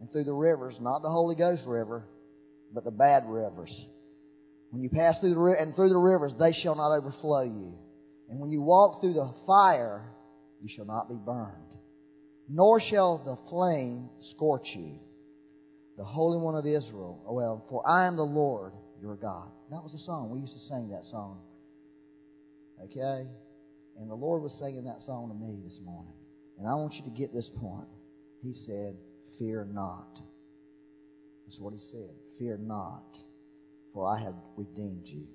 And 0.00 0.10
through 0.10 0.24
the 0.24 0.32
rivers, 0.32 0.76
not 0.80 1.02
the 1.02 1.10
Holy 1.10 1.34
Ghost 1.34 1.62
river, 1.66 2.04
but 2.74 2.84
the 2.84 2.90
bad 2.90 3.24
rivers. 3.26 3.72
When 4.70 4.82
you 4.82 4.88
pass 4.88 5.18
through 5.20 5.34
the 5.34 5.56
and 5.60 5.74
through 5.74 5.90
the 5.90 5.98
rivers, 5.98 6.32
they 6.38 6.52
shall 6.62 6.74
not 6.74 6.96
overflow 6.96 7.42
you. 7.42 7.74
And 8.28 8.40
when 8.40 8.50
you 8.50 8.62
walk 8.62 9.00
through 9.00 9.12
the 9.12 9.32
fire, 9.46 10.10
you 10.62 10.68
shall 10.74 10.86
not 10.86 11.08
be 11.08 11.14
burned, 11.14 11.74
nor 12.48 12.80
shall 12.80 13.18
the 13.18 13.36
flame 13.50 14.08
scorch 14.34 14.66
you. 14.74 14.98
The 16.02 16.08
Holy 16.08 16.36
One 16.36 16.56
of 16.56 16.66
Israel. 16.66 17.22
Oh, 17.28 17.34
well, 17.34 17.64
for 17.70 17.88
I 17.88 18.08
am 18.08 18.16
the 18.16 18.26
Lord 18.26 18.72
your 19.00 19.14
God. 19.14 19.46
That 19.70 19.84
was 19.84 19.94
a 19.94 20.04
song. 20.04 20.30
We 20.30 20.40
used 20.40 20.52
to 20.52 20.58
sing 20.58 20.90
that 20.90 21.04
song. 21.12 21.38
Okay? 22.82 23.30
And 24.00 24.10
the 24.10 24.14
Lord 24.16 24.42
was 24.42 24.52
singing 24.58 24.82
that 24.86 25.00
song 25.06 25.30
to 25.30 25.36
me 25.38 25.62
this 25.62 25.78
morning. 25.84 26.12
And 26.58 26.66
I 26.66 26.74
want 26.74 26.94
you 26.94 27.04
to 27.04 27.10
get 27.16 27.32
this 27.32 27.48
point. 27.60 27.86
He 28.42 28.52
said, 28.66 28.96
Fear 29.38 29.68
not. 29.70 30.18
That's 31.46 31.60
what 31.60 31.72
he 31.72 31.78
said. 31.92 32.10
Fear 32.36 32.58
not, 32.60 33.06
for 33.94 34.08
I 34.08 34.24
have 34.24 34.34
redeemed 34.56 35.06
you. 35.06 35.28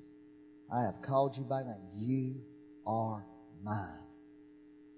I 0.69 0.83
have 0.83 0.95
called 1.01 1.37
you 1.37 1.43
by 1.43 1.63
name. 1.63 1.95
You 1.95 2.35
are 2.85 3.25
mine. 3.63 4.03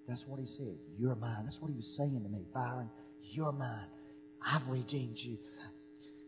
That's 0.07 0.23
what 0.25 0.39
he 0.39 0.47
said. 0.47 0.79
You're 0.97 1.13
mine. 1.13 1.43
That's 1.43 1.57
what 1.59 1.69
he 1.69 1.77
was 1.77 1.93
saying 1.95 2.19
to 2.23 2.29
me. 2.29 2.47
Byron, 2.55 2.89
you're 3.33 3.51
mine. 3.51 3.85
I've 4.45 4.67
redeemed 4.67 5.17
you. 5.17 5.37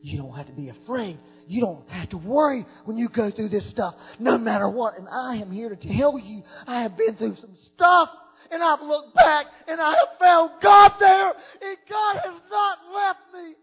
You 0.01 0.17
don't 0.17 0.35
have 0.35 0.47
to 0.47 0.53
be 0.53 0.69
afraid. 0.69 1.19
You 1.47 1.61
don't 1.61 1.87
have 1.89 2.09
to 2.09 2.17
worry 2.17 2.65
when 2.85 2.97
you 2.97 3.07
go 3.09 3.29
through 3.29 3.49
this 3.49 3.69
stuff, 3.69 3.93
no 4.19 4.37
matter 4.37 4.67
what. 4.67 4.97
And 4.97 5.07
I 5.07 5.35
am 5.35 5.51
here 5.51 5.69
to 5.69 5.75
tell 5.75 6.17
you, 6.17 6.41
I 6.65 6.81
have 6.81 6.97
been 6.97 7.15
through 7.15 7.35
some 7.39 7.55
stuff, 7.75 8.09
and 8.49 8.63
I've 8.63 8.81
looked 8.81 9.13
back, 9.13 9.45
and 9.67 9.79
I 9.79 9.91
have 9.91 10.17
found 10.19 10.51
God 10.61 10.91
there, 10.99 11.27
and 11.27 11.77
God 11.87 12.15
has 12.23 12.41
not 12.49 12.77
left 12.93 13.19
me. 13.33 13.53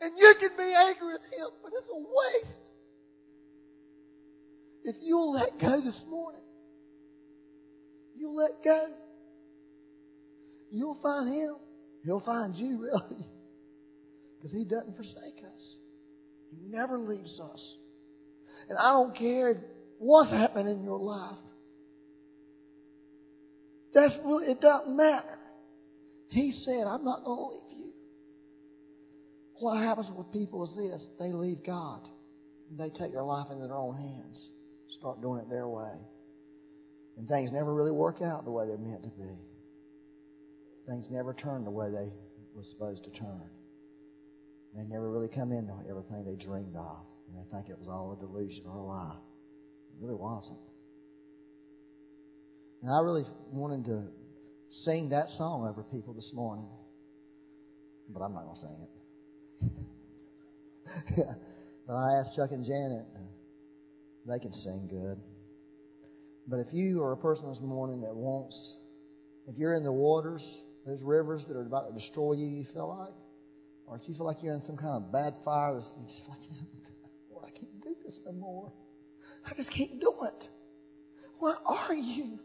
And 0.00 0.12
you 0.18 0.34
can 0.38 0.50
be 0.56 0.74
angry 0.74 1.12
with 1.12 1.22
Him, 1.22 1.48
but 1.62 1.72
it's 1.74 1.88
a 1.90 1.98
waste. 1.98 2.58
If 4.84 4.96
you'll 5.00 5.32
let 5.32 5.58
go 5.58 5.80
this 5.80 6.00
morning, 6.08 6.42
you'll 8.16 8.36
let 8.36 8.62
go. 8.62 8.86
You'll 10.70 10.98
find 11.02 11.34
Him. 11.34 11.56
He'll 12.04 12.20
find 12.20 12.54
you, 12.54 12.78
really. 12.80 13.26
Because 14.38 14.52
He 14.52 14.64
doesn't 14.64 14.96
forsake 14.96 15.42
us. 15.44 15.76
He 16.50 16.68
never 16.68 16.98
leaves 16.98 17.40
us. 17.40 17.74
And 18.68 18.78
I 18.78 18.92
don't 18.92 19.16
care 19.16 19.62
what's 19.98 20.30
happening 20.30 20.78
in 20.78 20.84
your 20.84 20.98
life. 20.98 21.38
That's 23.94 24.14
really, 24.24 24.46
it 24.46 24.60
doesn't 24.60 24.96
matter. 24.96 25.38
He 26.28 26.52
said, 26.64 26.86
I'm 26.86 27.04
not 27.04 27.24
going 27.24 27.38
to 27.38 27.54
leave 27.54 27.86
you. 27.86 27.92
What 29.60 29.82
happens 29.82 30.08
with 30.16 30.30
people 30.32 30.64
is 30.64 30.76
this 30.76 31.08
they 31.18 31.32
leave 31.32 31.64
God. 31.66 32.02
They 32.76 32.90
take 32.90 33.12
their 33.12 33.24
life 33.24 33.46
into 33.50 33.66
their 33.66 33.76
own 33.76 33.96
hands, 33.96 34.50
start 34.98 35.22
doing 35.22 35.40
it 35.40 35.48
their 35.48 35.66
way. 35.66 35.94
And 37.16 37.26
things 37.26 37.50
never 37.50 37.74
really 37.74 37.90
work 37.90 38.22
out 38.22 38.44
the 38.44 38.50
way 38.50 38.66
they're 38.66 38.76
meant 38.76 39.02
to 39.02 39.08
be. 39.08 39.40
Things 40.86 41.06
never 41.10 41.34
turn 41.34 41.64
the 41.64 41.70
way 41.70 41.90
they 41.90 42.12
were 42.54 42.64
supposed 42.70 43.04
to 43.04 43.10
turn. 43.18 43.42
They 44.74 44.84
never 44.84 45.10
really 45.10 45.28
come 45.28 45.52
into 45.52 45.72
everything 45.88 46.24
they 46.24 46.36
dreamed 46.42 46.76
of. 46.76 47.04
And 47.28 47.36
they 47.36 47.50
think 47.50 47.68
it 47.68 47.78
was 47.78 47.88
all 47.88 48.12
a 48.12 48.20
delusion 48.20 48.64
or 48.66 48.76
a 48.76 48.84
lie. 48.84 49.16
It 49.16 50.02
really 50.04 50.14
wasn't. 50.14 50.58
And 52.82 52.92
I 52.92 53.00
really 53.00 53.24
wanted 53.50 53.84
to 53.86 54.04
sing 54.84 55.08
that 55.10 55.28
song 55.36 55.66
over 55.68 55.82
people 55.82 56.14
this 56.14 56.30
morning. 56.34 56.68
But 58.08 58.20
I'm 58.20 58.32
not 58.32 58.44
going 58.44 58.54
to 58.54 58.60
sing 58.60 58.88
it. 61.26 61.36
But 61.88 61.94
I 61.94 62.20
asked 62.20 62.36
Chuck 62.36 62.50
and 62.52 62.66
Janet. 62.66 63.06
Uh, 63.16 63.20
they 64.26 64.38
can 64.38 64.52
sing 64.52 64.88
good. 64.90 65.18
But 66.46 66.58
if 66.58 66.66
you 66.72 67.02
are 67.02 67.12
a 67.12 67.16
person 67.16 67.48
this 67.48 67.60
morning 67.62 68.02
that 68.02 68.14
wants, 68.14 68.54
if 69.48 69.56
you're 69.56 69.74
in 69.74 69.84
the 69.84 69.92
waters, 69.92 70.42
those 70.86 71.02
rivers 71.02 71.46
that 71.48 71.56
are 71.56 71.62
about 71.62 71.88
to 71.88 71.98
destroy 71.98 72.34
you, 72.34 72.46
you 72.46 72.66
feel 72.74 72.88
like, 72.88 73.14
or 73.88 73.96
if 73.96 74.08
you 74.08 74.14
feel 74.14 74.26
like 74.26 74.38
you're 74.42 74.54
in 74.54 74.62
some 74.62 74.76
kind 74.76 75.02
of 75.02 75.12
bad 75.12 75.34
fire, 75.44 75.74
that's 75.74 75.86
just 76.06 76.28
like, 76.28 76.38
oh, 76.52 77.10
Lord, 77.32 77.44
I 77.46 77.58
can't 77.58 77.80
do 77.82 77.94
this 78.04 78.18
no 78.24 78.32
more. 78.32 78.72
I 79.46 79.54
just 79.54 79.70
can't 79.70 80.00
do 80.00 80.12
it. 80.22 80.48
Where 81.38 81.56
are 81.64 81.94
you? 81.94 82.38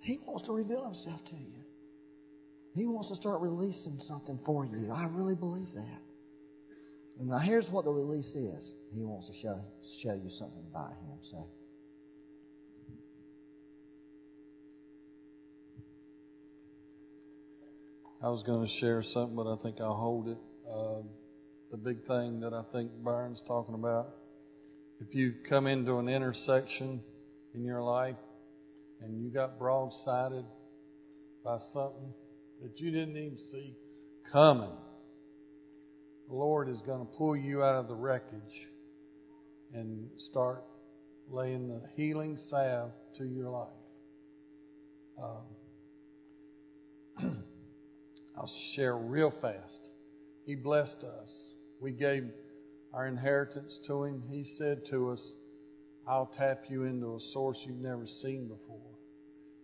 He 0.00 0.18
wants 0.26 0.46
to 0.46 0.52
reveal 0.52 0.84
himself 0.84 1.20
to 1.26 1.36
you. 1.36 1.60
He 2.74 2.86
wants 2.86 3.10
to 3.10 3.16
start 3.16 3.40
releasing 3.40 4.00
something 4.06 4.38
for 4.46 4.64
you. 4.64 4.90
I 4.92 5.06
really 5.10 5.34
believe 5.34 5.68
that. 5.74 6.00
And 7.18 7.28
now 7.28 7.38
here's 7.38 7.68
what 7.68 7.84
the 7.84 7.92
release 7.92 8.32
is. 8.34 8.72
He 8.92 9.02
wants 9.02 9.26
to 9.26 9.34
show 9.42 9.60
show 10.02 10.14
you 10.14 10.30
something 10.38 10.64
about 10.70 10.92
him. 10.92 11.18
So 11.30 11.48
I 18.22 18.28
was 18.28 18.42
going 18.42 18.66
to 18.66 18.72
share 18.80 19.02
something, 19.14 19.34
but 19.34 19.46
I 19.46 19.56
think 19.62 19.80
I'll 19.80 19.96
hold 19.96 20.28
it. 20.28 20.38
Uh, 20.70 21.02
the 21.70 21.78
big 21.78 22.06
thing 22.06 22.40
that 22.40 22.52
I 22.52 22.62
think 22.70 22.90
Byron's 23.02 23.42
talking 23.46 23.74
about. 23.74 24.10
If 25.00 25.14
you 25.14 25.32
come 25.48 25.66
into 25.66 25.96
an 25.96 26.08
intersection 26.08 27.00
in 27.54 27.64
your 27.64 27.82
life 27.82 28.16
and 29.00 29.22
you 29.22 29.30
got 29.30 29.58
broadsided 29.58 30.44
by 31.42 31.56
something 31.72 32.12
that 32.62 32.78
you 32.78 32.90
didn't 32.90 33.16
even 33.16 33.38
see 33.50 33.74
coming, 34.30 34.72
the 36.28 36.34
Lord 36.34 36.68
is 36.68 36.80
going 36.82 37.00
to 37.00 37.12
pull 37.16 37.34
you 37.34 37.62
out 37.62 37.76
of 37.76 37.88
the 37.88 37.94
wreckage 37.94 38.68
and 39.72 40.10
start 40.30 40.62
laying 41.30 41.68
the 41.68 41.80
healing 41.94 42.38
salve 42.50 42.90
to 43.16 43.24
your 43.24 43.48
life. 43.48 43.68
Um, 45.22 45.44
I'll 48.40 48.50
share 48.74 48.96
real 48.96 49.30
fast. 49.42 49.88
He 50.46 50.54
blessed 50.54 51.04
us. 51.04 51.28
We 51.78 51.92
gave 51.92 52.24
our 52.94 53.06
inheritance 53.06 53.78
to 53.86 54.04
Him. 54.04 54.22
He 54.30 54.44
said 54.56 54.80
to 54.90 55.10
us, 55.10 55.20
I'll 56.08 56.32
tap 56.38 56.62
you 56.70 56.84
into 56.84 57.16
a 57.16 57.32
source 57.34 57.58
you've 57.66 57.76
never 57.76 58.06
seen 58.22 58.48
before 58.48 58.80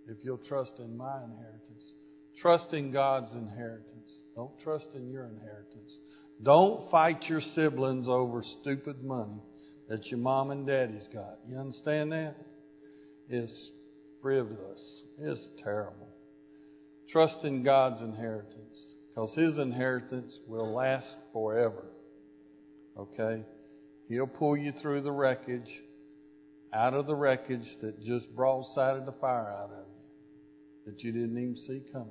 if 0.09 0.18
you'll 0.22 0.43
trust 0.47 0.74
in 0.79 0.95
my 0.95 1.24
inheritance. 1.24 1.95
Trust 2.43 2.74
in 2.74 2.93
God's 2.93 3.33
inheritance. 3.33 4.11
Don't 4.35 4.53
trust 4.62 4.89
in 4.95 5.11
your 5.11 5.24
inheritance. 5.24 5.99
Don't 6.43 6.91
fight 6.91 7.24
your 7.31 7.41
siblings 7.55 8.09
over 8.11 8.45
stupid 8.61 9.03
money 9.03 9.41
that 9.89 10.05
your 10.09 10.20
mom 10.20 10.51
and 10.51 10.66
daddy's 10.66 11.09
got. 11.14 11.39
You 11.49 11.59
understand 11.59 12.12
that? 12.12 12.37
It's 13.31 13.70
frivolous. 14.20 15.03
It's 15.18 15.49
terrible. 15.64 16.09
Trust 17.11 17.44
in 17.44 17.62
God's 17.62 18.02
inheritance 18.02 18.94
because 19.09 19.34
His 19.36 19.59
inheritance 19.59 20.38
will 20.46 20.74
last 20.74 21.07
forever. 21.32 21.84
Okay? 22.98 23.42
He'll 24.09 24.26
pull 24.26 24.57
you 24.57 24.72
through 24.82 25.02
the 25.02 25.12
wreckage, 25.12 25.68
out 26.72 26.94
of 26.94 27.07
the 27.07 27.14
wreckage 27.14 27.66
that 27.80 28.02
just 28.02 28.34
broadsided 28.34 29.07
the 29.07 29.14
fire 29.20 29.48
out 29.48 29.70
of 29.72 29.86
you, 29.86 30.92
that 30.92 31.02
you 31.02 31.12
didn't 31.12 31.38
even 31.38 31.57
see 31.57 31.82
coming. 31.92 32.09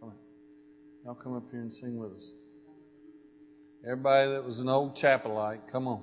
Come 0.00 0.08
on. 0.10 0.14
Y'all 1.04 1.14
come 1.14 1.36
up 1.36 1.44
here 1.50 1.60
and 1.60 1.72
sing 1.72 1.98
with 1.98 2.12
us. 2.12 2.32
Everybody 3.84 4.32
that 4.32 4.44
was 4.44 4.58
an 4.60 4.68
old 4.68 4.96
chapelite, 4.96 5.60
come 5.72 5.88
on. 5.88 6.02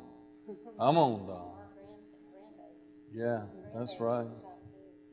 Come 0.78 0.98
on, 0.98 1.28
Don. 1.28 1.52
Yeah, 3.14 3.42
that's 3.76 3.94
right. 4.00 4.28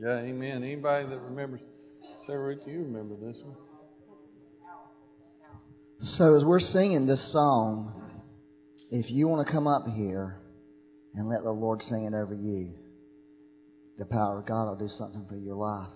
Yeah, 0.01 0.19
amen. 0.19 0.65
Anybody 0.65 1.09
that 1.09 1.21
remembers, 1.21 1.61
Sarah 2.27 2.57
you 2.67 2.79
remember 2.81 3.15
this 3.17 3.41
one. 3.45 3.57
So 6.01 6.37
as 6.37 6.45
we're 6.45 6.61
singing 6.61 7.07
this 7.07 7.33
song, 7.33 7.93
if 8.91 9.11
you 9.11 9.29
want 9.29 9.47
to 9.47 9.53
come 9.53 9.67
up 9.67 9.87
here 9.87 10.41
and 11.15 11.29
let 11.29 11.43
the 11.43 11.51
Lord 11.51 11.83
sing 11.83 12.05
it 12.05 12.15
over 12.15 12.35
you, 12.35 12.75
the 13.99 14.07
power 14.07 14.41
of 14.41 14.47
God 14.47 14.67
will 14.67 14.77
do 14.77 14.89
something 14.99 15.25
for 15.29 15.37
your 15.37 15.57
life. 15.57 15.95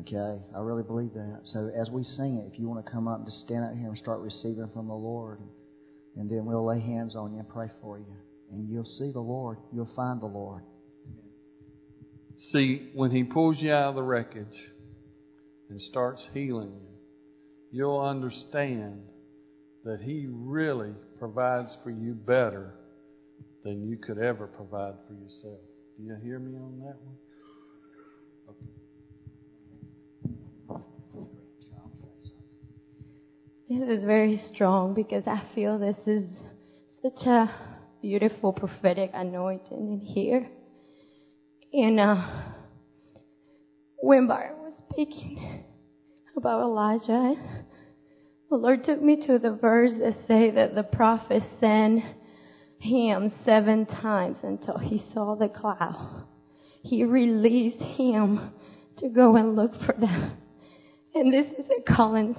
Okay? 0.00 0.44
I 0.54 0.60
really 0.60 0.82
believe 0.82 1.12
that. 1.14 1.40
So 1.44 1.70
as 1.80 1.90
we 1.90 2.04
sing 2.04 2.44
it, 2.44 2.52
if 2.52 2.58
you 2.60 2.68
want 2.68 2.84
to 2.84 2.92
come 2.92 3.08
up 3.08 3.24
just 3.24 3.40
stand 3.40 3.64
out 3.64 3.74
here 3.74 3.88
and 3.88 3.98
start 3.98 4.20
receiving 4.20 4.70
from 4.72 4.86
the 4.86 4.94
Lord, 4.94 5.40
and 6.16 6.30
then 6.30 6.44
we'll 6.44 6.66
lay 6.66 6.80
hands 6.80 7.16
on 7.16 7.32
you 7.32 7.40
and 7.40 7.48
pray 7.48 7.68
for 7.80 7.98
you. 7.98 8.16
And 8.52 8.68
you'll 8.68 8.84
see 8.98 9.10
the 9.12 9.20
Lord. 9.20 9.58
You'll 9.72 9.90
find 9.96 10.20
the 10.20 10.26
Lord. 10.26 10.62
See, 12.52 12.90
when 12.94 13.10
He 13.10 13.24
pulls 13.24 13.58
you 13.60 13.72
out 13.72 13.90
of 13.90 13.94
the 13.96 14.02
wreckage 14.02 14.46
and 15.68 15.80
starts 15.82 16.26
healing 16.32 16.72
you, 16.72 16.88
you'll 17.70 18.00
understand 18.00 19.02
that 19.84 20.00
He 20.00 20.26
really 20.28 20.92
provides 21.18 21.76
for 21.84 21.90
you 21.90 22.14
better 22.14 22.74
than 23.62 23.88
you 23.88 23.98
could 23.98 24.18
ever 24.18 24.46
provide 24.46 24.94
for 25.06 25.14
yourself. 25.14 25.60
Do 25.98 26.04
you 26.04 26.16
hear 26.22 26.38
me 26.38 26.56
on 26.56 26.78
that 26.78 26.96
one? 27.04 27.16
This 33.68 33.98
is 33.98 34.04
very 34.04 34.42
strong 34.52 34.94
because 34.94 35.24
I 35.28 35.42
feel 35.54 35.78
this 35.78 35.96
is 36.04 36.24
such 37.02 37.24
a 37.26 37.54
beautiful 38.02 38.52
prophetic 38.52 39.10
anointing 39.14 39.92
in 39.92 40.00
here. 40.00 40.48
And 41.72 42.00
uh, 42.00 42.26
when 43.98 44.26
Byron 44.26 44.58
was 44.58 44.74
speaking, 44.90 45.64
about 46.40 46.62
Elijah. 46.62 47.34
The 48.48 48.56
Lord 48.56 48.84
took 48.84 49.02
me 49.02 49.26
to 49.26 49.38
the 49.38 49.52
verse 49.52 49.92
that 50.00 50.26
say 50.26 50.50
that 50.50 50.74
the 50.74 50.82
prophet 50.82 51.42
sent 51.60 52.02
him 52.78 53.32
seven 53.44 53.84
times 53.84 54.38
until 54.42 54.78
he 54.78 55.04
saw 55.12 55.36
the 55.36 55.48
cloud. 55.48 56.24
He 56.82 57.04
released 57.04 57.80
him 57.80 58.52
to 58.98 59.10
go 59.10 59.36
and 59.36 59.54
look 59.54 59.72
for 59.84 59.94
them. 60.00 60.38
And 61.14 61.32
this 61.32 61.46
is 61.58 61.66
a 61.70 61.94
calling 61.94 62.34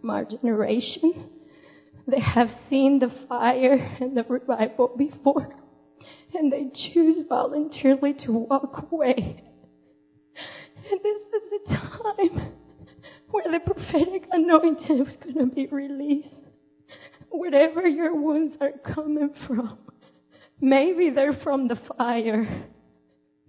from 0.00 0.10
our 0.10 0.24
generation. 0.24 1.28
They 2.06 2.20
have 2.20 2.48
seen 2.70 2.98
the 3.00 3.12
fire 3.28 3.74
and 4.00 4.16
the 4.16 4.24
revival 4.24 4.94
before, 4.96 5.54
and 6.34 6.52
they 6.52 6.70
choose 6.92 7.24
voluntarily 7.28 8.14
to 8.24 8.32
walk 8.32 8.88
away. 8.90 9.42
And 10.90 11.00
this 11.02 11.42
is 11.42 11.52
a 11.52 11.76
time 11.76 12.52
where 13.30 13.44
the 13.50 13.60
prophetic 13.60 14.26
anointing 14.30 15.06
is 15.06 15.16
going 15.22 15.48
to 15.48 15.54
be 15.54 15.66
released. 15.66 16.28
Whatever 17.30 17.86
your 17.86 18.14
wounds 18.14 18.56
are 18.60 18.72
coming 18.94 19.30
from, 19.46 19.78
maybe 20.60 21.10
they're 21.10 21.38
from 21.42 21.68
the 21.68 21.78
fire. 21.96 22.66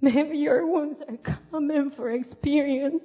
Maybe 0.02 0.38
your 0.38 0.68
wounds 0.68 1.00
are 1.08 1.36
coming 1.50 1.92
for 1.96 2.12
experience. 2.12 3.04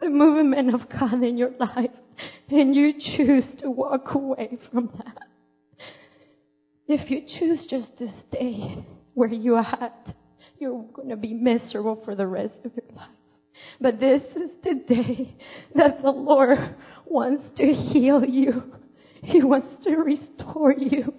The 0.00 0.08
movement 0.08 0.74
of 0.74 0.88
God 0.88 1.22
in 1.22 1.36
your 1.36 1.52
life, 1.60 1.90
and 2.48 2.74
you 2.74 2.92
choose 2.92 3.44
to 3.60 3.70
walk 3.70 4.14
away 4.14 4.58
from 4.70 4.90
that. 4.98 5.28
If 6.94 7.10
you 7.10 7.22
choose 7.22 7.64
just 7.70 7.96
to 7.96 8.08
stay 8.28 8.84
where 9.14 9.32
you 9.32 9.54
are 9.54 9.66
at, 9.80 10.14
you're 10.58 10.84
going 10.92 11.08
to 11.08 11.16
be 11.16 11.32
miserable 11.32 12.02
for 12.04 12.14
the 12.14 12.26
rest 12.26 12.58
of 12.66 12.72
your 12.76 12.94
life. 12.94 13.08
But 13.80 13.98
this 13.98 14.20
is 14.36 14.50
the 14.62 14.74
day 14.86 15.34
that 15.74 16.02
the 16.02 16.10
Lord 16.10 16.76
wants 17.06 17.44
to 17.56 17.64
heal 17.64 18.22
you. 18.22 18.74
He 19.22 19.42
wants 19.42 19.82
to 19.84 19.96
restore 19.96 20.74
you. 20.74 21.14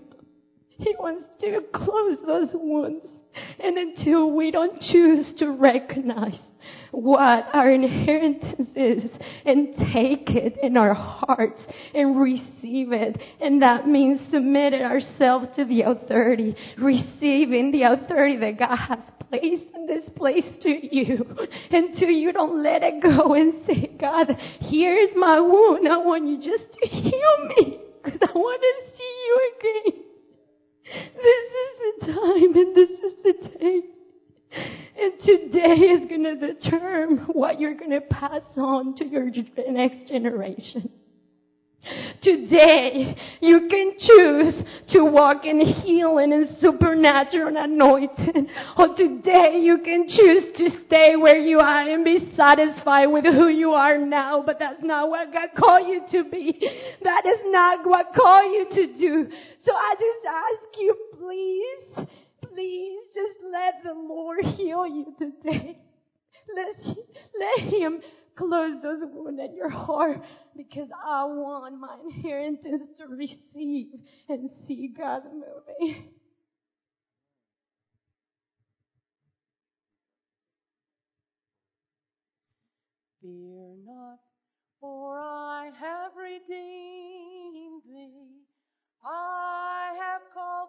He 0.77 0.93
wants 0.99 1.25
to 1.41 1.61
close 1.73 2.19
those 2.23 2.49
wounds. 2.53 3.07
And 3.59 3.75
until 3.75 4.29
we 4.29 4.51
don't 4.51 4.79
choose 4.79 5.33
to 5.39 5.49
recognize 5.49 6.37
what 6.91 7.47
our 7.53 7.71
inheritance 7.71 8.69
is 8.75 9.09
and 9.45 9.75
take 9.93 10.29
it 10.29 10.57
in 10.61 10.77
our 10.77 10.93
hearts 10.93 11.59
and 11.93 12.19
receive 12.19 12.91
it. 12.91 13.19
And 13.41 13.61
that 13.61 13.87
means 13.87 14.21
submitting 14.31 14.81
ourselves 14.81 15.47
to 15.55 15.65
the 15.65 15.81
authority, 15.81 16.55
receiving 16.77 17.71
the 17.71 17.83
authority 17.83 18.37
that 18.37 18.59
God 18.59 18.75
has 18.75 18.99
placed 19.29 19.73
in 19.73 19.87
this 19.87 20.07
place 20.15 20.45
to 20.61 20.95
you 20.95 21.25
until 21.71 22.09
you 22.09 22.31
don't 22.31 22.61
let 22.61 22.83
it 22.83 23.01
go 23.01 23.33
and 23.33 23.53
say, 23.65 23.91
God, 23.99 24.35
here's 24.59 25.09
my 25.15 25.39
wound. 25.39 25.87
I 25.87 25.97
want 25.97 26.27
you 26.27 26.37
just 26.37 26.71
to 26.73 26.87
heal 26.87 27.47
me 27.57 27.79
because 28.03 28.19
I 28.21 28.31
want 28.37 28.61
to 28.61 28.97
see 28.97 29.13
you 29.25 29.51
again. 29.59 30.03
This 31.15 31.45
is 31.63 31.99
the 31.99 32.05
time 32.13 32.55
and 32.55 32.75
this 32.75 32.89
is 32.89 33.13
the 33.23 33.57
day. 33.57 33.92
And 34.55 35.13
today 35.25 35.73
is 35.73 36.09
going 36.09 36.23
to 36.23 36.53
determine 36.53 37.25
what 37.27 37.59
you're 37.59 37.75
going 37.75 37.91
to 37.91 38.01
pass 38.01 38.41
on 38.57 38.95
to 38.97 39.05
your 39.05 39.29
next 39.69 40.07
generation. 40.07 40.91
Today, 42.21 43.17
you 43.41 43.67
can 43.69 43.91
choose 43.99 44.63
to 44.93 45.03
walk 45.03 45.43
in 45.43 45.59
healing 45.59 46.31
and 46.31 46.47
supernatural 46.61 47.55
anointing. 47.57 48.47
Or 48.77 48.95
today, 48.95 49.59
you 49.61 49.79
can 49.83 50.07
choose 50.07 50.55
to 50.57 50.69
stay 50.85 51.17
where 51.17 51.39
you 51.39 51.59
are 51.59 51.89
and 51.89 52.05
be 52.05 52.31
satisfied 52.37 53.07
with 53.07 53.25
who 53.25 53.49
you 53.49 53.71
are 53.71 53.97
now. 53.97 54.43
But 54.45 54.59
that's 54.59 54.81
not 54.81 55.09
what 55.09 55.33
God 55.33 55.49
called 55.57 55.87
you 55.89 56.01
to 56.11 56.29
be. 56.29 56.57
That 57.03 57.25
is 57.25 57.41
not 57.47 57.85
what 57.85 58.13
called 58.15 58.53
you 58.53 58.65
to 58.75 58.93
do. 58.97 59.27
So 59.65 59.73
I 59.73 59.95
just 59.95 60.25
ask 60.25 60.79
you, 60.79 60.95
please, 61.17 62.07
please 62.53 62.99
just 63.13 63.39
let 63.51 63.83
the 63.83 63.93
Lord 63.93 64.43
heal 64.45 64.85
you 64.87 65.13
today. 65.17 65.77
Let, 66.55 66.97
let 67.39 67.73
Him 67.73 68.01
close 68.35 68.75
those 68.83 69.01
wounds 69.03 69.39
in 69.39 69.55
your 69.55 69.69
heart 69.69 70.19
because 70.57 70.89
I 71.05 71.23
want 71.25 71.79
my 71.79 71.97
inheritance 72.09 72.89
to 72.97 73.07
receive 73.07 73.87
and 74.27 74.49
see 74.67 74.93
God 74.97 75.21
moving. 75.25 76.09
Fear 83.21 83.75
not, 83.85 84.19
for 84.81 85.19
I 85.19 85.71
have 85.79 86.11
redeemed 86.17 87.83
thee. 87.87 88.43
I 89.05 89.62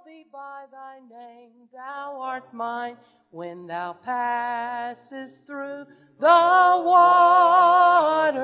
thee 0.04 0.26
by 0.30 0.64
thy 0.70 0.98
name, 1.08 1.68
thou 1.72 2.18
art 2.20 2.52
mine. 2.52 2.96
When 3.30 3.66
thou 3.66 3.96
passest 4.04 5.46
through 5.46 5.86
the 6.20 6.82
waters, 6.84 8.36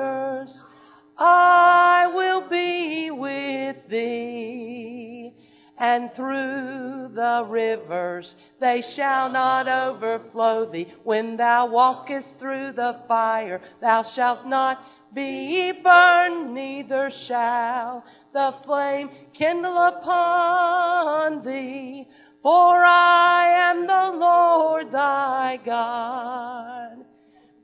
I 1.17 2.11
will 2.13 2.49
be 2.49 3.11
with 3.11 3.75
thee. 3.89 5.33
And 5.77 6.11
through 6.15 7.09
the 7.13 7.45
rivers, 7.47 8.33
they 8.59 8.83
shall 8.95 9.29
not 9.31 9.67
overflow 9.67 10.71
thee. 10.71 10.87
When 11.03 11.37
thou 11.37 11.67
walkest 11.67 12.39
through 12.39 12.73
the 12.73 13.01
fire, 13.07 13.61
thou 13.81 14.03
shalt 14.15 14.47
not 14.47 14.79
be 15.13 15.71
burned, 15.83 16.53
neither 16.53 17.11
shall 17.27 18.03
the 18.33 18.53
flame 18.65 19.09
kindle 19.33 19.77
upon 19.77 21.43
thee. 21.43 22.07
For 22.41 22.83
I 22.83 23.71
am 23.71 23.87
the 23.87 24.11
Lord 24.17 24.91
thy 24.91 25.59
God. 25.63 27.05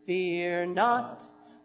Fear 0.06 0.68
not, 0.68 1.22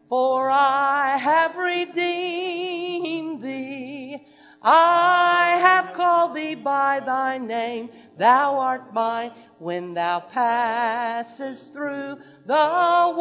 for 0.08 0.50
I 0.50 1.18
have 1.18 1.56
redeemed 1.56 3.42
thee. 3.42 4.26
I 4.62 5.58
have 5.60 5.94
called 5.96 6.36
thee 6.36 6.54
by 6.54 7.00
thy 7.04 7.38
name, 7.38 7.90
thou 8.18 8.58
art 8.58 8.94
mine. 8.94 9.32
When 9.58 9.94
thou 9.94 10.20
passest 10.20 11.72
through 11.72 12.16
the 12.46 13.12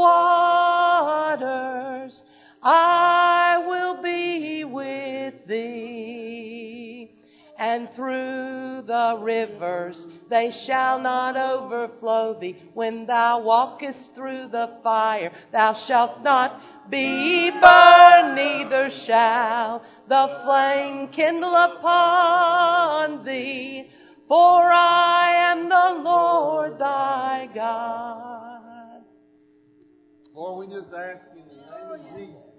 waters, 1.26 2.24
I 2.64 3.64
will 3.68 4.03
be 4.03 4.64
with 4.64 5.47
thee. 5.47 7.09
And 7.57 7.89
through 7.95 8.84
the 8.88 9.18
rivers 9.20 10.03
they 10.30 10.51
shall 10.66 10.99
not 10.99 11.38
overflow 11.38 12.39
thee. 12.39 12.57
When 12.74 13.05
thou 13.05 13.41
walkest 13.41 14.16
through 14.16 14.49
the 14.51 14.80
fire, 14.84 15.32
thou 15.51 15.76
shalt 15.88 16.24
not 16.24 16.89
be 16.89 17.51
burned, 17.51 18.36
neither 18.36 18.89
shall 19.05 19.84
the 20.07 20.41
flame 20.43 21.09
kindle 21.09 21.55
upon 21.55 23.26
thee. 23.26 23.89
For 24.28 24.72
I 24.72 25.51
am 25.51 25.70
the 25.70 26.01
Lord 26.03 26.80
thy 26.80 27.49
God. 27.53 29.03
Lord, 30.34 30.68
we 30.68 30.76
just 30.76 30.93
ask 30.93 31.22
in 31.36 31.43
the 31.47 31.53
name 31.53 31.91
of 31.91 32.18
Jesus 32.18 32.51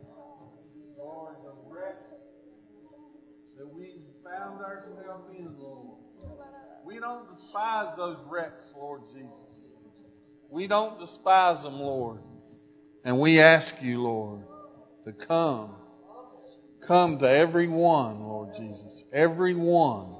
Lord, 1.02 1.34
the 1.42 1.52
wreck 1.68 1.96
that 3.58 3.74
we 3.74 4.06
found 4.42 4.60
ourselves 4.60 5.24
in, 5.36 5.48
Lord. 5.58 5.98
We 6.84 6.98
don't 6.98 7.26
despise 7.34 7.94
those 7.96 8.16
wrecks, 8.28 8.64
Lord 8.76 9.02
Jesus. 9.14 9.30
We 10.50 10.66
don't 10.66 10.98
despise 10.98 11.62
them, 11.62 11.74
Lord. 11.80 12.18
And 13.04 13.18
we 13.20 13.40
ask 13.40 13.72
you, 13.80 14.02
Lord, 14.02 14.42
to 15.04 15.12
come. 15.26 15.70
Come 16.86 17.18
to 17.20 17.28
every 17.28 17.68
one, 17.68 18.20
Lord 18.20 18.50
Jesus. 18.56 19.04
Every 19.12 19.54
one. 19.54 20.16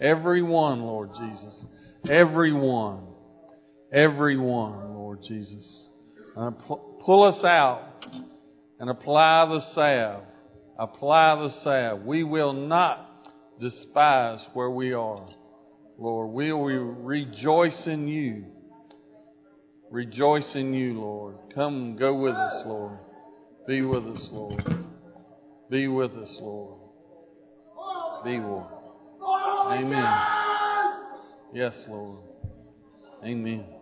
Every 0.00 0.42
one, 0.42 0.82
Lord 0.82 1.10
Jesus. 1.14 1.64
Every 2.08 2.52
one. 2.52 3.00
Every 3.92 4.36
one, 4.36 4.94
Lord 4.94 5.20
Jesus. 5.26 5.88
And 6.36 6.56
pull 6.58 7.22
us 7.24 7.44
out 7.44 8.04
and 8.78 8.90
apply 8.90 9.46
the 9.46 9.60
salve. 9.74 10.24
Apply 10.78 11.36
the 11.36 11.48
salve. 11.62 12.02
We 12.04 12.24
will 12.24 12.52
not 12.52 13.09
despise 13.60 14.40
where 14.54 14.70
we 14.70 14.92
are, 14.92 15.26
Lord. 15.98 16.30
We 16.32 16.52
will 16.52 16.94
rejoice 17.02 17.86
in 17.86 18.08
you. 18.08 18.46
Rejoice 19.90 20.54
in 20.54 20.72
you, 20.72 21.00
Lord. 21.00 21.36
Come 21.54 21.96
go 21.96 22.14
with 22.14 22.34
us, 22.34 22.62
Lord. 22.66 22.98
Be 23.66 23.82
with 23.82 24.04
us, 24.04 24.28
Lord. 24.30 24.64
Be 25.70 25.88
with 25.88 26.12
us, 26.12 26.38
Lord. 26.40 26.78
Be 28.24 28.38
with. 28.38 28.62
Us. 28.62 28.80
Amen. 29.72 30.14
Yes, 31.52 31.74
Lord. 31.88 32.18
Amen. 33.24 33.79